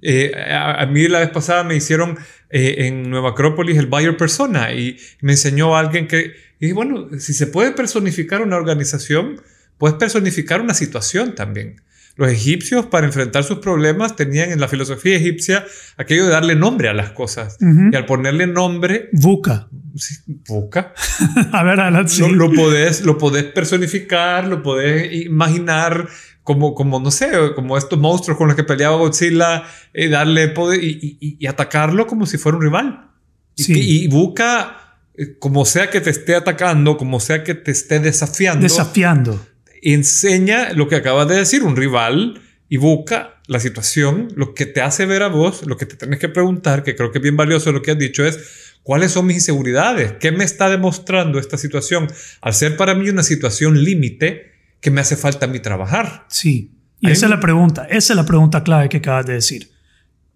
Eh, 0.01 0.31
a, 0.35 0.83
a, 0.83 0.85
mí 0.85 1.07
la 1.07 1.19
vez 1.19 1.31
pasada 1.31 1.63
me 1.63 1.75
hicieron 1.75 2.19
eh, 2.49 2.85
en 2.85 3.09
Nueva 3.09 3.29
Acrópolis 3.29 3.77
el 3.77 3.87
Buyer 3.87 4.15
Persona 4.15 4.71
y 4.73 4.97
me 5.21 5.31
enseñó 5.31 5.75
a 5.75 5.79
alguien 5.79 6.07
que, 6.07 6.33
y 6.59 6.71
bueno, 6.71 7.09
si 7.19 7.33
se 7.33 7.47
puede 7.47 7.71
personificar 7.71 8.41
una 8.41 8.57
organización, 8.57 9.41
puedes 9.77 9.97
personificar 9.97 10.61
una 10.61 10.73
situación 10.73 11.35
también. 11.35 11.81
Los 12.17 12.31
egipcios, 12.31 12.87
para 12.87 13.05
enfrentar 13.05 13.43
sus 13.43 13.59
problemas, 13.59 14.15
tenían 14.15 14.51
en 14.51 14.59
la 14.59 14.67
filosofía 14.67 15.15
egipcia 15.15 15.65
aquello 15.97 16.25
de 16.25 16.31
darle 16.31 16.55
nombre 16.55 16.89
a 16.89 16.93
las 16.93 17.11
cosas. 17.11 17.57
Uh 17.61 17.65
-huh. 17.65 17.93
Y 17.93 17.95
al 17.95 18.07
ponerle 18.07 18.47
nombre... 18.47 19.09
Buca. 19.13 19.69
Sí, 19.95 20.15
buca. 20.47 20.93
a 21.51 21.63
ver, 21.63 21.79
adelante. 21.79 22.11
Sí. 22.11 22.21
Lo, 22.21 22.29
lo, 22.29 22.51
podés, 22.51 23.05
lo 23.05 23.19
podés 23.19 23.43
personificar, 23.45 24.47
lo 24.47 24.63
podés 24.63 25.13
imaginar 25.25 26.07
como, 26.41 26.73
como, 26.73 26.99
no 26.99 27.11
sé, 27.11 27.29
como 27.55 27.77
estos 27.77 27.99
monstruos 27.99 28.35
con 28.35 28.47
los 28.47 28.55
que 28.55 28.63
peleaba 28.63 28.95
Godzilla, 28.95 29.65
eh, 29.93 30.09
darle 30.09 30.47
poder 30.47 30.83
y, 30.83 31.17
y, 31.21 31.37
y, 31.39 31.45
atacarlo 31.45 32.07
como 32.07 32.25
si 32.25 32.39
fuera 32.39 32.57
un 32.57 32.63
rival. 32.63 33.11
Sí. 33.55 33.73
Y, 33.73 34.05
y 34.05 34.07
busca, 34.07 34.97
eh, 35.15 35.37
como 35.37 35.65
sea 35.65 35.91
que 35.91 36.01
te 36.01 36.09
esté 36.09 36.35
atacando, 36.35 36.97
como 36.97 37.19
sea 37.19 37.43
que 37.43 37.53
te 37.53 37.69
esté 37.69 37.99
desafiando. 37.99 38.63
Desafiando 38.63 39.39
enseña 39.81 40.73
lo 40.73 40.87
que 40.87 40.95
acabas 40.95 41.27
de 41.27 41.35
decir, 41.35 41.63
un 41.63 41.75
rival, 41.75 42.41
y 42.69 42.77
busca 42.77 43.35
la 43.47 43.59
situación, 43.59 44.27
lo 44.35 44.53
que 44.53 44.65
te 44.65 44.81
hace 44.81 45.05
ver 45.05 45.23
a 45.23 45.27
vos, 45.27 45.65
lo 45.65 45.77
que 45.77 45.85
te 45.85 45.95
tienes 45.95 46.19
que 46.19 46.29
preguntar, 46.29 46.83
que 46.83 46.95
creo 46.95 47.11
que 47.11 47.19
es 47.19 47.21
bien 47.21 47.37
valioso 47.37 47.71
lo 47.71 47.81
que 47.81 47.91
has 47.91 47.97
dicho, 47.97 48.25
es 48.25 48.73
cuáles 48.83 49.11
son 49.11 49.25
mis 49.25 49.37
inseguridades, 49.37 50.13
qué 50.19 50.31
me 50.31 50.43
está 50.43 50.69
demostrando 50.69 51.39
esta 51.39 51.57
situación, 51.57 52.07
al 52.41 52.53
ser 52.53 52.75
para 52.75 52.93
mí 52.93 53.09
una 53.09 53.23
situación 53.23 53.83
límite 53.83 54.51
que 54.81 54.91
me 54.91 55.01
hace 55.01 55.15
falta 55.15 55.45
a 55.45 55.49
mí 55.49 55.59
trabajar. 55.59 56.25
Sí, 56.29 56.71
y 56.99 57.11
esa 57.11 57.27
es 57.27 57.29
la 57.29 57.39
pregunta, 57.39 57.85
esa 57.89 58.13
es 58.13 58.17
la 58.17 58.25
pregunta 58.25 58.63
clave 58.63 58.89
que 58.89 58.97
acabas 58.97 59.25
de 59.25 59.33
decir. 59.33 59.71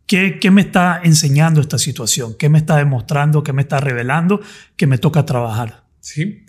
¿Qué, 0.05 0.39
¿Qué, 0.39 0.51
me 0.51 0.61
está 0.61 0.99
enseñando 1.03 1.61
esta 1.61 1.77
situación? 1.77 2.35
¿Qué 2.37 2.49
me 2.49 2.57
está 2.57 2.77
demostrando? 2.77 3.43
¿Qué 3.43 3.53
me 3.53 3.61
está 3.61 3.79
revelando? 3.79 4.41
Que 4.75 4.85
me 4.85 4.97
toca 4.97 5.25
trabajar. 5.25 5.85
Sí, 6.01 6.45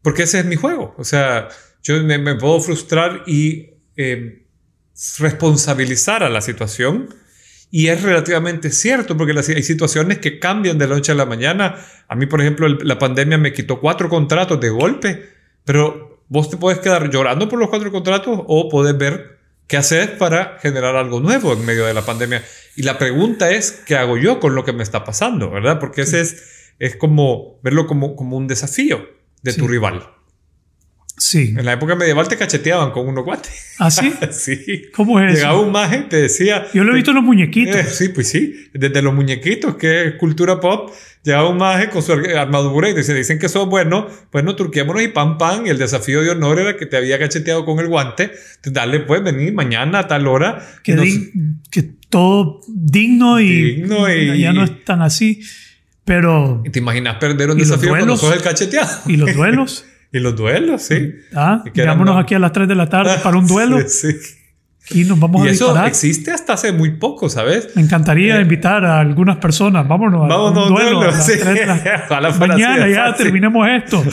porque 0.00 0.22
ese 0.22 0.40
es 0.40 0.46
mi 0.46 0.56
juego. 0.56 0.94
O 0.96 1.04
sea, 1.04 1.48
yo 1.82 2.02
me, 2.02 2.18
me 2.18 2.34
puedo 2.36 2.60
frustrar 2.60 3.24
y 3.26 3.70
eh, 3.96 4.46
responsabilizar 5.18 6.22
a 6.22 6.30
la 6.30 6.40
situación. 6.40 7.14
Y 7.70 7.88
es 7.88 8.02
relativamente 8.02 8.70
cierto, 8.70 9.16
porque 9.16 9.32
las, 9.32 9.48
hay 9.48 9.62
situaciones 9.62 10.18
que 10.18 10.38
cambian 10.38 10.78
de 10.78 10.86
la 10.86 10.96
noche 10.96 11.12
a 11.12 11.14
la 11.14 11.24
mañana. 11.24 11.76
A 12.06 12.14
mí, 12.14 12.26
por 12.26 12.40
ejemplo, 12.40 12.66
el, 12.66 12.78
la 12.82 12.98
pandemia 12.98 13.38
me 13.38 13.52
quitó 13.52 13.80
cuatro 13.80 14.08
contratos 14.08 14.60
de 14.60 14.68
golpe, 14.68 15.26
pero 15.64 16.22
vos 16.28 16.50
te 16.50 16.58
puedes 16.58 16.80
quedar 16.80 17.10
llorando 17.10 17.48
por 17.48 17.58
los 17.58 17.70
cuatro 17.70 17.90
contratos 17.90 18.40
o 18.46 18.68
puedes 18.68 18.96
ver 18.96 19.38
qué 19.66 19.78
hacer 19.78 20.18
para 20.18 20.58
generar 20.60 20.96
algo 20.96 21.20
nuevo 21.20 21.54
en 21.54 21.64
medio 21.64 21.86
de 21.86 21.94
la 21.94 22.02
pandemia. 22.02 22.44
Y 22.76 22.82
la 22.82 22.98
pregunta 22.98 23.50
es, 23.50 23.72
¿qué 23.86 23.96
hago 23.96 24.18
yo 24.18 24.38
con 24.38 24.54
lo 24.54 24.64
que 24.64 24.74
me 24.74 24.82
está 24.82 25.04
pasando? 25.04 25.50
¿Verdad? 25.50 25.78
Porque 25.80 26.02
ese 26.02 26.20
es, 26.20 26.74
es 26.78 26.96
como 26.96 27.58
verlo 27.62 27.86
como, 27.86 28.16
como 28.16 28.36
un 28.36 28.48
desafío 28.48 29.08
de 29.42 29.52
sí. 29.52 29.60
tu 29.60 29.66
rival. 29.66 30.06
Sí. 31.22 31.54
En 31.56 31.64
la 31.64 31.74
época 31.74 31.94
medieval 31.94 32.26
te 32.26 32.36
cacheteaban 32.36 32.90
con 32.90 33.06
unos 33.06 33.24
guantes. 33.24 33.52
¿Ah, 33.78 33.92
sí? 33.92 34.12
sí. 34.32 34.86
¿Cómo 34.92 35.20
es 35.20 35.32
Llegaba 35.34 35.54
eso? 35.54 35.62
un 35.62 35.70
maje, 35.70 35.98
te 36.10 36.16
decía... 36.16 36.66
Yo 36.74 36.82
lo 36.82 36.90
he 36.90 36.96
visto 36.96 37.12
en 37.12 37.14
los 37.14 37.24
muñequitos. 37.24 37.76
Eh, 37.76 37.84
sí, 37.84 38.08
pues 38.08 38.28
sí. 38.28 38.66
Desde 38.72 39.02
los 39.02 39.14
muñequitos, 39.14 39.76
que 39.76 40.08
es 40.08 40.14
cultura 40.16 40.58
pop, 40.58 40.90
llegaba 41.22 41.48
un 41.48 41.58
maje 41.58 41.90
con 41.90 42.02
su 42.02 42.12
armadura 42.12 42.90
y 42.90 42.94
te 42.94 43.14
dicen 43.14 43.38
que 43.38 43.48
sos 43.48 43.68
bueno, 43.68 44.08
bueno, 44.32 44.56
turquémonos 44.56 45.00
y 45.00 45.08
pam, 45.08 45.38
pam. 45.38 45.64
Y 45.64 45.68
el 45.68 45.78
desafío 45.78 46.22
de 46.22 46.30
honor 46.30 46.58
era 46.58 46.76
que 46.76 46.86
te 46.86 46.96
había 46.96 47.20
cacheteado 47.20 47.64
con 47.64 47.78
el 47.78 47.86
guante. 47.86 48.24
Entonces, 48.24 48.72
dale, 48.72 48.98
pues, 49.00 49.22
venir 49.22 49.54
mañana 49.54 50.00
a 50.00 50.08
tal 50.08 50.26
hora. 50.26 50.58
Que, 50.82 50.96
nos... 50.96 51.06
que 51.70 51.84
todo 52.08 52.62
digno 52.66 53.38
y, 53.38 53.74
digno 53.76 54.12
y... 54.12 54.40
ya 54.40 54.52
no 54.52 54.64
es 54.64 54.84
tan 54.84 55.02
así. 55.02 55.40
Pero... 56.04 56.64
¿Y 56.66 56.70
¿Te 56.70 56.80
imaginas 56.80 57.18
perder 57.18 57.50
un 57.50 57.58
desafío 57.58 57.90
cuando 57.90 58.16
sos 58.16 58.34
el 58.34 58.42
cacheteado? 58.42 59.02
¿Y 59.06 59.16
los 59.18 59.32
duelos? 59.36 59.84
Y 60.12 60.18
los 60.20 60.36
duelos, 60.36 60.82
sí. 60.82 61.14
Ah, 61.34 61.64
quedámonos 61.72 62.14
no... 62.14 62.20
aquí 62.20 62.34
a 62.34 62.38
las 62.38 62.52
3 62.52 62.68
de 62.68 62.74
la 62.74 62.88
tarde 62.88 63.12
para 63.22 63.38
un 63.38 63.46
duelo. 63.48 63.78
sí, 63.88 64.12
sí. 64.12 64.38
Y 64.90 65.04
nos 65.04 65.18
vamos 65.20 65.44
y 65.44 65.48
a 65.48 65.52
eso 65.52 65.66
disparar. 65.66 65.88
existe 65.88 66.32
hasta 66.32 66.54
hace 66.54 66.72
muy 66.72 66.90
poco, 66.96 67.28
¿sabes? 67.30 67.68
Me 67.76 67.82
encantaría 67.82 68.38
Eh, 68.38 68.42
invitar 68.42 68.84
a 68.84 68.98
algunas 68.98 69.36
personas. 69.36 69.86
Vámonos, 69.86 70.28
Vámonos, 70.28 70.58
a 70.58 70.66
un 70.66 70.74
duelo. 70.74 70.90
duelo, 70.96 71.00
a 71.02 71.12
las 71.12 71.24
sí. 71.24 71.34
tres 71.40 71.54
de 71.54 71.66
la- 71.66 72.30
Mañana 72.40 72.88
ya 72.88 73.04
fácil. 73.06 73.24
terminemos 73.26 73.68
esto. 73.68 74.04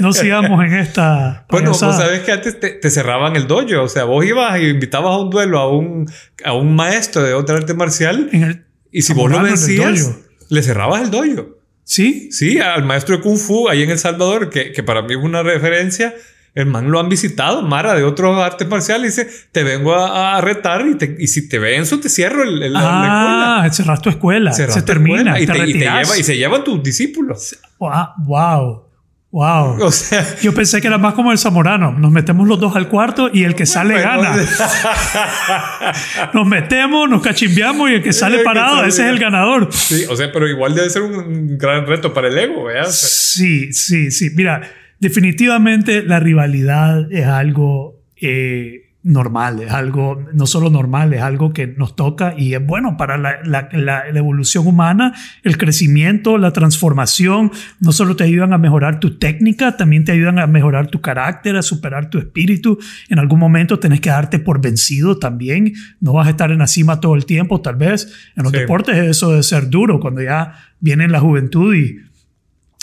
No 0.00 0.12
sigamos 0.14 0.64
en 0.64 0.72
esta. 0.74 1.44
Bueno, 1.50 1.70
vos 1.72 1.80
payasada. 1.80 2.06
sabés 2.06 2.20
que 2.22 2.32
antes 2.32 2.58
te, 2.58 2.70
te 2.70 2.88
cerraban 2.90 3.36
el 3.36 3.46
dojo. 3.46 3.82
O 3.82 3.88
sea, 3.88 4.04
vos 4.04 4.24
ibas 4.24 4.58
y 4.58 4.68
invitabas 4.68 5.12
a 5.12 5.18
un 5.18 5.28
duelo 5.28 5.58
a 5.58 5.70
un, 5.70 6.10
a 6.46 6.54
un 6.54 6.74
maestro 6.74 7.22
de 7.22 7.34
otra 7.34 7.56
arte 7.58 7.74
marcial. 7.74 8.30
En 8.32 8.42
el- 8.44 8.64
Y 8.90 9.02
si 9.02 9.12
vos 9.12 9.30
lo 9.30 9.42
vencías, 9.42 10.16
le 10.48 10.62
cerrabas 10.62 11.02
el 11.02 11.10
dojo. 11.10 11.59
Sí, 11.92 12.28
Sí, 12.30 12.60
al 12.60 12.84
maestro 12.84 13.16
de 13.16 13.22
Kung 13.22 13.36
Fu 13.36 13.68
ahí 13.68 13.82
en 13.82 13.90
El 13.90 13.98
Salvador, 13.98 14.48
que, 14.48 14.70
que 14.70 14.82
para 14.84 15.02
mí 15.02 15.14
es 15.14 15.18
una 15.18 15.42
referencia. 15.42 16.14
El 16.54 16.66
man 16.66 16.88
lo 16.90 17.00
han 17.00 17.08
visitado, 17.08 17.62
Mara, 17.62 17.94
de 17.94 18.04
otros 18.04 18.40
artes 18.40 18.68
marciales. 18.68 19.18
y 19.18 19.22
Dice, 19.24 19.36
te 19.50 19.64
vengo 19.64 19.94
a, 19.94 20.36
a 20.36 20.40
retar 20.40 20.86
y, 20.86 20.94
te- 20.96 21.16
y 21.18 21.26
si 21.26 21.48
te 21.48 21.58
venzo, 21.58 21.98
te 21.98 22.08
cierro 22.08 22.44
el, 22.44 22.62
el- 22.62 22.72
la 22.74 22.78
escuela. 22.80 23.62
Ah, 23.64 23.70
cerras 23.72 24.00
tu 24.02 24.08
escuela. 24.10 24.52
Cerras 24.52 24.74
se 24.74 24.80
tu 24.82 24.86
termina. 24.86 25.36
escuela 25.36 25.40
y 25.40 25.46
te, 25.46 25.52
te, 25.52 25.70
y 25.70 25.72
te 25.72 25.78
lleva, 25.80 26.18
y 26.18 26.22
se 26.22 26.36
llevan 26.36 26.62
tus 26.62 26.80
discípulos. 26.82 27.56
Wow. 27.78 28.84
Wow. 29.32 29.80
O 29.84 29.92
sea, 29.92 30.26
Yo 30.42 30.52
pensé 30.52 30.80
que 30.80 30.88
era 30.88 30.98
más 30.98 31.14
como 31.14 31.30
el 31.30 31.38
zamorano. 31.38 31.92
Nos 31.92 32.10
metemos 32.10 32.48
los 32.48 32.58
dos 32.58 32.74
al 32.74 32.88
cuarto 32.88 33.30
y 33.32 33.44
el 33.44 33.54
que 33.54 33.64
sale 33.64 33.94
Bueno, 33.94 34.22
gana. 34.22 34.36
Nos 36.34 36.46
metemos, 36.46 37.08
nos 37.08 37.22
cachimbeamos 37.22 37.90
y 37.90 37.94
el 37.94 38.02
que 38.02 38.12
sale 38.12 38.36
El 38.36 38.40
que 38.40 38.44
parado, 38.44 38.76
sale 38.78 38.88
ese 38.88 39.02
es 39.02 39.08
el 39.08 39.18
gana. 39.18 39.38
ganador. 39.38 39.68
sí, 39.72 40.04
o 40.08 40.16
sea, 40.16 40.32
pero 40.32 40.48
igual 40.48 40.74
debe 40.74 40.90
ser 40.90 41.02
un 41.02 41.56
gran 41.58 41.86
reto 41.86 42.12
para 42.12 42.28
el 42.28 42.36
ego, 42.38 42.64
¿verdad? 42.64 42.88
O 42.88 42.92
sea, 42.92 43.08
Sí, 43.08 43.72
sí, 43.72 44.10
sí. 44.10 44.30
Mira, 44.34 44.62
definitivamente 44.98 46.02
la 46.02 46.18
rivalidad 46.20 47.10
es 47.12 47.26
algo 47.26 48.00
eh, 48.20 48.89
normal, 49.02 49.60
es 49.62 49.70
algo 49.72 50.22
no 50.34 50.46
solo 50.46 50.68
normal, 50.68 51.14
es 51.14 51.22
algo 51.22 51.52
que 51.54 51.66
nos 51.66 51.96
toca 51.96 52.34
y 52.36 52.52
es 52.54 52.64
bueno 52.66 52.98
para 52.98 53.16
la, 53.16 53.36
la- 53.44 53.68
la- 53.72 54.04
la 54.12 54.18
evolución 54.18 54.66
humana, 54.66 55.14
el 55.42 55.56
crecimiento, 55.56 56.36
la 56.36 56.52
transformación. 56.52 57.50
No 57.80 57.92
solo 57.92 58.14
te 58.16 58.24
ayudan 58.24 58.52
a 58.52 58.58
mejorar 58.58 59.00
tu 59.00 59.16
técnica, 59.18 59.76
también 59.76 60.04
te 60.04 60.12
ayudan 60.12 60.38
a 60.38 60.46
mejorar 60.46 60.88
tu 60.88 61.00
carácter, 61.00 61.56
a 61.56 61.62
superar 61.62 62.10
tu 62.10 62.18
espíritu. 62.18 62.78
En 63.08 63.18
algún 63.18 63.38
momento 63.38 63.78
tenés 63.78 64.00
que 64.00 64.10
darte 64.10 64.38
por 64.38 64.60
vencido 64.60 65.18
también. 65.18 65.72
No 66.00 66.12
vas 66.12 66.26
a 66.26 66.30
estar 66.30 66.50
en 66.50 66.58
la 66.58 66.66
cima 66.66 67.00
todo 67.00 67.14
el 67.14 67.24
tiempo, 67.24 67.60
tal 67.62 67.76
vez. 67.76 68.12
En 68.36 68.42
los 68.42 68.52
Sí. 68.52 68.58
deportes 68.58 68.96
eso 68.96 69.32
de 69.32 69.42
ser 69.42 69.70
duro, 69.70 69.98
cuando 70.00 70.22
ya 70.22 70.52
viene 70.80 71.08
la 71.08 71.20
juventud 71.20 71.74
y 71.74 71.96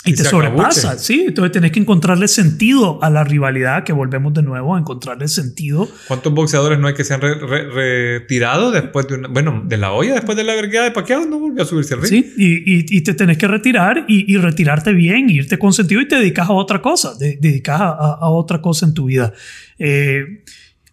y, 0.04 0.12
Y 0.12 0.14
te 0.14 0.24
sobrepasa, 0.24 0.88
acabuche. 0.92 1.04
sí. 1.04 1.24
Entonces 1.28 1.52
tenés 1.52 1.72
que 1.72 1.80
encontrarle 1.80 2.28
sentido 2.28 3.02
a 3.02 3.10
la 3.10 3.24
rivalidad, 3.24 3.82
que 3.84 3.92
volvemos 3.92 4.32
de 4.32 4.42
nuevo 4.42 4.76
a 4.76 4.78
encontrarle 4.78 5.26
sentido. 5.28 5.88
¿Cuántos 6.06 6.32
boxeadores 6.32 6.78
no 6.78 6.86
hay 6.86 6.94
que 6.94 7.02
se 7.04 7.14
han 7.14 7.20
re- 7.20 7.34
re- 7.34 7.68
retirado 8.20 8.70
después 8.70 9.08
de 9.08 9.16
una... 9.16 9.28
Bueno, 9.28 9.62
de 9.66 9.76
la 9.76 9.90
olla, 9.92 10.14
después 10.14 10.36
de 10.38 10.44
la 10.44 10.54
vergüenza 10.54 10.84
de 10.84 10.90
Pacquiao, 10.92 11.26
no 11.26 11.38
volvió 11.40 11.62
a 11.64 11.66
subirse 11.66 11.94
al 11.94 12.00
ring? 12.02 12.10
Sí, 12.10 12.32
y, 12.38 12.74
y- 12.78 12.86
y 12.88 13.00
te 13.02 13.12
tenés 13.14 13.38
que 13.38 13.48
retirar 13.48 14.04
y, 14.08 14.36
retirarte 14.38 14.92
bien, 14.92 15.28
irte 15.30 15.58
con 15.58 15.72
sentido 15.72 16.00
y 16.00 16.08
te 16.08 16.14
dedicas 16.16 16.48
a 16.48 16.52
otra 16.52 16.80
cosa, 16.80 17.18
te 17.18 17.36
dedicas 17.40 17.80
a, 17.80 17.88
a- 17.90 18.28
otra 18.30 18.62
cosa 18.62 18.86
en 18.86 18.94
tu 18.94 19.06
vida. 19.06 19.32
Eh, 19.80 20.44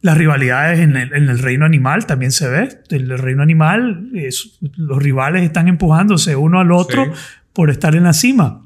las 0.01 0.17
rivalidades 0.17 0.79
en 0.79 0.97
el, 0.97 1.13
en 1.13 1.29
el 1.29 1.39
reino 1.39 1.63
animal 1.65 2.05
también 2.05 2.31
se 2.31 2.49
ve. 2.49 2.69
En 2.89 3.01
el 3.11 3.17
reino 3.19 3.43
animal, 3.43 4.09
es- 4.15 4.57
los 4.77 5.01
rivales 5.01 5.43
están 5.43 5.67
empujándose 5.67 6.35
uno 6.35 6.59
al 6.59 6.71
otro 6.71 7.05
Sí. 7.05 7.11
por 7.53 7.69
estar 7.69 7.95
en 7.95 8.03
la 8.03 8.13
cima. 8.13 8.61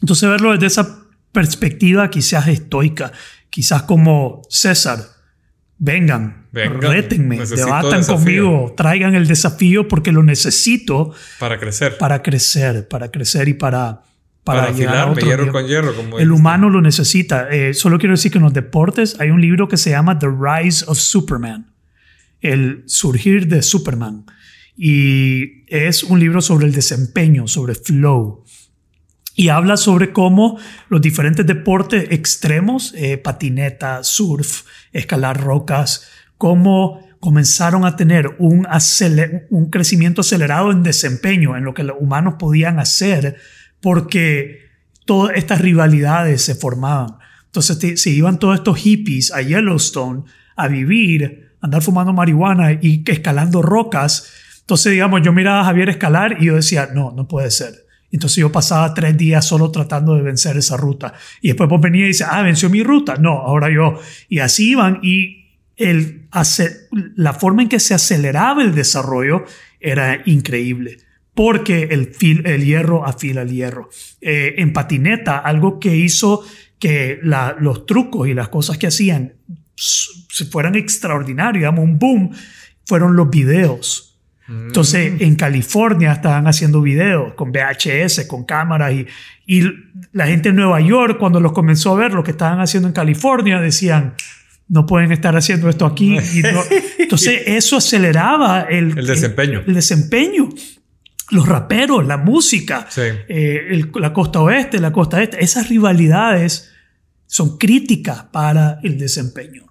Entonces, 0.00 0.28
verlo 0.28 0.52
desde 0.52 0.66
esa 0.66 1.00
perspectiva 1.32 2.10
quizás 2.10 2.48
estoica, 2.48 3.12
quizás 3.50 3.82
como 3.82 4.42
César, 4.48 4.98
vengan, 5.78 6.46
Vengan, 6.52 6.82
rétenme, 6.82 7.38
debatan 7.46 8.04
conmigo, 8.04 8.74
traigan 8.76 9.14
el 9.14 9.28
desafío 9.28 9.86
porque 9.86 10.10
lo 10.10 10.22
necesito 10.22 11.14
Para 11.38 11.58
crecer. 11.60 11.96
para 11.96 12.22
crecer, 12.22 12.88
para 12.88 13.10
crecer 13.10 13.48
y 13.48 13.54
para, 13.54 14.02
para, 14.42 14.62
Para, 14.62 14.72
llegar 14.72 14.96
a 14.96 15.02
afilarme 15.02 15.12
otro 15.12 15.28
hierro 15.28 15.52
con 15.52 15.66
hierro. 15.66 15.94
Como 15.94 16.18
El 16.18 16.32
humano 16.32 16.70
lo 16.70 16.80
necesita. 16.80 17.48
Eh, 17.50 17.72
solo 17.72 17.98
quiero 17.98 18.14
decir 18.14 18.32
que 18.32 18.38
en 18.38 18.44
los 18.44 18.52
deportes 18.52 19.16
hay 19.20 19.30
un 19.30 19.40
libro 19.40 19.68
que 19.68 19.76
se 19.76 19.90
llama 19.90 20.18
The 20.18 20.26
Rise 20.28 20.84
of 20.88 20.98
Superman, 20.98 21.72
el 22.40 22.82
surgir 22.86 23.46
de 23.46 23.62
Superman. 23.62 24.24
Y 24.76 25.64
es 25.68 26.02
un 26.02 26.18
libro 26.18 26.40
sobre 26.40 26.66
el 26.66 26.72
desempeño, 26.72 27.46
sobre 27.46 27.74
flow. 27.74 28.44
Y 29.40 29.48
habla 29.48 29.78
sobre 29.78 30.12
cómo 30.12 30.58
los 30.90 31.00
diferentes 31.00 31.46
deportes 31.46 32.08
extremos, 32.10 32.92
eh, 32.94 33.16
patineta, 33.16 34.04
surf, 34.04 34.64
escalar 34.92 35.40
rocas, 35.40 36.10
cómo 36.36 37.08
comenzaron 37.20 37.86
a 37.86 37.96
tener 37.96 38.36
un, 38.38 38.68
un 39.48 39.70
crecimiento 39.70 40.20
acelerado 40.20 40.72
en 40.72 40.82
desempeño, 40.82 41.56
en 41.56 41.64
lo 41.64 41.72
que 41.72 41.84
los 41.84 41.96
humanos 41.98 42.34
podían 42.38 42.78
hacer, 42.78 43.38
porque 43.80 44.58
todas 45.06 45.34
estas 45.38 45.62
rivalidades 45.62 46.42
se 46.42 46.54
formaban. 46.54 47.16
Entonces 47.46 47.98
se 47.98 48.10
iban 48.10 48.38
todos 48.38 48.58
estos 48.58 48.76
hippies 48.76 49.32
a 49.32 49.40
Yellowstone 49.40 50.24
a 50.54 50.68
vivir, 50.68 51.54
andar 51.62 51.80
fumando 51.80 52.12
marihuana 52.12 52.72
y 52.72 53.02
escalando 53.06 53.62
rocas. 53.62 54.34
Entonces, 54.60 54.92
digamos, 54.92 55.22
yo 55.22 55.32
miraba 55.32 55.62
a 55.62 55.64
Javier 55.64 55.88
escalar 55.88 56.36
y 56.42 56.48
yo 56.48 56.56
decía, 56.56 56.90
no, 56.92 57.12
no 57.12 57.26
puede 57.26 57.50
ser. 57.50 57.86
Entonces 58.12 58.36
yo 58.38 58.50
pasaba 58.50 58.92
tres 58.94 59.16
días 59.16 59.46
solo 59.46 59.70
tratando 59.70 60.14
de 60.14 60.22
vencer 60.22 60.56
esa 60.56 60.76
ruta. 60.76 61.14
Y 61.40 61.48
después 61.48 61.68
vos 61.70 61.80
venía 61.80 62.04
y 62.04 62.08
dices, 62.08 62.26
ah, 62.30 62.42
venció 62.42 62.68
mi 62.68 62.82
ruta. 62.82 63.16
No, 63.16 63.38
ahora 63.40 63.70
yo. 63.70 64.00
Y 64.28 64.40
así 64.40 64.70
iban. 64.70 64.98
Y 65.02 65.46
el, 65.76 66.28
la 67.16 67.32
forma 67.32 67.62
en 67.62 67.68
que 67.68 67.80
se 67.80 67.94
aceleraba 67.94 68.62
el 68.62 68.74
desarrollo 68.74 69.44
era 69.78 70.22
increíble. 70.26 70.98
Porque 71.34 71.84
el, 71.92 72.12
fil- 72.12 72.46
el 72.46 72.64
hierro 72.64 73.06
afila 73.06 73.42
el 73.42 73.50
hierro. 73.50 73.88
Eh, 74.20 74.54
en 74.58 74.72
patineta, 74.72 75.38
algo 75.38 75.78
que 75.78 75.96
hizo 75.96 76.44
que 76.78 77.20
los 77.22 77.86
trucos 77.86 78.26
y 78.26 78.34
las 78.34 78.48
cosas 78.48 78.76
que 78.78 78.88
hacían 78.88 79.34
se 79.76 80.44
fueran 80.46 80.74
extraordinarios, 80.74 81.60
digamos, 81.60 81.84
un 81.84 81.98
boom, 81.98 82.30
fueron 82.84 83.16
los 83.16 83.30
videos. 83.30 84.09
Entonces, 84.50 85.20
en 85.20 85.36
California 85.36 86.12
estaban 86.12 86.46
haciendo 86.48 86.82
videos 86.82 87.34
con 87.34 87.52
VHS, 87.52 88.24
con 88.26 88.44
cámaras 88.44 88.92
y, 88.92 89.06
y 89.46 89.62
la 90.12 90.26
gente 90.26 90.48
en 90.48 90.56
Nueva 90.56 90.80
York, 90.80 91.18
cuando 91.18 91.38
los 91.40 91.52
comenzó 91.52 91.92
a 91.92 91.96
ver 91.98 92.12
lo 92.12 92.24
que 92.24 92.32
estaban 92.32 92.58
haciendo 92.60 92.88
en 92.88 92.94
California, 92.94 93.60
decían, 93.60 94.14
no 94.68 94.86
pueden 94.86 95.12
estar 95.12 95.36
haciendo 95.36 95.68
esto 95.68 95.86
aquí. 95.86 96.18
Y 96.18 96.42
no- 96.42 96.62
Entonces, 96.98 97.42
eso 97.46 97.76
aceleraba 97.76 98.62
el, 98.62 98.98
El 98.98 99.06
desempeño. 99.06 99.62
El, 99.66 99.74
desempeño. 99.74 100.48
Los 101.30 101.46
raperos, 101.48 102.04
la 102.06 102.16
música, 102.16 102.86
Sí. 102.88 103.02
eh, 103.28 103.66
el- 103.70 103.90
la 104.00 104.12
costa 104.12 104.40
oeste, 104.40 104.80
la 104.80 104.90
costa 104.92 105.22
este, 105.22 105.44
esas 105.44 105.68
rivalidades 105.68 106.72
son 107.26 107.56
críticas 107.56 108.24
para 108.32 108.80
el 108.82 108.98
desempeño. 108.98 109.66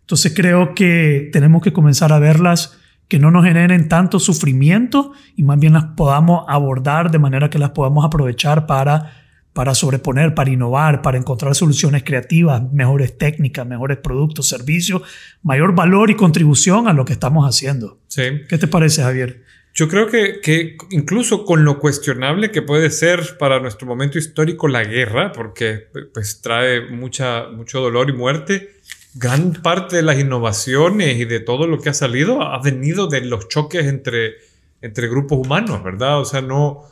Entonces 0.00 0.32
creo 0.34 0.74
que 0.74 1.28
tenemos 1.32 1.62
que 1.62 1.72
comenzar 1.72 2.12
a 2.12 2.18
verlas 2.18 2.77
que 3.08 3.18
no 3.18 3.30
nos 3.30 3.44
generen 3.44 3.88
tanto 3.88 4.20
sufrimiento 4.20 5.12
y 5.34 5.42
más 5.42 5.58
bien 5.58 5.72
las 5.72 5.84
podamos 5.96 6.44
abordar 6.46 7.10
de 7.10 7.18
manera 7.18 7.50
que 7.50 7.58
las 7.58 7.70
podamos 7.70 8.04
aprovechar 8.04 8.66
para, 8.66 9.24
para 9.54 9.74
sobreponer, 9.74 10.34
para 10.34 10.50
innovar, 10.50 11.00
para 11.00 11.16
encontrar 11.16 11.54
soluciones 11.54 12.04
creativas, 12.04 12.62
mejores 12.70 13.16
técnicas, 13.16 13.66
mejores 13.66 13.96
productos, 13.96 14.48
servicios, 14.48 15.02
mayor 15.42 15.74
valor 15.74 16.10
y 16.10 16.14
contribución 16.14 16.86
a 16.86 16.92
lo 16.92 17.06
que 17.06 17.14
estamos 17.14 17.48
haciendo. 17.48 17.98
Sí. 18.08 18.22
¿Qué 18.48 18.58
te 18.58 18.68
parece, 18.68 19.02
Javier? 19.02 19.42
Yo 19.72 19.88
creo 19.88 20.08
que, 20.08 20.40
que 20.42 20.76
incluso 20.90 21.44
con 21.44 21.64
lo 21.64 21.78
cuestionable 21.78 22.50
que 22.50 22.62
puede 22.62 22.90
ser 22.90 23.38
para 23.38 23.60
nuestro 23.60 23.86
momento 23.86 24.18
histórico 24.18 24.66
la 24.66 24.82
guerra, 24.82 25.32
porque 25.32 25.86
pues 26.12 26.40
trae 26.42 26.90
mucha, 26.90 27.48
mucho 27.48 27.80
dolor 27.80 28.10
y 28.10 28.12
muerte, 28.12 28.77
gran 29.14 29.52
parte 29.54 29.96
de 29.96 30.02
las 30.02 30.18
innovaciones 30.18 31.18
y 31.18 31.24
de 31.24 31.40
todo 31.40 31.66
lo 31.66 31.80
que 31.80 31.88
ha 31.90 31.94
salido 31.94 32.42
ha 32.42 32.60
venido 32.62 33.06
de 33.06 33.22
los 33.22 33.48
choques 33.48 33.86
entre, 33.86 34.34
entre 34.82 35.08
grupos 35.08 35.38
humanos, 35.38 35.82
¿verdad? 35.82 36.20
O 36.20 36.24
sea, 36.24 36.40
no... 36.40 36.84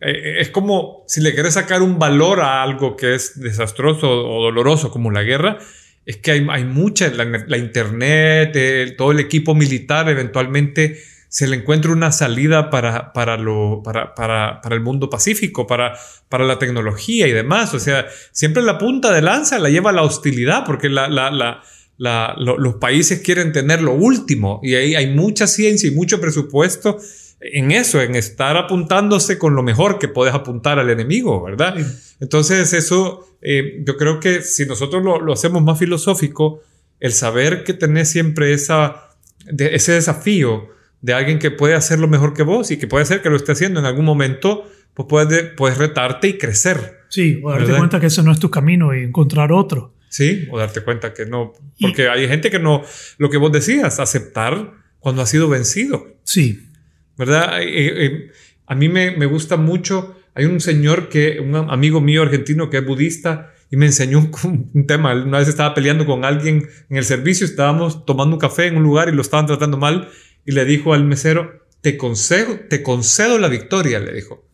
eh, 0.00 0.36
es 0.40 0.50
como 0.50 1.04
si 1.08 1.20
le 1.20 1.34
quieres 1.34 1.54
sacar 1.54 1.82
un 1.82 1.98
valor 1.98 2.40
a 2.40 2.62
algo 2.62 2.96
que 2.96 3.14
es 3.14 3.38
desastroso 3.40 4.08
o 4.10 4.42
doloroso 4.44 4.90
como 4.90 5.10
la 5.10 5.22
guerra, 5.22 5.58
es 6.06 6.18
que 6.18 6.32
hay, 6.32 6.46
hay 6.50 6.64
mucha, 6.64 7.08
la, 7.08 7.24
la 7.24 7.56
internet, 7.58 8.54
el- 8.56 8.96
todo 8.96 9.12
el 9.12 9.20
equipo 9.20 9.54
militar 9.54 10.08
eventualmente 10.08 11.02
se 11.34 11.48
le 11.48 11.56
encuentra 11.56 11.90
una 11.90 12.12
salida 12.12 12.70
para, 12.70 13.12
para, 13.12 13.36
lo, 13.36 13.82
para, 13.82 14.14
para, 14.14 14.60
para 14.60 14.74
el 14.76 14.80
mundo 14.80 15.10
pacífico, 15.10 15.66
para, 15.66 15.98
para 16.28 16.44
la 16.44 16.60
tecnología 16.60 17.26
y 17.26 17.32
demás. 17.32 17.74
O 17.74 17.80
sea, 17.80 18.06
siempre 18.30 18.62
la 18.62 18.78
punta 18.78 19.12
de 19.12 19.20
lanza 19.20 19.58
la 19.58 19.68
lleva 19.68 19.90
la 19.90 20.02
hostilidad, 20.02 20.64
porque 20.64 20.88
la, 20.88 21.08
la, 21.08 21.32
la, 21.32 21.60
la- 21.96 22.36
lo- 22.38 22.56
los 22.56 22.76
países 22.76 23.18
quieren 23.20 23.50
tener 23.52 23.82
lo 23.82 23.94
último 23.94 24.60
y 24.62 24.76
ahí 24.76 24.94
hay 24.94 25.08
mucha 25.12 25.48
ciencia 25.48 25.88
y 25.88 25.92
mucho 25.92 26.20
presupuesto 26.20 26.98
en 27.40 27.72
eso, 27.72 28.00
en 28.00 28.14
estar 28.14 28.56
apuntándose 28.56 29.36
con 29.36 29.56
lo 29.56 29.64
mejor 29.64 29.98
que 29.98 30.06
puedes 30.06 30.34
apuntar 30.34 30.78
al 30.78 30.88
enemigo, 30.88 31.42
¿verdad? 31.42 31.74
Entonces 32.20 32.72
eso, 32.74 33.36
eh, 33.42 33.82
yo 33.84 33.96
creo 33.96 34.20
que 34.20 34.40
si 34.42 34.66
nosotros 34.66 35.02
lo, 35.02 35.20
lo 35.20 35.32
hacemos 35.32 35.64
más 35.64 35.80
filosófico, 35.80 36.60
el 37.00 37.12
saber 37.12 37.64
que 37.64 37.74
tenés 37.74 38.08
siempre 38.08 38.52
esa 38.52 39.10
de 39.46 39.74
ese 39.74 39.92
desafío 39.94 40.68
de 41.04 41.12
alguien 41.12 41.38
que 41.38 41.50
puede 41.50 41.74
hacerlo 41.74 42.08
mejor 42.08 42.32
que 42.32 42.42
vos 42.42 42.70
y 42.70 42.78
que 42.78 42.86
puede 42.86 43.04
ser 43.04 43.20
que 43.20 43.28
lo 43.28 43.36
esté 43.36 43.52
haciendo 43.52 43.78
en 43.78 43.84
algún 43.84 44.06
momento, 44.06 44.66
pues 44.94 45.06
puedes, 45.06 45.50
puedes 45.54 45.76
retarte 45.76 46.28
y 46.28 46.38
crecer. 46.38 47.00
Sí, 47.10 47.42
o 47.44 47.50
darte 47.50 47.74
cuenta 47.74 48.00
que 48.00 48.06
ese 48.06 48.22
no 48.22 48.32
es 48.32 48.40
tu 48.40 48.50
camino 48.50 48.94
y 48.94 49.02
encontrar 49.02 49.52
otro. 49.52 49.92
Sí, 50.08 50.48
o 50.50 50.58
darte 50.58 50.80
cuenta 50.80 51.12
que 51.12 51.26
no. 51.26 51.52
Porque 51.78 52.08
hay 52.08 52.26
gente 52.26 52.50
que 52.50 52.58
no. 52.58 52.82
Lo 53.18 53.28
que 53.28 53.36
vos 53.36 53.52
decías, 53.52 54.00
aceptar 54.00 54.72
cuando 54.98 55.20
ha 55.20 55.26
sido 55.26 55.46
vencido. 55.46 56.06
Sí. 56.22 56.70
¿Verdad? 57.18 57.60
Eh, 57.60 58.06
eh, 58.06 58.30
a 58.66 58.74
mí 58.74 58.88
me, 58.88 59.10
me, 59.10 59.26
gusta 59.26 59.58
mucho. 59.58 60.16
Hay 60.34 60.46
un 60.46 60.58
señor 60.58 61.10
que, 61.10 61.38
un 61.38 61.54
amigo 61.54 62.00
mío 62.00 62.22
argentino 62.22 62.70
que 62.70 62.78
es 62.78 62.86
budista 62.86 63.52
y 63.70 63.76
me 63.76 63.84
enseñó 63.84 64.20
un, 64.44 64.70
un, 64.72 64.86
tema. 64.86 65.12
Una 65.12 65.40
vez 65.40 65.48
estaba 65.48 65.74
peleando 65.74 66.06
con 66.06 66.24
alguien 66.24 66.66
en 66.88 66.96
el 66.96 67.04
servicio, 67.04 67.44
estábamos 67.44 68.06
tomando 68.06 68.36
un 68.36 68.40
café 68.40 68.68
en 68.68 68.78
un 68.78 68.84
lugar 68.84 69.10
y 69.10 69.12
lo 69.12 69.20
estaban 69.20 69.44
tratando 69.44 69.76
mal 69.76 70.08
y 70.44 70.52
le 70.52 70.64
dijo 70.64 70.94
al 70.94 71.04
mesero, 71.04 71.66
te 71.80 71.96
concedo, 71.96 72.60
te 72.68 72.82
concedo 72.82 73.38
la 73.38 73.48
victoria, 73.48 74.00
le 74.00 74.12
dijo. 74.12 74.48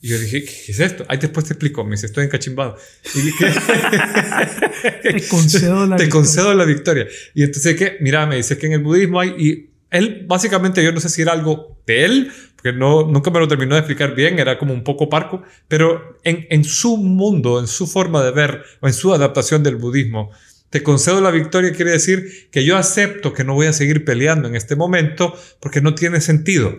Y 0.00 0.08
yo 0.08 0.18
dije, 0.18 0.44
¿qué 0.44 0.72
es 0.72 0.80
esto? 0.80 1.04
Ahí 1.08 1.18
después 1.18 1.46
te 1.46 1.52
explico, 1.52 1.84
me 1.84 1.92
dice, 1.92 2.06
estoy 2.06 2.24
encachimbado. 2.24 2.76
Y 3.14 3.20
dije, 3.20 3.46
te 5.02 5.28
concedo 5.28 5.86
la 5.86 5.96
te 5.96 6.04
victoria. 6.04 6.10
concedo 6.10 6.54
la 6.54 6.64
victoria. 6.64 7.06
Y 7.34 7.44
entonces, 7.44 7.76
¿qué? 7.76 7.98
Mira, 8.00 8.26
me 8.26 8.36
dice 8.36 8.58
que 8.58 8.66
en 8.66 8.72
el 8.72 8.80
budismo 8.80 9.20
hay, 9.20 9.30
y 9.38 9.70
él, 9.90 10.24
básicamente, 10.26 10.82
yo 10.82 10.90
no 10.90 10.98
sé 10.98 11.08
si 11.08 11.22
era 11.22 11.32
algo 11.32 11.80
de 11.86 12.04
él, 12.04 12.32
porque 12.56 12.76
no, 12.76 13.06
nunca 13.06 13.30
me 13.30 13.38
lo 13.38 13.46
terminó 13.46 13.76
de 13.76 13.80
explicar 13.80 14.16
bien, 14.16 14.40
era 14.40 14.58
como 14.58 14.74
un 14.74 14.82
poco 14.82 15.08
parco, 15.08 15.44
pero 15.68 16.18
en, 16.24 16.46
en 16.50 16.64
su 16.64 16.96
mundo, 16.96 17.60
en 17.60 17.68
su 17.68 17.86
forma 17.86 18.24
de 18.24 18.32
ver, 18.32 18.64
o 18.80 18.88
en 18.88 18.94
su 18.94 19.14
adaptación 19.14 19.62
del 19.62 19.76
budismo, 19.76 20.32
te 20.72 20.82
concedo 20.82 21.20
la 21.20 21.30
victoria 21.30 21.72
quiere 21.72 21.90
decir 21.90 22.48
que 22.50 22.64
yo 22.64 22.78
acepto 22.78 23.34
que 23.34 23.44
no 23.44 23.52
voy 23.52 23.66
a 23.66 23.74
seguir 23.74 24.04
peleando 24.04 24.48
en 24.48 24.56
este 24.56 24.74
momento 24.74 25.38
porque 25.60 25.82
no 25.82 25.94
tiene 25.94 26.20
sentido. 26.20 26.74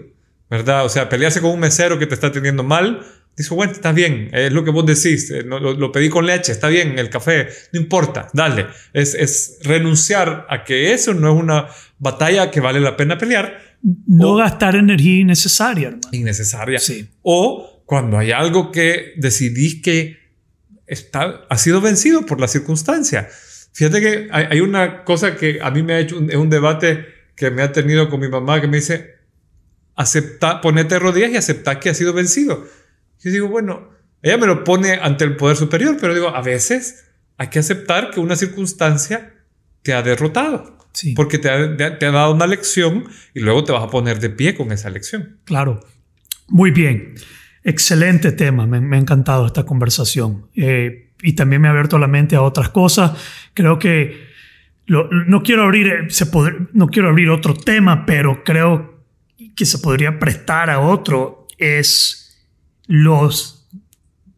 ¿verdad? 0.49 0.85
O 0.85 0.89
sea, 0.89 1.09
pelearse 1.09 1.41
con 1.41 1.51
un 1.51 1.59
mesero 1.59 1.97
que 1.97 2.05
te 2.05 2.13
está 2.13 2.31
teniendo 2.31 2.63
mal, 2.63 3.03
dice, 3.35 3.53
bueno, 3.55 3.71
está 3.71 3.91
bien, 3.91 4.29
es 4.33 4.51
lo 4.51 4.63
que 4.63 4.69
vos 4.69 4.85
decís, 4.85 5.31
eh, 5.31 5.41
lo, 5.41 5.59
lo, 5.59 5.91
pedí 5.91 6.09
con 6.09 6.27
leche, 6.27 6.51
está 6.51 6.67
bien, 6.67 6.99
el 6.99 7.09
café, 7.09 7.47
no 7.71 7.79
importa, 7.79 8.29
dale. 8.33 8.67
Es, 8.93 9.15
es, 9.15 9.57
renunciar 9.63 10.45
a 10.49 10.63
que 10.63 10.93
eso 10.93 11.13
no 11.15 11.33
es 11.33 11.39
una 11.41 11.67
batalla 11.97 12.51
que 12.51 12.59
vale 12.59 12.79
la 12.79 12.95
pena 12.95 13.17
pelear. 13.17 13.77
No 13.81 14.33
o, 14.33 14.35
gastar 14.35 14.75
energía 14.75 15.21
innecesaria, 15.21 15.87
hermano. 15.87 16.09
Innecesaria. 16.11 16.77
Sí. 16.77 17.09
O 17.23 17.83
cuando 17.85 18.19
hay 18.19 18.31
algo 18.31 18.71
que 18.71 19.13
decidís 19.17 19.81
que 19.81 20.17
está, 20.85 21.45
ha 21.49 21.57
sido 21.57 21.81
vencido 21.81 22.25
por 22.25 22.39
la 22.39 22.47
circunstancia. 22.47 23.27
Fíjate 23.73 24.01
que 24.01 24.29
hay, 24.31 24.61
una 24.61 25.03
cosa 25.03 25.35
que 25.35 25.59
a 25.61 25.71
mí 25.71 25.83
me 25.83 25.93
ha 25.93 25.99
hecho 25.99 26.17
un, 26.17 26.33
un 26.35 26.49
debate 26.49 27.05
que 27.35 27.49
me 27.49 27.63
ha 27.63 27.71
tenido 27.71 28.09
con 28.09 28.19
mi 28.19 28.29
mamá 28.29 28.61
que 28.61 28.67
me 28.67 28.77
dice, 28.77 29.15
acepta, 29.95 30.61
ponete 30.61 30.99
rodillas 30.99 31.31
y 31.31 31.37
acepta 31.37 31.79
que 31.79 31.89
ha 31.89 31.93
sido 31.93 32.13
vencido. 32.13 32.67
Yo 33.19 33.31
digo, 33.31 33.47
bueno, 33.47 33.89
ella 34.21 34.37
me 34.37 34.47
lo 34.47 34.63
pone 34.63 34.93
ante 34.93 35.25
el 35.25 35.35
poder 35.35 35.57
superior, 35.57 35.97
pero 35.99 36.13
digo, 36.13 36.29
a 36.29 36.41
veces 36.41 37.05
hay 37.37 37.47
que 37.47 37.59
aceptar 37.59 38.11
que 38.11 38.19
una 38.19 38.35
circunstancia 38.35 39.33
te 39.81 39.93
ha 39.93 40.01
derrotado. 40.01 40.77
Sí. 40.93 41.13
Porque 41.13 41.39
te 41.39 41.49
ha, 41.49 41.75
te 41.75 42.05
ha, 42.05 42.11
dado 42.11 42.33
una 42.33 42.45
lección 42.45 43.05
y 43.33 43.39
luego 43.39 43.63
te 43.63 43.71
vas 43.71 43.83
a 43.83 43.89
poner 43.89 44.19
de 44.19 44.29
pie 44.29 44.53
con 44.55 44.71
esa 44.71 44.89
lección. 44.89 45.39
Claro. 45.43 45.79
Muy 46.47 46.69
bien. 46.69 47.15
Excelente 47.63 48.31
tema. 48.31 48.67
Me, 48.67 48.79
me 48.79 48.97
ha 48.97 48.99
encantado 48.99 49.47
esta 49.47 49.65
conversación. 49.65 50.49
Eh, 50.55 51.12
y 51.23 51.33
también 51.33 51.61
me 51.61 51.69
ha 51.69 51.71
abierto 51.71 51.97
la 51.97 52.07
mente 52.07 52.35
a 52.35 52.41
otras 52.41 52.69
cosas. 52.69 53.13
Creo 53.53 53.79
que 53.79 54.27
lo, 54.85 55.09
no, 55.09 55.41
quiero 55.41 55.63
abrir, 55.63 55.87
eh, 55.87 56.09
se 56.09 56.29
no 56.73 56.87
quiero 56.87 57.09
abrir 57.09 57.29
otro 57.29 57.53
tema, 57.53 58.05
pero 58.05 58.43
creo 58.43 59.05
que 59.55 59.65
se 59.65 59.79
podría 59.79 60.19
prestar 60.19 60.69
a 60.69 60.81
otro 60.81 61.47
es 61.57 62.45
los, 62.87 63.69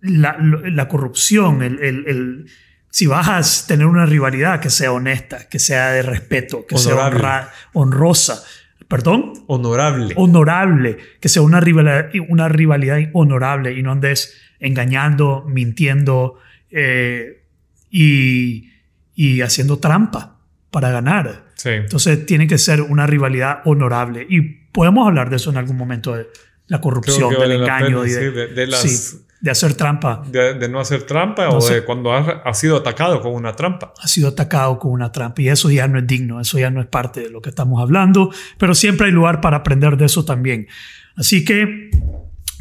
la, 0.01 0.37
la 0.39 0.87
corrupción, 0.87 1.63
el, 1.63 1.79
el, 1.79 2.07
el, 2.07 2.45
si 2.91 3.07
vas 3.07 3.27
a 3.27 3.67
tener 3.67 3.87
una 3.87 4.05
rivalidad 4.05 4.59
que 4.59 4.69
sea 4.69 4.91
honesta, 4.91 5.49
que 5.49 5.57
sea 5.57 5.91
de 5.91 6.03
respeto, 6.03 6.65
que 6.67 6.75
Honorable. 6.75 7.01
sea 7.01 7.07
honra, 7.07 7.51
honrosa, 7.73 8.43
perdón, 8.87 9.33
honorable, 9.47 10.13
honorable, 10.17 10.97
que 11.19 11.29
sea 11.29 11.41
una 11.41 11.59
rivalidad, 11.59 12.09
una 12.29 12.47
rivalidad 12.47 12.99
honorable 13.13 13.73
y 13.73 13.81
no 13.81 13.91
andes 13.91 14.39
engañando, 14.59 15.43
mintiendo 15.47 16.39
eh, 16.71 17.43
y, 17.89 18.69
y 19.15 19.41
haciendo 19.41 19.79
trampa 19.79 20.37
para 20.71 20.89
ganar. 20.89 21.45
Sí. 21.55 21.69
Entonces 21.69 22.25
tiene 22.25 22.47
que 22.47 22.57
ser 22.57 22.81
una 22.81 23.07
rivalidad 23.07 23.59
honorable 23.65 24.25
y 24.29 24.41
podemos 24.41 25.07
hablar 25.07 25.29
de 25.29 25.37
eso 25.37 25.49
en 25.49 25.57
algún 25.57 25.77
momto 25.77 26.15
de 26.15 26.27
la 26.67 26.81
corrupción, 26.81 27.33
vale 27.33 27.53
del 27.53 27.61
engaño, 27.61 28.01
pena, 28.01 28.09
y 28.09 28.11
de, 28.11 28.19
sí, 28.19 28.35
de, 28.35 28.47
de, 28.47 28.67
las, 28.67 28.81
sí, 28.81 29.17
de, 29.39 29.51
hacer 29.51 29.75
trampa. 29.75 30.23
De, 30.27 30.55
de, 30.55 30.67
no 30.67 30.79
hacer 30.79 31.03
trampa 31.03 31.45
no 31.45 31.57
o 31.57 31.61
sé. 31.61 31.75
de 31.75 31.85
cuando 31.85 32.11
has, 32.11 32.27
has, 32.43 32.59
sido 32.59 32.77
atacado 32.77 33.21
con 33.21 33.33
una 33.33 33.55
trampa. 33.55 33.93
Ha 34.01 34.07
sido 34.07 34.29
atacado 34.29 34.79
con 34.79 34.91
una 34.91 35.11
trampa 35.11 35.41
y 35.41 35.49
eso 35.49 35.69
ya 35.69 35.87
no 35.87 35.99
es 35.99 36.07
digno, 36.07 36.41
eso 36.41 36.57
ya 36.57 36.71
no 36.71 36.81
es 36.81 36.87
parte 36.87 37.21
de 37.21 37.29
lo 37.29 37.41
que 37.41 37.49
estamos 37.49 37.81
hablando, 37.81 38.31
pero 38.57 38.73
siempre 38.73 39.07
hay 39.07 39.13
lugar 39.13 39.41
para 39.41 39.57
aprender 39.57 39.95
de 39.95 40.05
eso 40.05 40.25
también. 40.25 40.67
Así 41.15 41.45
que 41.45 41.91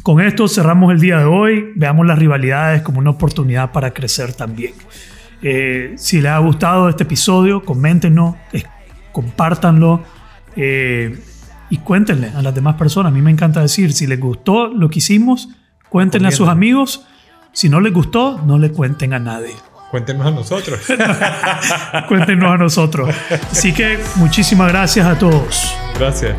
con 0.05 0.21
esto 0.21 0.47
cerramos 0.47 0.91
el 0.91 0.99
día 0.99 1.17
de 1.17 1.25
hoy, 1.25 1.71
veamos 1.75 2.05
las 2.05 2.19
rivalidades 2.19 2.83
como 2.83 2.99
una 2.99 3.09
oportunidad 3.09 3.71
para 3.71 3.89
crecer 3.91 4.33
también. 4.33 4.73
Eh, 5.41 5.95
si 5.97 6.21
les 6.21 6.31
ha 6.31 6.37
gustado 6.37 6.89
este 6.89 7.05
episodio, 7.05 7.65
coméntenos, 7.65 8.35
eh, 8.53 8.61
compártanlo. 9.11 10.03
Eh, 10.55 11.19
y 11.71 11.77
cuéntenle 11.79 12.29
a 12.35 12.43
las 12.43 12.53
demás 12.53 12.75
personas. 12.75 13.11
A 13.11 13.15
mí 13.15 13.19
me 13.23 13.31
encanta 13.31 13.61
decir, 13.61 13.93
si 13.93 14.05
les 14.05 14.19
gustó 14.19 14.67
lo 14.67 14.91
que 14.91 14.99
hicimos, 14.99 15.49
cuéntenle 15.89 16.27
a 16.27 16.31
sus 16.31 16.49
amigos. 16.49 17.07
Si 17.51 17.67
no 17.67 17.81
les 17.81 17.91
gustó, 17.91 18.39
no 18.45 18.59
le 18.59 18.71
cuenten 18.71 19.11
a 19.15 19.17
nadie. 19.17 19.55
Cuéntenos 19.89 20.27
a 20.27 20.29
nosotros. 20.29 20.81
Cuéntenos 22.07 22.51
a 22.51 22.57
nosotros. 22.57 23.09
Así 23.49 23.73
que 23.73 23.97
muchísimas 24.17 24.71
gracias 24.71 25.07
a 25.07 25.17
todos. 25.17 25.75
Gracias. 25.97 26.35